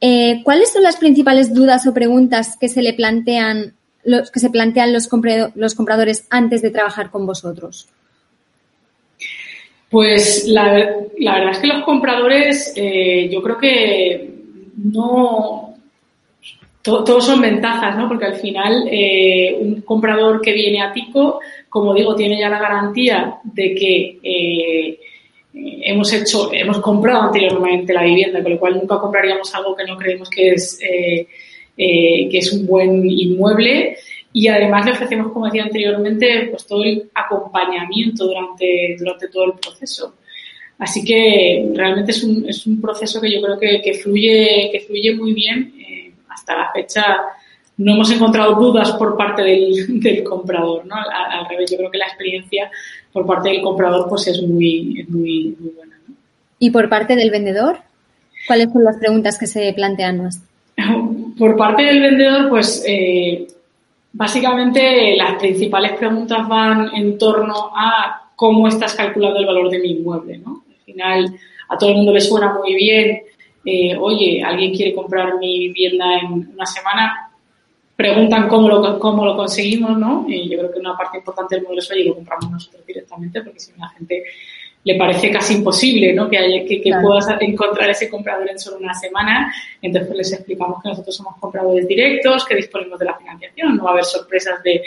eh, 0.01 0.41
¿cuáles 0.45 0.73
son 0.73 0.83
las 0.83 0.97
principales 0.97 1.55
dudas 1.55 1.87
o 1.87 1.95
preguntas 1.95 2.57
que 2.59 2.69
se 2.69 2.83
le 2.83 2.95
plantean 2.95 3.75
los 4.03 4.31
que 4.31 4.41
se 4.41 4.51
plantean 4.51 4.93
los, 4.93 5.09
compradores 5.09 6.27
antes 6.31 6.63
de 6.63 6.71
trabajar 6.71 7.11
con 7.11 7.27
vosotros? 7.27 7.89
Pues 9.91 10.47
la, 10.47 10.73
verdad 10.73 11.51
es 11.51 11.59
que 11.59 11.67
los 11.67 11.85
compradores, 11.85 12.73
eh, 12.77 13.29
yo 13.31 13.43
creo 13.43 13.59
que 13.59 14.35
no, 14.77 15.70
todos 16.83 17.27
son 17.27 17.41
ventajas, 17.41 17.97
¿no? 17.97 18.09
Porque 18.09 18.25
al 18.25 18.37
final 18.37 18.89
eh, 18.91 19.57
un 19.61 19.83
comprador 19.83 20.41
que 20.41 20.53
viene 20.53 20.81
a 20.83 20.93
Tico 20.93 21.41
como 21.71 21.95
digo, 21.95 22.15
tiene 22.17 22.39
ya 22.39 22.51
la 22.51 22.59
garantía 22.59 23.39
de 23.45 23.75
que 23.75 24.19
eh, 24.23 24.99
hemos 25.55 26.13
hecho, 26.13 26.53
hemos 26.53 26.81
comprado 26.81 27.23
anteriormente 27.23 27.95
la 27.95 28.03
vivienda, 28.03 28.43
con 28.43 28.53
lo 28.53 28.59
cual 28.59 28.75
nunca 28.75 28.99
compraríamos 28.99 29.55
algo 29.55 29.77
que 29.77 29.87
no 29.87 29.97
creemos 29.97 30.29
que 30.29 30.51
es, 30.51 30.81
eh, 30.83 31.29
que 31.77 32.39
es 32.39 32.53
un 32.53 32.67
buen 32.67 33.09
inmueble. 33.09 33.97
Y 34.33 34.49
además 34.49 34.85
le 34.85 34.93
ofrecemos, 34.93 35.33
como 35.33 35.47
decía 35.47 35.63
anteriormente, 35.63 36.49
pues 36.51 36.67
todo 36.67 36.83
el 36.83 37.09
acompañamiento 37.15 38.27
durante, 38.27 38.97
durante 38.99 39.29
todo 39.29 39.45
el 39.45 39.53
proceso. 39.53 40.17
Así 40.79 41.05
que 41.05 41.71
realmente 41.75 42.11
es 42.11 42.25
un, 42.25 42.49
es 42.49 42.67
un 42.67 42.81
proceso 42.81 43.21
que 43.21 43.33
yo 43.33 43.41
creo 43.43 43.59
que, 43.59 43.81
que 43.81 43.95
fluye, 43.95 44.71
que 44.73 44.81
fluye 44.81 45.15
muy 45.15 45.35
bien. 45.35 45.73
Hasta 46.31 46.57
la 46.57 46.73
fecha 46.73 47.05
no 47.81 47.95
hemos 47.95 48.11
encontrado 48.11 48.55
dudas 48.57 48.93
por 48.93 49.17
parte 49.17 49.43
del, 49.43 50.23
comprador, 50.29 50.85
¿no? 50.85 50.97
Al, 50.97 51.49
revés, 51.49 51.71
yo 51.71 51.79
creo 51.79 51.91
que 51.91 51.99
la 51.99 52.07
experiencia 52.07 52.71
por 53.11 53.27
parte 53.27 53.49
del 53.49 53.63
comprador 53.63 54.07
pues 54.09 54.27
es 54.29 54.43
muy, 54.43 55.05
muy, 55.09 55.57
buena. 55.59 55.97
¿Y 56.59 56.71
por 56.71 56.89
parte 56.91 57.17
del 57.17 57.31
vendedor? 57.31 57.79
¿Cuáles 58.47 58.71
son 58.71 58.85
las 58.85 58.99
preguntas 58.99 59.39
que 59.39 59.47
se 59.47 59.73
plantean 59.73 60.23
más? 60.23 60.43
Por 61.39 61.57
parte 61.57 61.83
del 61.85 62.03
vendedor, 62.03 62.51
pues 62.51 62.85
eh, 62.87 63.47
básicamente 64.13 65.17
las 65.17 65.39
principales 65.39 65.93
preguntas 65.93 66.47
van 66.47 66.95
en 66.95 67.17
torno 67.17 67.71
a 67.75 68.31
cómo 68.37 68.69
estás 68.69 68.95
calculando 68.95 69.39
el 69.39 69.47
valor 69.47 69.71
de 69.71 69.79
mi 69.79 69.93
inmueble, 69.93 70.39
¿no? 70.39 70.65
Al 70.69 70.85
final, 70.85 71.39
a 71.69 71.79
todo 71.79 71.91
el 71.91 71.97
mundo 71.97 72.13
le 72.13 72.21
suena 72.21 72.53
muy 72.53 72.75
bien, 72.75 73.23
eh, 73.65 73.97
oye, 73.97 74.43
alguien 74.43 74.75
quiere 74.75 74.95
comprar 74.95 75.39
mi 75.39 75.69
vivienda 75.69 76.19
en 76.19 76.51
una 76.55 76.67
semana, 76.67 77.31
preguntan 77.95 78.49
cómo 78.49 78.69
lo, 78.69 78.99
cómo 78.99 79.25
lo 79.25 79.37
conseguimos, 79.37 79.99
¿no? 79.99 80.25
Y 80.27 80.49
yo 80.49 80.59
creo 80.59 80.73
que 80.73 80.79
una 80.79 80.97
parte 80.97 81.19
importante 81.19 81.57
del 81.57 81.65
modelo 81.65 81.81
es, 81.81 81.91
oye, 81.91 82.05
lo 82.05 82.15
compramos 82.15 82.51
nosotros 82.51 82.87
directamente, 82.87 83.43
porque 83.43 83.61
si 83.61 83.73
no 83.73 83.79
la 83.81 83.89
gente 83.91 84.25
le 84.83 84.95
parece 84.95 85.31
casi 85.31 85.55
imposible, 85.55 86.15
¿no? 86.15 86.29
Que, 86.31 86.39
haya, 86.39 86.65
que, 86.65 86.83
puedas 87.03 87.29
encontrar 87.41 87.91
ese 87.91 88.09
comprador 88.09 88.49
en 88.49 88.59
solo 88.59 88.79
una 88.79 88.95
semana. 88.95 89.53
Entonces 89.83 90.17
les 90.17 90.33
explicamos 90.33 90.83
que 90.83 90.89
nosotros 90.89 91.15
somos 91.15 91.35
compradores 91.39 91.87
directos, 91.87 92.47
que 92.47 92.57
disponemos 92.57 92.99
de 92.99 93.05
la 93.05 93.19
financiación, 93.19 93.77
no 93.77 93.85
va 93.85 93.91
a 93.91 93.93
haber 93.93 94.05
sorpresas 94.05 94.63
de, 94.63 94.83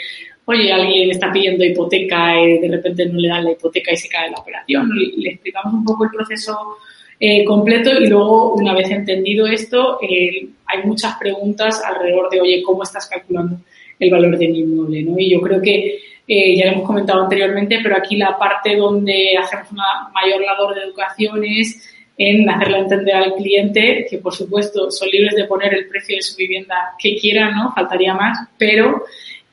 oye, 0.46 0.72
alguien 0.72 1.10
está 1.10 1.30
pidiendo 1.30 1.64
hipoteca 1.64 2.40
y 2.40 2.58
de 2.58 2.68
repente 2.68 3.06
no 3.06 3.20
le 3.20 3.28
dan 3.28 3.44
la 3.44 3.52
hipoteca 3.52 3.92
y 3.92 3.96
se 3.96 4.08
cae 4.08 4.30
la 4.30 4.38
operación. 4.38 4.90
Le 5.16 5.30
explicamos 5.30 5.72
un 5.72 5.84
poco 5.84 6.04
el 6.04 6.10
proceso 6.10 6.78
eh, 7.20 7.44
completo 7.44 7.90
y 7.92 8.08
luego, 8.08 8.54
una 8.54 8.74
vez 8.74 8.90
entendido 8.90 9.46
esto, 9.46 9.98
eh, 10.02 10.46
hay 10.66 10.82
muchas 10.84 11.16
preguntas 11.16 11.82
alrededor 11.84 12.28
de, 12.30 12.40
oye, 12.40 12.62
¿cómo 12.62 12.82
estás 12.82 13.08
calculando 13.08 13.58
el 13.98 14.10
valor 14.10 14.36
de 14.36 14.48
mi 14.48 14.60
inmueble? 14.60 15.02
¿no? 15.02 15.18
Y 15.18 15.30
yo 15.30 15.40
creo 15.40 15.62
que 15.62 16.00
eh, 16.26 16.56
ya 16.56 16.66
lo 16.66 16.72
hemos 16.72 16.86
comentado 16.86 17.22
anteriormente, 17.22 17.78
pero 17.82 17.96
aquí 17.96 18.16
la 18.16 18.36
parte 18.36 18.76
donde 18.76 19.36
hacemos 19.38 19.70
una 19.70 20.08
mayor 20.12 20.42
labor 20.42 20.74
de 20.74 20.82
educación 20.82 21.44
es 21.44 21.90
en 22.16 22.48
hacerle 22.48 22.78
entender 22.78 23.14
al 23.14 23.34
cliente 23.34 24.06
que, 24.08 24.18
por 24.18 24.34
supuesto, 24.34 24.90
son 24.90 25.08
libres 25.08 25.34
de 25.34 25.44
poner 25.44 25.74
el 25.74 25.88
precio 25.88 26.16
de 26.16 26.22
su 26.22 26.36
vivienda 26.36 26.74
que 26.98 27.16
quieran, 27.16 27.54
¿no? 27.54 27.72
Faltaría 27.74 28.14
más, 28.14 28.38
pero 28.56 29.04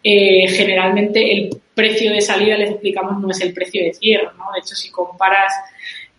generalmente 0.03 1.31
el 1.31 1.49
precio 1.75 2.11
de 2.11 2.21
salida, 2.21 2.57
les 2.57 2.71
explicamos, 2.71 3.19
no 3.21 3.29
es 3.29 3.41
el 3.41 3.53
precio 3.53 3.83
de 3.83 3.93
cierre, 3.93 4.29
¿no? 4.37 4.51
De 4.53 4.59
hecho, 4.59 4.75
si 4.75 4.91
comparas 4.91 5.53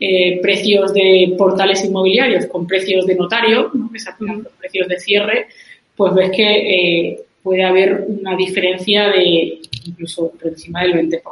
eh, 0.05 0.41
precios 0.43 0.93
de 0.93 1.33
portales 1.39 1.85
inmobiliarios 1.85 2.47
con 2.47 2.67
precios 2.67 3.07
de 3.07 3.15
notario, 3.15 3.71
¿no? 3.73 3.89
que 3.93 4.01
se 4.01 4.11
aplican 4.11 4.43
los 4.43 4.53
precios 4.55 4.89
de 4.89 4.99
cierre, 4.99 5.47
pues 5.95 6.13
ves 6.13 6.33
que 6.35 6.43
eh, 6.43 7.21
puede 7.41 7.63
haber 7.63 8.05
una 8.09 8.35
diferencia 8.35 9.11
de 9.11 9.61
incluso 9.85 10.33
por 10.33 10.49
encima 10.49 10.83
del 10.83 10.95
20%, 10.95 11.23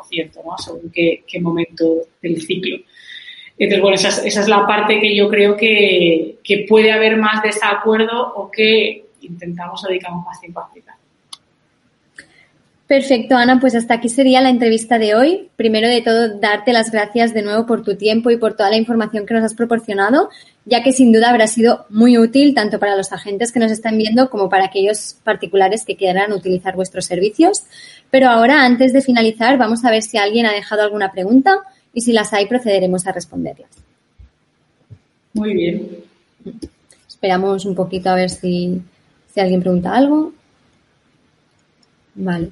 ¿no? 0.45 0.57
según 0.57 0.93
qué, 0.93 1.25
momento 1.41 1.97
del 2.23 2.41
ciclo. 2.41 2.77
Entonces, 3.59 3.83
bueno, 3.83 3.97
esa 3.97 4.25
es, 4.25 4.49
la 4.49 4.65
parte 4.65 5.01
que 5.01 5.17
yo 5.17 5.29
creo 5.29 5.57
que, 5.57 6.37
que 6.45 6.65
puede 6.69 6.93
haber 6.93 7.17
más 7.17 7.43
desacuerdo 7.43 8.35
o 8.37 8.53
que 8.53 9.07
intentamos 9.23 9.85
o 9.85 9.89
dedicamos 9.89 10.25
más 10.25 10.41
tiempo 10.41 10.61
a 10.61 10.63
explicar. 10.63 11.00
Perfecto, 12.91 13.37
Ana, 13.37 13.61
pues 13.61 13.77
hasta 13.77 13.95
aquí 13.95 14.09
sería 14.09 14.41
la 14.41 14.51
entrevista 14.51 14.99
de 14.99 15.15
hoy. 15.15 15.49
Primero 15.55 15.87
de 15.87 16.03
todo, 16.03 16.41
darte 16.41 16.73
las 16.73 16.91
gracias 16.91 17.33
de 17.33 17.43
nuevo 17.43 17.65
por 17.65 17.85
tu 17.85 17.95
tiempo 17.95 18.33
y 18.33 18.37
por 18.37 18.55
toda 18.55 18.69
la 18.69 18.77
información 18.79 19.27
que 19.27 19.35
nos 19.35 19.45
has 19.45 19.55
proporcionado, 19.55 20.29
ya 20.65 20.83
que 20.83 20.93
sin 20.93 21.13
duda 21.13 21.31
habrá 21.31 21.47
sido 21.47 21.87
muy 21.89 22.19
útil 22.19 22.53
tanto 22.53 22.81
para 22.81 22.97
los 22.97 23.13
agentes 23.13 23.53
que 23.53 23.61
nos 23.61 23.71
están 23.71 23.97
viendo 23.97 24.29
como 24.29 24.49
para 24.49 24.65
aquellos 24.65 25.15
particulares 25.23 25.85
que 25.85 25.95
quieran 25.95 26.33
utilizar 26.33 26.75
vuestros 26.75 27.05
servicios. 27.05 27.63
Pero 28.11 28.29
ahora, 28.29 28.65
antes 28.65 28.93
de 28.93 29.03
finalizar, 29.03 29.57
vamos 29.57 29.85
a 29.85 29.93
ver 29.93 30.03
si 30.03 30.19
alguien 30.19 30.47
ha 30.47 30.53
dejado 30.53 30.83
alguna 30.83 31.13
pregunta 31.13 31.59
y 31.95 32.01
si 32.01 32.13
las 32.13 32.33
hay, 32.33 32.47
procederemos 32.47 33.07
a 33.07 33.13
responderlas. 33.13 33.71
Muy 35.35 35.55
bien. 35.55 35.89
Esperamos 37.07 37.67
un 37.67 37.77
poquito 37.77 38.11
a 38.11 38.17
ver 38.17 38.31
si, 38.31 38.83
si 39.33 39.39
alguien 39.39 39.61
pregunta 39.61 39.95
algo. 39.95 40.33
Vale. 42.17 42.51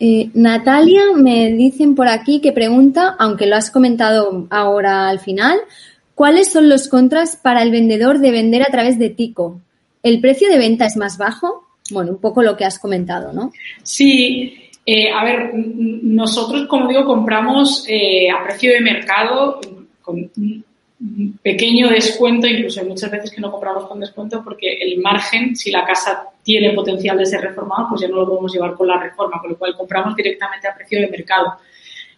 Eh, 0.00 0.30
Natalia, 0.34 1.02
me 1.16 1.52
dicen 1.52 1.94
por 1.94 2.08
aquí 2.08 2.40
que 2.40 2.52
pregunta, 2.52 3.16
aunque 3.18 3.46
lo 3.46 3.56
has 3.56 3.70
comentado 3.70 4.46
ahora 4.50 5.08
al 5.08 5.18
final, 5.18 5.58
¿cuáles 6.14 6.52
son 6.52 6.68
los 6.68 6.88
contras 6.88 7.36
para 7.36 7.62
el 7.62 7.70
vendedor 7.70 8.18
de 8.18 8.30
vender 8.30 8.62
a 8.62 8.70
través 8.70 8.98
de 8.98 9.10
Tico? 9.10 9.60
¿El 10.02 10.20
precio 10.20 10.48
de 10.48 10.58
venta 10.58 10.86
es 10.86 10.96
más 10.96 11.18
bajo? 11.18 11.64
Bueno, 11.90 12.12
un 12.12 12.18
poco 12.18 12.42
lo 12.42 12.56
que 12.56 12.64
has 12.64 12.78
comentado, 12.78 13.32
¿no? 13.32 13.52
Sí, 13.82 14.70
eh, 14.86 15.10
a 15.10 15.24
ver, 15.24 15.52
nosotros, 15.54 16.66
como 16.68 16.88
digo, 16.88 17.04
compramos 17.04 17.84
eh, 17.88 18.30
a 18.30 18.44
precio 18.44 18.72
de 18.72 18.80
mercado 18.80 19.60
con 20.00 20.30
pequeño 21.42 21.88
descuento, 21.88 22.46
incluso 22.46 22.84
muchas 22.84 23.10
veces 23.10 23.30
que 23.30 23.40
no 23.40 23.52
compramos 23.52 23.86
con 23.86 24.00
descuento 24.00 24.42
porque 24.42 24.78
el 24.80 24.98
margen, 24.98 25.54
si 25.54 25.70
la 25.70 25.84
casa 25.84 26.24
tiene 26.42 26.72
potencial 26.72 27.16
de 27.16 27.26
ser 27.26 27.40
reformada, 27.40 27.88
pues 27.88 28.00
ya 28.00 28.08
no 28.08 28.16
lo 28.16 28.26
podemos 28.26 28.52
llevar 28.52 28.74
con 28.74 28.88
la 28.88 28.98
reforma, 28.98 29.40
con 29.40 29.50
lo 29.50 29.58
cual 29.58 29.76
compramos 29.76 30.16
directamente 30.16 30.66
a 30.66 30.74
precio 30.74 31.00
de 31.00 31.08
mercado. 31.08 31.54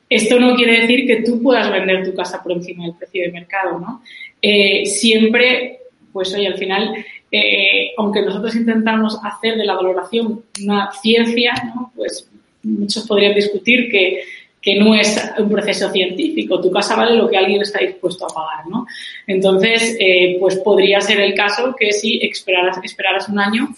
Esto 0.08 0.40
no 0.40 0.56
quiere 0.56 0.80
decir 0.80 1.06
que 1.06 1.22
tú 1.22 1.42
puedas 1.42 1.70
vender 1.70 2.04
tu 2.04 2.14
casa 2.14 2.42
por 2.42 2.52
encima 2.52 2.84
del 2.84 2.94
precio 2.94 3.22
de 3.22 3.32
mercado, 3.32 3.78
¿no? 3.78 4.02
Eh, 4.40 4.86
siempre, 4.86 5.80
pues 6.12 6.34
oye, 6.34 6.46
al 6.46 6.56
final, 6.56 6.94
eh, 7.30 7.92
aunque 7.98 8.22
nosotros 8.22 8.56
intentamos 8.56 9.18
hacer 9.22 9.56
de 9.56 9.66
la 9.66 9.74
valoración 9.74 10.42
una 10.64 10.90
ciencia, 10.92 11.52
¿no? 11.74 11.92
Pues 11.94 12.28
muchos 12.62 13.06
podrían 13.06 13.34
discutir 13.34 13.90
que 13.90 14.22
que 14.60 14.78
no 14.78 14.94
es 14.94 15.32
un 15.38 15.50
proceso 15.50 15.90
científico. 15.90 16.60
Tu 16.60 16.70
casa 16.70 16.96
vale 16.96 17.16
lo 17.16 17.28
que 17.28 17.36
alguien 17.36 17.62
está 17.62 17.78
dispuesto 17.78 18.26
a 18.26 18.28
pagar, 18.28 18.66
¿no? 18.68 18.86
Entonces, 19.26 19.96
eh, 19.98 20.36
pues 20.38 20.56
podría 20.56 21.00
ser 21.00 21.20
el 21.20 21.34
caso 21.34 21.74
que 21.78 21.92
si 21.92 22.18
esperaras, 22.22 22.78
esperaras 22.82 23.28
un 23.28 23.38
año, 23.38 23.68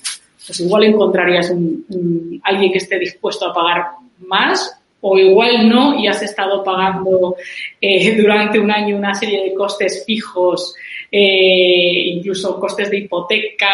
pues 0.46 0.60
igual 0.60 0.84
encontrarías 0.84 1.50
un, 1.50 2.40
alguien 2.42 2.72
que 2.72 2.78
esté 2.78 2.98
dispuesto 2.98 3.46
a 3.46 3.54
pagar 3.54 3.86
más 4.26 4.78
o 5.04 5.18
igual 5.18 5.68
no 5.68 5.98
y 5.98 6.06
has 6.06 6.22
estado 6.22 6.62
pagando 6.62 7.36
eh, 7.80 8.16
durante 8.20 8.58
un 8.58 8.70
año 8.70 8.96
una 8.96 9.14
serie 9.14 9.42
de 9.42 9.54
costes 9.54 10.04
fijos, 10.06 10.74
eh, 11.10 12.14
incluso 12.14 12.58
costes 12.58 12.88
de 12.88 12.98
hipoteca, 12.98 13.68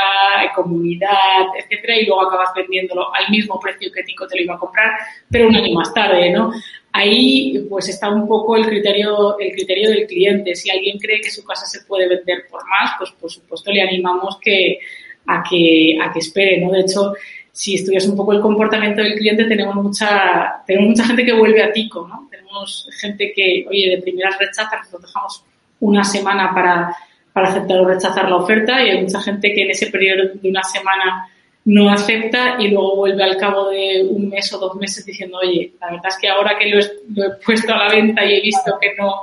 comunidad, 0.55 1.55
etcétera, 1.59 1.99
y 1.99 2.07
luego 2.07 2.27
acabas 2.27 2.51
vendiéndolo 2.57 3.15
al 3.15 3.31
mismo 3.31 3.61
precio 3.61 3.93
que 3.93 4.03
Tico 4.03 4.27
te 4.27 4.37
lo 4.37 4.43
iba 4.43 4.55
a 4.55 4.59
comprar, 4.59 4.91
pero 5.31 5.49
un 5.49 5.57
año 5.57 5.75
más 5.75 5.93
tarde, 5.93 6.31
¿no? 6.31 6.51
Ahí 6.93 7.67
pues 7.69 7.89
está 7.89 8.09
un 8.09 8.27
poco 8.27 8.57
el 8.57 8.67
criterio, 8.67 9.39
el 9.39 9.53
criterio 9.53 9.91
del 9.91 10.07
cliente. 10.07 10.55
Si 10.55 10.71
alguien 10.71 10.99
cree 10.99 11.21
que 11.21 11.31
su 11.31 11.45
casa 11.45 11.67
se 11.67 11.83
puede 11.83 12.09
vender 12.09 12.47
por 12.51 12.67
más, 12.67 12.93
pues 12.99 13.11
por 13.13 13.31
supuesto 13.31 13.71
le 13.71 13.83
animamos 13.83 14.39
que, 14.41 14.79
a, 15.27 15.43
que, 15.49 15.99
a 16.01 16.13
que 16.13 16.19
espere, 16.19 16.61
¿no? 16.61 16.73
De 16.73 16.81
hecho, 16.81 17.13
si 17.53 17.75
estudias 17.75 18.07
un 18.07 18.17
poco 18.17 18.33
el 18.33 18.41
comportamiento 18.41 19.03
del 19.03 19.15
cliente, 19.15 19.45
tenemos 19.45 19.75
mucha, 19.75 20.63
tenemos 20.67 20.91
mucha 20.91 21.05
gente 21.05 21.25
que 21.25 21.33
vuelve 21.33 21.63
a 21.63 21.73
Tico, 21.73 22.07
¿no? 22.07 22.29
Tenemos 22.31 22.89
gente 23.01 23.33
que, 23.35 23.67
oye, 23.69 23.91
de 23.91 24.03
primeras 24.03 24.39
rechaza, 24.39 24.77
nosotros 24.77 25.03
dejamos 25.03 25.45
una 25.81 26.05
semana 26.05 26.53
para, 26.55 26.97
para 27.33 27.49
aceptar 27.49 27.81
o 27.81 27.89
rechazar 27.89 28.29
la 28.29 28.37
oferta 28.37 28.83
y 28.83 28.91
hay 28.91 29.03
mucha 29.03 29.21
gente 29.21 29.53
que 29.53 29.63
en 29.63 29.71
ese 29.71 29.89
periodo 29.89 30.31
de 30.35 30.49
una 30.49 30.63
semana 30.63 31.29
no 31.65 31.91
acepta 31.91 32.57
y 32.59 32.69
luego 32.69 32.97
vuelve 32.97 33.23
al 33.23 33.37
cabo 33.37 33.69
de 33.71 34.07
un 34.09 34.29
mes 34.29 34.53
o 34.53 34.59
dos 34.59 34.75
meses 34.77 35.05
diciendo, 35.05 35.39
oye, 35.43 35.73
la 35.81 35.91
verdad 35.91 36.09
es 36.09 36.19
que 36.19 36.29
ahora 36.29 36.59
que 36.59 36.67
lo 36.67 36.79
he, 36.81 37.31
puesto 37.45 37.75
a 37.75 37.79
la 37.79 37.95
venta 37.95 38.25
y 38.25 38.35
he 38.35 38.41
visto 38.41 38.79
que 38.81 38.95
no, 38.97 39.21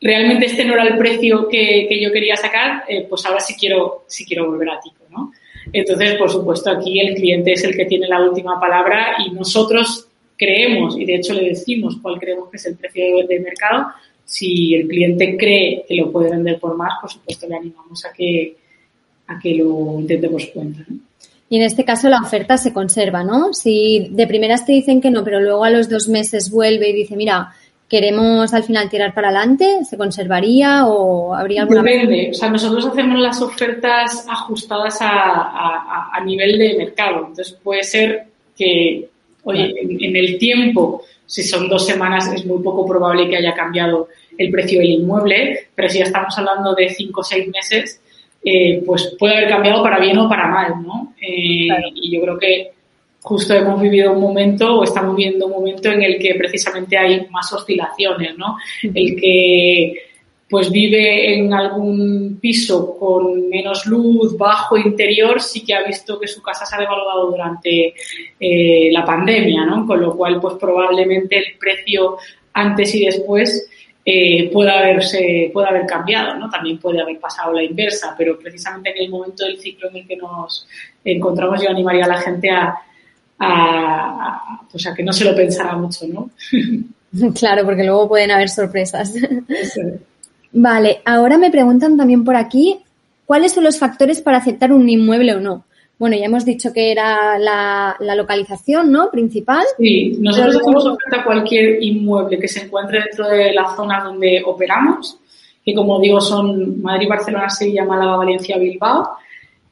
realmente 0.00 0.46
este 0.46 0.64
no 0.64 0.74
era 0.74 0.84
el 0.84 0.96
precio 0.96 1.48
que, 1.48 2.00
yo 2.00 2.12
quería 2.12 2.36
sacar, 2.36 2.84
eh, 2.88 3.06
pues 3.08 3.24
ahora 3.26 3.40
sí 3.40 3.54
quiero, 3.58 4.04
sí 4.06 4.24
quiero 4.24 4.50
volver 4.50 4.70
a 4.70 4.80
Tico, 4.80 5.04
¿no? 5.10 5.32
Entonces, 5.72 6.14
por 6.16 6.30
supuesto, 6.30 6.70
aquí 6.70 7.00
el 7.00 7.14
cliente 7.14 7.52
es 7.52 7.64
el 7.64 7.76
que 7.76 7.86
tiene 7.86 8.08
la 8.08 8.20
última 8.20 8.60
palabra 8.60 9.16
y 9.24 9.30
nosotros 9.30 10.08
creemos, 10.36 10.98
y 10.98 11.04
de 11.04 11.16
hecho 11.16 11.34
le 11.34 11.50
decimos 11.50 11.98
cuál 12.02 12.18
creemos 12.18 12.50
que 12.50 12.56
es 12.56 12.66
el 12.66 12.76
precio 12.76 13.26
de, 13.26 13.40
mercado, 13.40 13.86
si 14.24 14.74
el 14.74 14.88
cliente 14.88 15.36
cree 15.36 15.84
que 15.86 15.94
lo 15.94 16.10
puede 16.10 16.30
vender 16.30 16.58
por 16.58 16.76
más, 16.76 16.94
por 17.00 17.10
supuesto 17.10 17.46
le 17.48 17.56
animamos 17.56 18.04
a 18.04 18.12
que, 18.12 18.56
a 19.28 19.38
que 19.38 19.54
lo 19.54 20.00
intente 20.00 20.28
por 20.28 20.40
su 20.40 20.52
cuenta. 20.52 20.84
Y 21.52 21.56
en 21.56 21.64
este 21.64 21.84
caso 21.84 22.08
la 22.08 22.22
oferta 22.22 22.56
se 22.56 22.72
conserva, 22.72 23.24
¿no? 23.24 23.52
Si 23.52 24.08
de 24.10 24.26
primeras 24.26 24.64
te 24.64 24.72
dicen 24.72 25.02
que 25.02 25.10
no, 25.10 25.22
pero 25.22 25.38
luego 25.38 25.64
a 25.64 25.68
los 25.68 25.90
dos 25.90 26.08
meses 26.08 26.50
vuelve 26.50 26.88
y 26.88 26.94
dice, 26.94 27.14
mira, 27.14 27.52
queremos 27.90 28.54
al 28.54 28.62
final 28.62 28.88
tirar 28.88 29.12
para 29.12 29.28
adelante, 29.28 29.84
¿se 29.84 29.98
conservaría 29.98 30.86
o 30.86 31.34
habría 31.34 31.60
alguna... 31.60 31.82
Depende. 31.82 32.30
O 32.30 32.34
sea, 32.34 32.48
nosotros 32.48 32.86
hacemos 32.86 33.20
las 33.20 33.42
ofertas 33.42 34.24
ajustadas 34.30 34.96
a, 35.02 36.18
nivel 36.24 36.58
de 36.58 36.78
mercado. 36.78 37.26
Entonces 37.28 37.52
puede 37.62 37.84
ser 37.84 38.28
que, 38.56 39.10
oye, 39.44 39.74
en, 39.78 40.16
el 40.16 40.38
tiempo, 40.38 41.02
si 41.26 41.42
son 41.42 41.68
dos 41.68 41.84
semanas, 41.84 42.32
es 42.34 42.46
muy 42.46 42.62
poco 42.62 42.86
probable 42.86 43.28
que 43.28 43.36
haya 43.36 43.52
cambiado 43.52 44.08
el 44.38 44.50
precio 44.50 44.78
del 44.78 44.92
inmueble, 44.92 45.68
pero 45.74 45.90
si 45.90 45.98
ya 45.98 46.04
estamos 46.04 46.32
hablando 46.38 46.74
de 46.74 46.88
cinco 46.88 47.20
o 47.20 47.24
seis 47.24 47.46
meses, 47.48 48.00
eh, 48.44 48.82
pues 48.84 49.14
puede 49.18 49.36
haber 49.36 49.48
cambiado 49.48 49.82
para 49.82 50.00
bien 50.00 50.18
o 50.18 50.28
para 50.28 50.48
mal, 50.48 50.82
¿no? 50.82 51.14
Eh, 51.20 51.68
y 51.94 52.14
yo 52.14 52.22
creo 52.22 52.38
que 52.38 52.72
justo 53.20 53.54
hemos 53.54 53.80
vivido 53.80 54.12
un 54.12 54.20
momento 54.20 54.78
o 54.78 54.84
estamos 54.84 55.14
viviendo 55.14 55.46
un 55.46 55.52
momento 55.52 55.90
en 55.90 56.02
el 56.02 56.18
que 56.18 56.34
precisamente 56.34 56.98
hay 56.98 57.26
más 57.30 57.52
oscilaciones, 57.52 58.36
¿no? 58.36 58.56
El 58.82 59.16
que 59.16 59.94
pues 60.52 60.70
vive 60.70 61.34
en 61.34 61.54
algún 61.54 62.38
piso 62.38 62.98
con 62.98 63.48
menos 63.48 63.86
luz, 63.86 64.36
bajo 64.36 64.76
interior, 64.76 65.40
sí 65.40 65.64
que 65.64 65.72
ha 65.72 65.82
visto 65.82 66.20
que 66.20 66.28
su 66.28 66.42
casa 66.42 66.66
se 66.66 66.76
ha 66.76 66.80
devaluado 66.80 67.30
durante 67.30 67.94
eh, 68.38 68.90
la 68.92 69.02
pandemia, 69.02 69.64
¿no? 69.64 69.86
Con 69.86 70.02
lo 70.02 70.14
cual, 70.14 70.38
pues 70.42 70.56
probablemente 70.60 71.38
el 71.38 71.56
precio 71.58 72.18
antes 72.52 72.94
y 72.94 73.06
después 73.06 73.66
eh, 74.04 74.50
puede 74.52 74.70
haberse, 74.70 75.50
puede 75.52 75.68
haber 75.68 75.86
cambiado, 75.86 76.36
¿no? 76.36 76.50
También 76.50 76.78
puede 76.78 77.00
haber 77.00 77.20
pasado 77.20 77.52
la 77.52 77.62
inversa, 77.62 78.14
pero 78.18 78.38
precisamente 78.38 78.90
en 78.90 79.04
el 79.04 79.10
momento 79.10 79.44
del 79.44 79.58
ciclo 79.60 79.88
en 79.90 79.98
el 79.98 80.06
que 80.06 80.16
nos 80.16 80.66
encontramos 81.04 81.62
yo 81.62 81.70
animaría 81.70 82.04
a 82.04 82.08
la 82.08 82.20
gente 82.20 82.50
a, 82.50 82.74
a, 83.38 84.60
pues 84.70 84.86
a 84.86 84.94
que 84.94 85.02
no 85.02 85.12
se 85.12 85.24
lo 85.24 85.34
pensara 85.34 85.76
mucho, 85.76 86.06
¿no? 86.06 86.30
Claro, 87.38 87.66
porque 87.66 87.84
luego 87.84 88.08
pueden 88.08 88.30
haber 88.30 88.48
sorpresas. 88.48 89.12
Vale, 90.50 91.02
ahora 91.04 91.36
me 91.36 91.50
preguntan 91.50 91.94
también 91.96 92.24
por 92.24 92.36
aquí, 92.36 92.78
¿cuáles 93.26 93.52
son 93.52 93.64
los 93.64 93.78
factores 93.78 94.22
para 94.22 94.38
aceptar 94.38 94.72
un 94.72 94.88
inmueble 94.88 95.34
o 95.34 95.40
no? 95.40 95.64
Bueno, 96.02 96.16
ya 96.16 96.24
hemos 96.24 96.44
dicho 96.44 96.72
que 96.72 96.90
era 96.90 97.38
la, 97.38 97.96
localización, 98.16 98.90
¿no? 98.90 99.08
Principal. 99.08 99.62
Sí, 99.78 100.16
nosotros 100.18 100.56
hacemos 100.56 100.84
oferta 100.84 101.20
a 101.20 101.24
cualquier 101.24 101.80
inmueble 101.80 102.40
que 102.40 102.48
se 102.48 102.64
encuentre 102.64 103.04
dentro 103.04 103.28
de 103.28 103.52
la 103.52 103.76
zona 103.76 104.02
donde 104.02 104.42
operamos, 104.44 105.16
que 105.64 105.72
como 105.72 106.00
digo 106.00 106.20
son 106.20 106.82
Madrid, 106.82 107.06
Barcelona, 107.08 107.48
Sevilla, 107.48 107.84
Málaga, 107.84 108.16
Valencia, 108.16 108.58
Bilbao. 108.58 109.10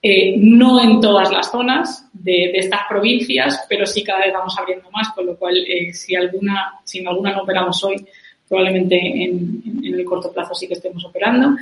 Eh, 0.01 0.37
no 0.39 0.81
en 0.81 1.01
todas 1.01 1.33
las 1.33 1.51
zonas 1.51 2.07
de, 2.12 2.53
estas 2.55 2.83
provincias, 2.89 3.66
pero 3.68 3.85
sí 3.85 4.05
cada 4.05 4.20
vez 4.20 4.33
vamos 4.33 4.57
abriendo 4.57 4.89
más, 4.93 5.09
con 5.12 5.26
lo 5.26 5.35
cual 5.35 5.59
eh, 5.59 5.93
si 5.93 6.14
alguna, 6.14 6.74
si 6.85 7.01
en 7.01 7.09
alguna 7.09 7.33
no 7.33 7.43
operamos 7.43 7.83
hoy, 7.83 8.07
probablemente 8.49 8.97
en, 8.97 9.81
el 9.83 10.05
corto 10.05 10.31
plazo 10.31 10.55
sí 10.55 10.68
que 10.68 10.74
estemos 10.74 11.05
operando. 11.05 11.57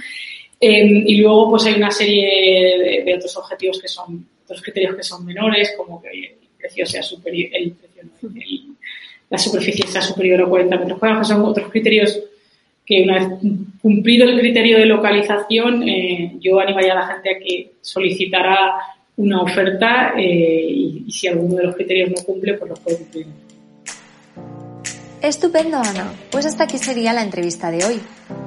Eh, 0.60 1.04
y 1.06 1.16
luego 1.22 1.48
pues 1.48 1.64
hay 1.64 1.76
una 1.76 1.90
serie 1.90 3.02
de 3.02 3.14
otros 3.14 3.34
objetivos 3.38 3.80
que 3.80 3.88
son 3.88 4.26
otros 4.48 4.62
criterios 4.62 4.96
que 4.96 5.02
son 5.02 5.26
menores, 5.26 5.74
como 5.76 6.00
que 6.00 6.08
el 6.08 6.30
precio 6.56 6.86
sea 6.86 7.02
superior, 7.02 7.50
el 7.52 7.72
precio, 7.72 8.00
la 9.28 9.36
superficie 9.36 9.86
sea 9.86 10.00
superior 10.00 10.40
a 10.42 10.46
40 10.46 10.76
metros 10.78 10.98
cuadrados, 10.98 11.28
que 11.28 11.34
son 11.34 11.44
otros 11.44 11.70
criterios 11.70 12.18
que 12.86 13.02
una 13.02 13.18
vez 13.18 13.28
cumplido 13.82 14.26
el 14.26 14.40
criterio 14.40 14.78
de 14.78 14.86
localización, 14.86 15.86
eh, 15.86 16.36
yo 16.40 16.58
animaría 16.58 16.92
a 16.92 16.96
la 16.96 17.06
gente 17.08 17.30
a 17.30 17.38
que 17.38 17.72
solicitara 17.82 18.76
una 19.18 19.42
oferta 19.42 20.14
eh, 20.16 20.66
y, 20.70 21.04
y, 21.06 21.12
si 21.12 21.28
alguno 21.28 21.56
de 21.56 21.64
los 21.64 21.74
criterios 21.76 22.10
no 22.10 22.24
cumple, 22.24 22.54
pues 22.54 22.70
los 22.70 22.80
puede 22.80 22.96
cumplir. 22.96 23.26
Estupendo, 25.20 25.76
Ana. 25.76 26.14
Pues 26.30 26.46
hasta 26.46 26.64
aquí 26.64 26.78
sería 26.78 27.12
la 27.12 27.22
entrevista 27.22 27.70
de 27.70 27.84
hoy. 27.84 28.00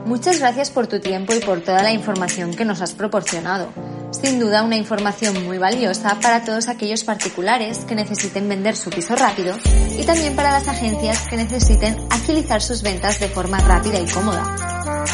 Muchas 0.05 0.39
gracias 0.39 0.71
por 0.71 0.87
tu 0.87 0.99
tiempo 0.99 1.33
y 1.33 1.39
por 1.39 1.61
toda 1.61 1.83
la 1.83 1.91
información 1.91 2.53
que 2.53 2.65
nos 2.65 2.81
has 2.81 2.93
proporcionado. 2.93 3.69
Sin 4.11 4.39
duda 4.39 4.63
una 4.63 4.75
información 4.75 5.45
muy 5.45 5.57
valiosa 5.57 6.19
para 6.21 6.43
todos 6.43 6.67
aquellos 6.67 7.03
particulares 7.03 7.79
que 7.85 7.95
necesiten 7.95 8.49
vender 8.49 8.75
su 8.75 8.89
piso 8.89 9.15
rápido 9.15 9.55
y 9.97 10.03
también 10.03 10.35
para 10.35 10.51
las 10.51 10.67
agencias 10.67 11.27
que 11.27 11.37
necesiten 11.37 11.95
agilizar 12.09 12.61
sus 12.61 12.83
ventas 12.83 13.19
de 13.19 13.29
forma 13.29 13.59
rápida 13.59 13.99
y 13.99 14.07
cómoda. 14.07 14.71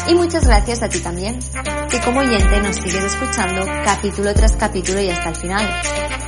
Y 0.08 0.14
muchas 0.14 0.46
gracias 0.46 0.82
a 0.82 0.88
ti 0.88 1.00
también, 1.00 1.38
que 1.90 2.00
como 2.00 2.20
oyente 2.20 2.60
nos 2.60 2.76
sigues 2.76 3.04
escuchando 3.04 3.64
capítulo 3.84 4.34
tras 4.34 4.56
capítulo 4.56 5.00
y 5.00 5.10
hasta 5.10 5.30
el 5.30 5.36
final. 5.36 5.66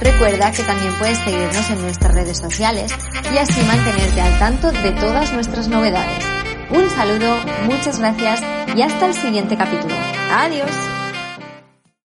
Recuerda 0.00 0.52
que 0.52 0.62
también 0.62 0.94
puedes 0.98 1.18
seguirnos 1.18 1.70
en 1.70 1.82
nuestras 1.82 2.14
redes 2.14 2.38
sociales 2.38 2.92
y 3.32 3.36
así 3.36 3.60
mantenerte 3.62 4.20
al 4.20 4.38
tanto 4.38 4.70
de 4.70 4.92
todas 4.92 5.32
nuestras 5.32 5.68
novedades. 5.68 6.39
Un 6.70 6.88
saludo, 6.88 7.36
muchas 7.64 7.98
gracias 7.98 8.42
y 8.76 8.82
hasta 8.82 9.06
el 9.06 9.14
siguiente 9.14 9.56
capítulo. 9.56 9.94
Adiós. 10.32 10.99